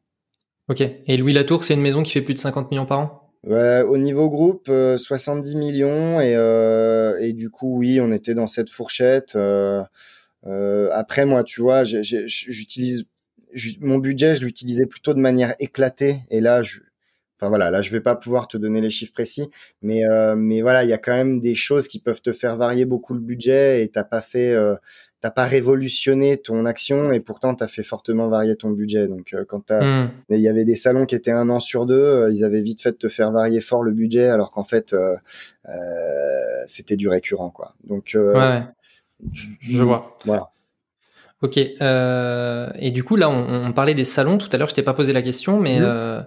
[0.68, 0.82] Ok.
[0.82, 3.32] Et Louis Latour, c'est une maison qui fait plus de 50 millions par an?
[3.46, 6.20] Ouais, Au niveau groupe, 70 euh, millions.
[6.20, 9.36] Et, euh, et du coup, oui, on était dans cette fourchette.
[9.36, 9.84] Euh,
[10.48, 13.06] euh après, moi, tu vois, j'utilise
[13.80, 16.22] mon budget, je l'utilisais plutôt de manière éclatée.
[16.30, 16.80] Et là, je,
[17.38, 19.50] Enfin voilà, là je vais pas pouvoir te donner les chiffres précis,
[19.82, 22.56] mais euh, mais voilà, il y a quand même des choses qui peuvent te faire
[22.56, 24.76] varier beaucoup le budget et t'as pas fait, euh,
[25.26, 29.08] t'as pas révolutionné ton action et pourtant t'as fait fortement varier ton budget.
[29.08, 30.12] Donc euh, quand t'as, hmm.
[30.30, 32.80] il y avait des salons qui étaient un an sur deux, euh, ils avaient vite
[32.80, 35.16] fait de te faire varier fort le budget alors qu'en fait euh,
[36.68, 37.74] c'était du récurrent quoi.
[37.86, 38.62] Donc ouais,
[39.62, 40.16] je vois.
[40.26, 40.52] Voilà.
[41.42, 41.60] Ok.
[41.60, 44.38] Euh, et du coup, là, on, parlait des salons.
[44.38, 46.22] Tout à l'heure, je t'ai pas posé la question, mais euh,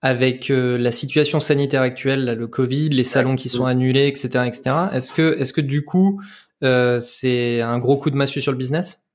[0.00, 4.62] avec euh, la situation sanitaire actuelle, le Covid, les salons qui sont annulés, etc., etc.
[4.94, 6.20] Est-ce que, est-ce que du coup,
[6.62, 9.06] c'est un gros coup de massue sur le business?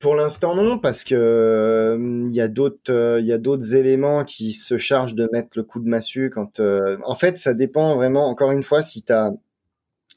[0.00, 1.96] Pour l'instant, non, parce que
[2.28, 5.62] il y a d'autres, il y a d'autres éléments qui se chargent de mettre le
[5.62, 6.30] coup de massue.
[6.34, 8.28] Quand, en fait, ça dépend vraiment.
[8.28, 9.30] Encore une fois, si t'as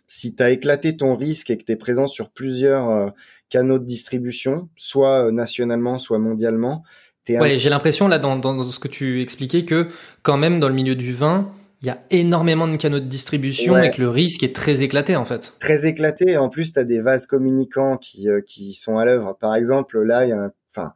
[0.07, 3.13] si tu as éclaté ton risque et que tu es présent sur plusieurs
[3.49, 6.83] canaux de distribution, soit euh, nationalement, soit mondialement.
[7.29, 9.89] Ouais, j'ai l'impression là dans, dans, ce que tu expliquais que
[10.23, 11.51] quand même dans le milieu du vin,
[11.81, 15.15] il y a énormément de canaux de distribution et que le risque est très éclaté
[15.15, 15.53] en fait.
[15.59, 16.31] Très éclaté.
[16.31, 19.37] Et en plus, tu as des vases communicants qui, euh, qui sont à l'œuvre.
[19.39, 20.93] Par exemple, là, il y a enfin,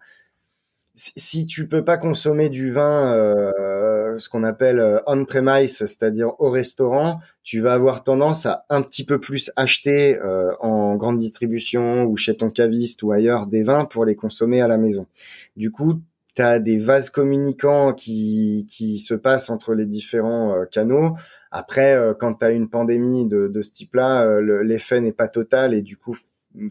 [0.95, 6.49] si tu peux pas consommer du vin, euh, ce qu'on appelle euh, on-premise, c'est-à-dire au
[6.49, 12.03] restaurant, tu vas avoir tendance à un petit peu plus acheter euh, en grande distribution
[12.03, 15.07] ou chez ton caviste ou ailleurs des vins pour les consommer à la maison.
[15.55, 16.01] Du coup,
[16.35, 21.15] tu as des vases communicants qui, qui se passent entre les différents canaux.
[21.51, 25.81] Après, quand tu as une pandémie de, de ce type-là, l'effet n'est pas total et
[25.81, 26.15] du coup,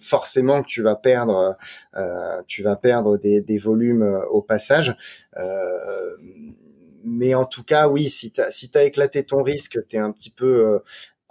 [0.00, 1.56] forcément que tu vas perdre,
[1.96, 4.96] euh, tu vas perdre des, des volumes euh, au passage.
[5.38, 6.16] Euh,
[7.04, 10.12] mais en tout cas, oui, si tu si as éclaté ton risque, tu es un
[10.12, 10.80] petit peu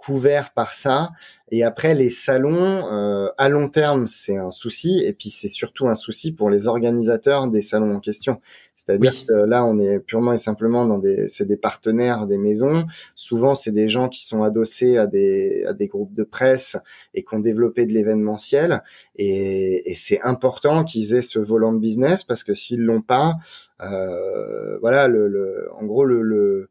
[0.00, 1.10] couvert par ça.
[1.52, 5.02] Et après, les salons, euh, à long terme, c'est un souci.
[5.04, 8.40] Et puis, c'est surtout un souci pour les organisateurs des salons en question.
[8.76, 12.86] C'est-à-dire que là, on est purement et simplement dans des, c'est des partenaires des maisons.
[13.14, 16.78] Souvent, c'est des gens qui sont adossés à des, à des groupes de presse
[17.12, 18.82] et qui ont développé de l'événementiel.
[19.16, 23.36] Et, et c'est important qu'ils aient ce volant de business parce que s'ils l'ont pas,
[23.82, 26.70] euh, voilà, le, le, en gros, le, le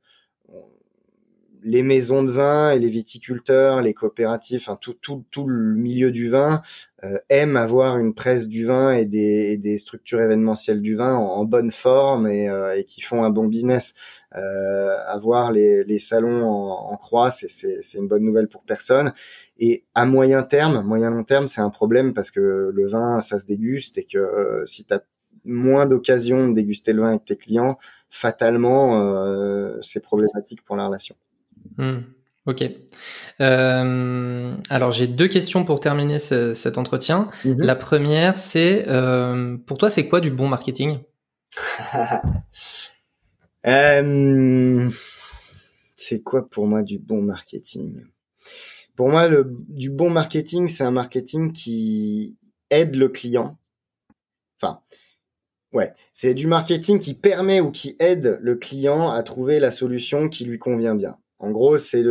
[1.64, 6.61] les maisons de vin et les viticulteurs, les coopératives, tout, le milieu du vin
[7.03, 11.45] euh, aiment avoir une presse du vin et des, des structures événementielles du vin en,
[11.45, 13.94] bonne forme et, euh, et, qui font un bon business.
[14.36, 19.14] Euh, avoir les, salons en, en croix, c'est une bonne nouvelle pour personne.
[19.60, 23.40] Et à moyen terme, moyen long terme, c'est un problème parce que le vin, ça
[23.40, 24.94] se déguste et que euh, si tu
[25.45, 27.77] moins d'occasions de déguster le vin avec tes clients,
[28.10, 31.15] fatalement, euh, c'est problématique pour la relation.
[31.80, 32.02] Hmm.
[32.46, 32.64] Ok.
[33.42, 37.30] Euh, alors j'ai deux questions pour terminer cet entretien.
[37.46, 37.62] Mhm.
[37.62, 41.00] La première, c'est euh, pour toi, c'est quoi du bon marketing?
[45.98, 48.06] C'est quoi pour moi du bon marketing?
[48.96, 52.38] Pour moi, le, du bon marketing, c'est un marketing qui
[52.72, 53.58] aide le client.
[54.58, 54.82] Enfin,
[55.72, 60.28] Ouais, c'est du marketing qui permet ou qui aide le client à trouver la solution
[60.28, 61.16] qui lui convient bien.
[61.40, 62.03] En gros, c'est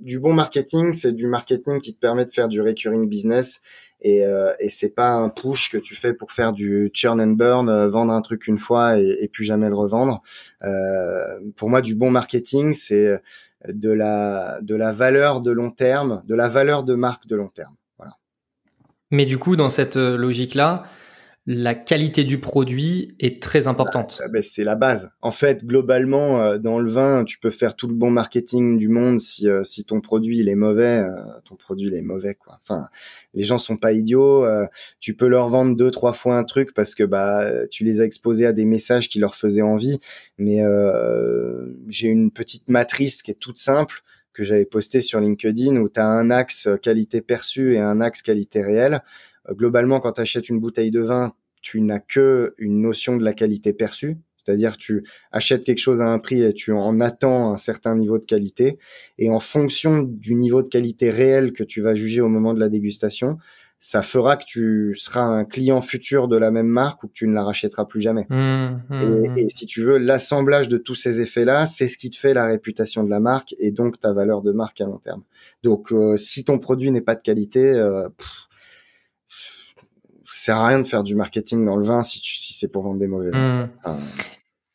[0.00, 3.60] du bon marketing, c'est du marketing qui te permet de faire du recurring business
[4.00, 7.34] et, euh, et c'est pas un push que tu fais pour faire du churn and
[7.34, 10.22] burn, euh, vendre un truc une fois et, et plus jamais le revendre.
[10.64, 13.20] Euh, pour moi, du bon marketing, c'est
[13.68, 17.48] de la de la valeur de long terme, de la valeur de marque de long
[17.48, 17.76] terme.
[17.98, 18.16] Voilà.
[19.10, 20.84] Mais du coup, dans cette euh, logique-là,
[21.44, 24.22] la qualité du produit est très importante.
[24.24, 25.10] Ah, ben, c'est la base.
[25.22, 28.86] En fait, globalement, euh, dans le vin, tu peux faire tout le bon marketing du
[28.86, 31.10] monde si, euh, si ton produit il est mauvais, euh,
[31.44, 32.60] ton produit il est mauvais quoi.
[32.62, 32.86] Enfin,
[33.34, 34.46] les gens sont pas idiots.
[35.00, 38.04] tu peux leur vendre deux trois fois un truc parce que bah tu les as
[38.04, 39.98] exposés à des messages qui leur faisaient envie.
[40.38, 40.60] Mais
[41.88, 44.02] j'ai une petite matrice qui est toute simple
[44.32, 48.22] que j'avais postée sur LinkedIn où tu as un axe qualité perçue et un axe
[48.22, 49.00] qualité réelle euh,
[49.50, 53.32] globalement, quand tu achètes une bouteille de vin, tu n'as que une notion de la
[53.32, 54.18] qualité perçue.
[54.44, 58.18] C'est-à-dire tu achètes quelque chose à un prix et tu en attends un certain niveau
[58.18, 58.78] de qualité.
[59.18, 62.58] Et en fonction du niveau de qualité réel que tu vas juger au moment de
[62.58, 63.38] la dégustation,
[63.84, 67.26] ça fera que tu seras un client futur de la même marque ou que tu
[67.26, 68.26] ne la rachèteras plus jamais.
[68.30, 68.34] Mmh,
[68.88, 69.38] mmh, mmh.
[69.38, 72.46] et, si tu veux, l'assemblage de tous ces effets-là, c'est ce qui te fait la
[72.46, 75.24] réputation de la marque et donc ta valeur de marque à long terme.
[75.64, 78.08] Donc, euh, si ton produit n'est pas de qualité, euh,
[80.36, 82.82] sert à rien de faire du marketing dans le vin si, tu, si c'est pour
[82.82, 83.66] vendre des mauvais vins.
[83.84, 83.90] Mmh.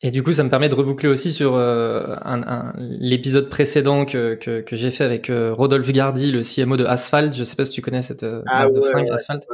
[0.02, 4.34] et du coup, ça me permet de reboucler aussi sur euh, un, l'épisode précédent que,
[4.34, 7.34] que, que j'ai fait avec euh, Rodolphe Gardy, le CMO de Asphalt.
[7.34, 9.46] Je sais pas si tu connais cette euh, ah marque de fringues Asphalt.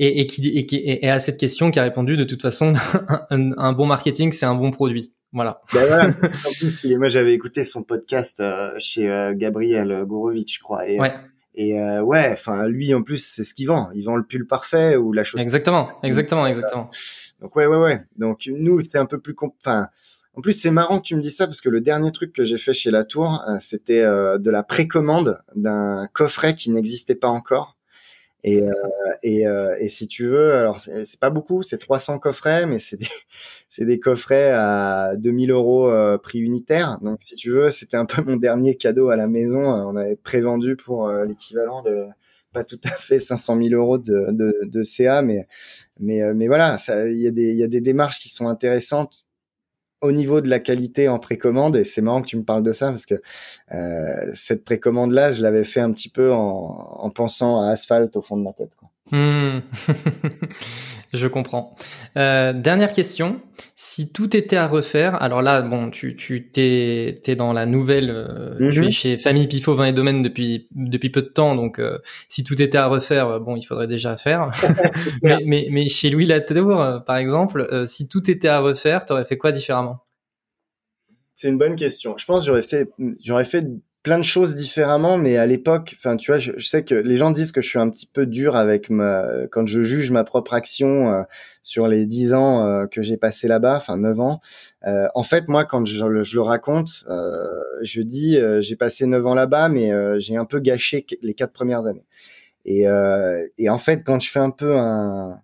[0.00, 2.72] Et, et, qui, et, qui, et à cette question qui a répondu de toute façon,
[3.30, 5.12] un, bon marketing, c'est un bon produit.
[5.32, 5.60] Voilà.
[5.72, 6.08] Ben voilà.
[6.46, 8.42] en plus, moi, j'avais écouté son podcast
[8.78, 10.88] chez Gabriel Gourovitch, je crois.
[10.88, 11.14] Et, ouais.
[11.54, 13.90] Et euh, ouais, enfin lui en plus c'est ce qu'il vend.
[13.94, 15.40] Il vend le pull parfait ou la chose.
[15.40, 16.90] Exactement, exactement, exactement.
[17.40, 18.04] Donc ouais, ouais, ouais.
[18.16, 19.88] Donc nous c'est un peu plus, enfin.
[20.36, 22.44] En plus, c'est marrant que tu me dis ça parce que le dernier truc que
[22.44, 27.14] j'ai fait chez La Tour, euh, c'était euh, de la précommande d'un coffret qui n'existait
[27.14, 27.73] pas encore.
[28.46, 28.72] Et, euh,
[29.22, 32.98] et, euh, et, si tu veux, alors c'est pas beaucoup, c'est 300 coffrets, mais c'est
[32.98, 33.08] des,
[33.70, 36.98] c'est des coffrets à 2000 euros euh, prix unitaire.
[37.00, 39.60] Donc si tu veux, c'était un peu mon dernier cadeau à la maison.
[39.62, 42.04] On avait prévendu pour l'équivalent de
[42.52, 45.46] pas tout à fait 500 000 euros de, de, de CA, mais
[45.98, 49.23] mais mais voilà, il y a des il y a des démarches qui sont intéressantes
[50.04, 52.72] au niveau de la qualité en précommande et c'est marrant que tu me parles de
[52.72, 53.14] ça parce que
[53.72, 58.14] euh, cette précommande là je l'avais fait un petit peu en, en, pensant à asphalte
[58.16, 58.90] au fond de ma tête quoi.
[59.10, 59.60] Hmm.
[61.14, 61.76] Je comprends.
[62.16, 63.36] Euh, dernière question.
[63.76, 68.10] Si tout était à refaire, alors là, bon, tu tu t'es t'es dans la nouvelle,
[68.10, 68.90] euh, tu es mhm.
[68.90, 72.60] chez Famille Pifo Vin et Domaine depuis depuis peu de temps, donc euh, si tout
[72.60, 74.48] était à refaire, bon, il faudrait déjà faire.
[75.22, 79.38] mais, mais, mais chez Louis Latour, par exemple, si tout était à refaire, t'aurais fait
[79.38, 80.02] quoi différemment?
[81.34, 82.16] C'est une bonne question.
[82.16, 82.90] Je pense j'aurais fait
[83.24, 83.64] j'aurais fait
[84.04, 87.30] plein de choses différemment, mais à l'époque, enfin, tu vois, je, sais que les gens
[87.30, 90.52] disent que je suis un petit peu dur avec ma, quand je juge ma propre
[90.52, 91.22] action euh,
[91.62, 94.42] sur les dix ans euh, que j'ai passé là-bas, enfin neuf ans.
[94.86, 97.04] Euh, en fait, moi, quand je, je le raconte,
[97.82, 99.90] je dis, j'ai passé neuf ans là-bas, mais
[100.20, 102.04] j'ai un peu gâché les quatre premières années.
[102.66, 102.84] Et,
[103.58, 105.40] et en fait, quand je fais un peu un,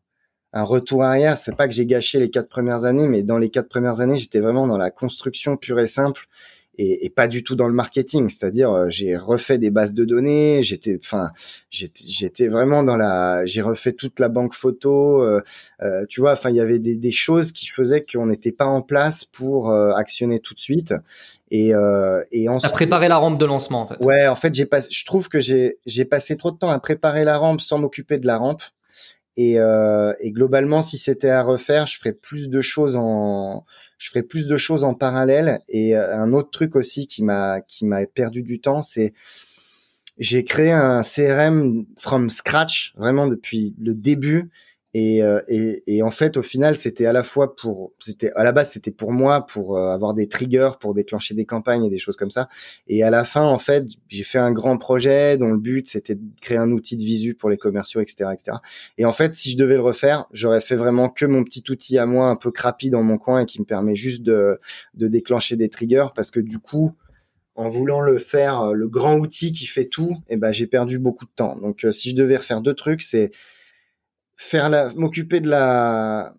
[0.53, 3.49] un retour arrière, c'est pas que j'ai gâché les quatre premières années, mais dans les
[3.49, 6.27] quatre premières années, j'étais vraiment dans la construction pure et simple
[6.77, 8.29] et, et, pas du tout dans le marketing.
[8.29, 11.31] C'est-à-dire, euh, j'ai refait des bases de données, j'étais, enfin,
[11.71, 15.23] j'étais vraiment dans la, j'ai refait toute la banque photo.
[15.23, 15.41] Euh,
[15.83, 18.67] euh, tu vois, enfin, il y avait des, des choses qui faisaient qu'on n'était pas
[18.67, 20.95] en place pour actionner tout de suite.
[21.51, 24.05] Et, euh, et ensuite, à préparer la rampe de lancement, en fait.
[24.05, 26.79] Ouais, en fait, j'ai pas, je trouve que j'ai, j'ai passé trop de temps à
[26.79, 28.63] préparer la rampe sans m'occuper de la rampe.
[29.37, 33.65] Et, euh, et globalement, si c'était à refaire, je ferais plus de choses en,
[34.01, 35.61] je ferai plus de choses en parallèle.
[35.69, 39.13] Et euh, un autre truc aussi qui m'a qui m'a perdu du temps, c'est
[40.19, 44.51] j'ai créé un CRM from scratch, vraiment depuis le début,
[44.93, 48.43] Et, euh, et, et, en fait, au final, c'était à la fois pour, c'était à
[48.43, 51.91] la base, c'était pour moi, pour euh, avoir des triggers, pour déclencher des campagnes et
[51.91, 52.49] des choses comme ça.
[52.89, 56.17] Et à la fin, en fait, j'ai fait un grand projet dont le but c'était
[56.17, 58.59] de créer un outil de visu pour les commerciaux, etc., etc.
[58.99, 61.97] Et en fait, si je devais le refaire, j'aurais fait vraiment que mon petit outil
[61.97, 64.59] à moi, un peu crappy dans mon coin et qui me permet juste de,
[64.95, 66.97] de déclencher des triggers, parce que du coup,
[67.55, 70.67] en voulant le faire, euh, le grand outil qui fait tout, et eh ben j'ai
[70.67, 71.57] perdu beaucoup de temps.
[71.61, 73.31] Donc, si je devais refaire deux trucs, c'est
[74.41, 76.35] faire la, m'occuper de la,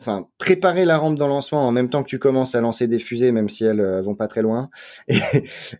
[0.00, 2.98] enfin préparer la rampe dans lancement en même temps que tu commences à lancer des
[2.98, 4.70] fusées, même si elles euh, vont pas très loin.
[5.08, 5.18] Et,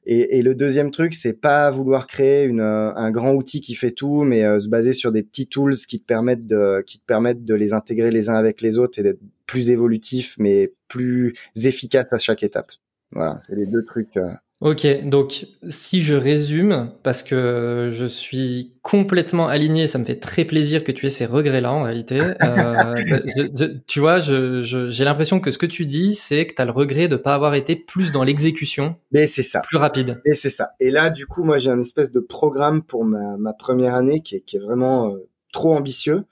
[0.05, 3.75] et, et le deuxième truc, c'est pas vouloir créer une, euh, un grand outil qui
[3.75, 6.99] fait tout, mais euh, se baser sur des petits tools qui te permettent de, qui
[6.99, 10.75] te permettent de les intégrer les uns avec les autres et d'être plus évolutif, mais
[10.89, 12.71] plus efficace à chaque étape.
[13.13, 14.19] Voilà, c'est les deux trucs.
[14.63, 20.45] Ok, donc si je résume, parce que je suis complètement aligné, ça me fait très
[20.45, 22.21] plaisir que tu aies ces regrets-là en réalité.
[22.21, 22.95] Euh,
[23.89, 26.71] tu vois, j'ai je, l'impression que ce que tu dis, c'est que tu as le
[26.71, 28.95] regret de pas avoir été plus dans l'exécution.
[29.11, 29.63] Mais c'est ça.
[29.67, 30.23] Plus rapide.
[30.27, 30.71] Et c'est ça.
[30.79, 34.21] Et là, du coup, moi, j'ai un espèce de programme pour ma, ma première année
[34.21, 36.23] qui est, qui est vraiment euh, trop ambitieux.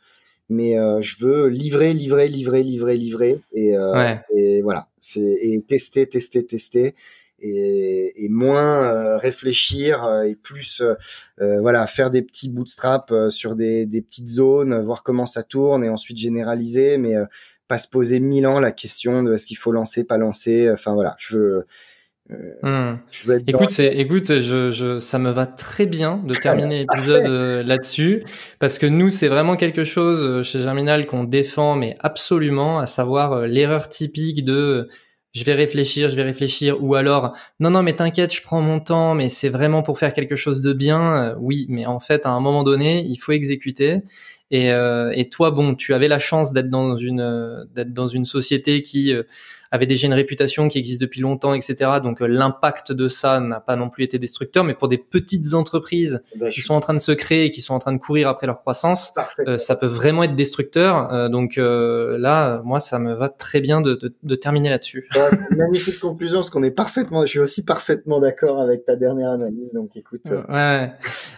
[0.49, 5.63] Mais euh, je veux livrer, livrer, livrer, livrer, livrer, et, euh, et voilà, c'est et
[5.63, 6.95] tester, tester, tester
[7.41, 13.57] et, et moins euh, réfléchir euh, et plus euh, voilà faire des petits bootstraps sur
[13.57, 17.15] des, des, petites zones, voir comment ça tourne et ensuite généraliser, mais
[17.69, 20.71] pas se poser mille ans la question de est-ce qu'il faut lancer, pas lancer.
[20.71, 21.67] Enfin voilà, je veux.
[22.63, 22.95] Hmm.
[23.49, 27.27] écoute, c'est, écoute, je, je, ça me va très bien de terminer l'épisode
[27.67, 28.25] là-dessus,
[28.61, 33.49] parce que nous, c'est vraiment quelque chose chez Germinal qu'on défend, mais absolument, à savoir
[33.49, 34.89] l'erreur typique de
[35.33, 38.81] je vais réfléchir, je vais réfléchir, ou alors non non mais t'inquiète, je prends mon
[38.81, 41.17] temps, mais c'est vraiment pour faire quelque chose de bien.
[41.17, 44.03] Euh, oui, mais en fait à un moment donné, il faut exécuter.
[44.53, 48.09] Et, euh, et toi, bon, tu avais la chance d'être dans une euh, d'être dans
[48.09, 49.13] une société qui
[49.71, 51.91] avait déjà une réputation qui existe depuis longtemps, etc.
[52.03, 55.55] Donc euh, l'impact de ça n'a pas non plus été destructeur, mais pour des petites
[55.55, 57.99] entreprises bah, qui sont en train de se créer et qui sont en train de
[57.99, 59.15] courir après leur croissance,
[59.47, 61.13] euh, ça peut vraiment être destructeur.
[61.13, 65.09] Euh, donc là, moi, ça me va très bien de, de, de terminer là-dessus.
[65.57, 69.73] magnifique conclusion, parce qu'on est parfaitement, je suis aussi parfaitement d'accord avec ta dernière analyse.
[69.75, 70.23] Donc écoute.
[70.49, 70.93] Ouais.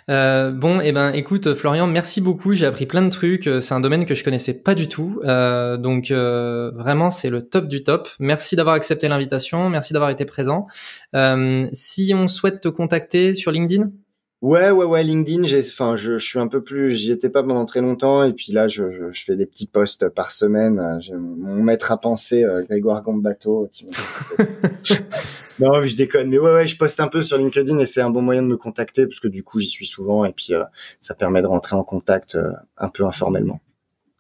[0.09, 2.55] bon, et eh ben, écoute, Florian, merci beaucoup.
[2.55, 3.49] J'ai appris plein de trucs.
[3.61, 5.21] C'est un domaine que je connaissais pas du tout.
[5.23, 8.09] donc vraiment, c'est le top du top.
[8.23, 10.69] Merci d'avoir accepté l'invitation, merci d'avoir été présent.
[11.17, 13.91] Euh, si on souhaite te contacter sur LinkedIn?
[14.43, 17.43] Ouais, ouais, ouais, LinkedIn, j'ai, enfin, je, je suis un peu plus, j'y étais pas
[17.43, 21.01] pendant très longtemps, et puis là, je, je, je fais des petits posts par semaine.
[21.11, 23.69] Mon maître à penser, euh, Grégoire Gombato.
[25.59, 28.11] non, je déconne, mais ouais, ouais, je poste un peu sur LinkedIn et c'est un
[28.11, 30.63] bon moyen de me contacter parce que du coup, j'y suis souvent et puis euh,
[31.01, 32.39] ça permet de rentrer en contact
[32.79, 33.61] un peu informellement.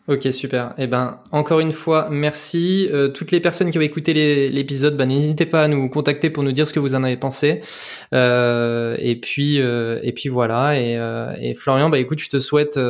[0.08, 0.74] Ok, super.
[0.78, 2.88] Eh ben, encore une fois, merci.
[2.92, 6.42] Euh, toutes les personnes qui ont écouté l'épisode, ben, n'hésitez pas à nous contacter pour
[6.42, 7.60] nous dire ce que vous en avez pensé.
[8.12, 10.76] Euh, et puis, euh, et puis voilà.
[10.76, 10.98] Et,
[11.40, 12.80] et, Florian, bah écoute, je te souhaite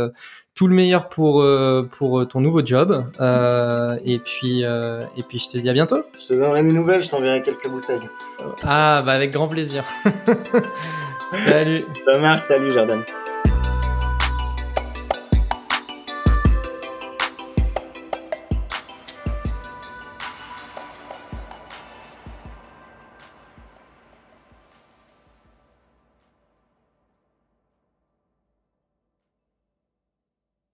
[0.54, 1.44] tout le meilleur pour
[1.90, 3.04] pour ton nouveau job.
[4.04, 6.02] et puis, et puis, je te dis à bientôt.
[6.18, 7.02] Je te donnerai des nouvelles.
[7.02, 8.00] Je t'enverrai quelques bouteilles.
[8.62, 9.84] Ah, bah avec grand plaisir.
[11.46, 11.84] salut.
[12.06, 12.40] Ça marche.
[12.40, 13.04] Salut, Jordan.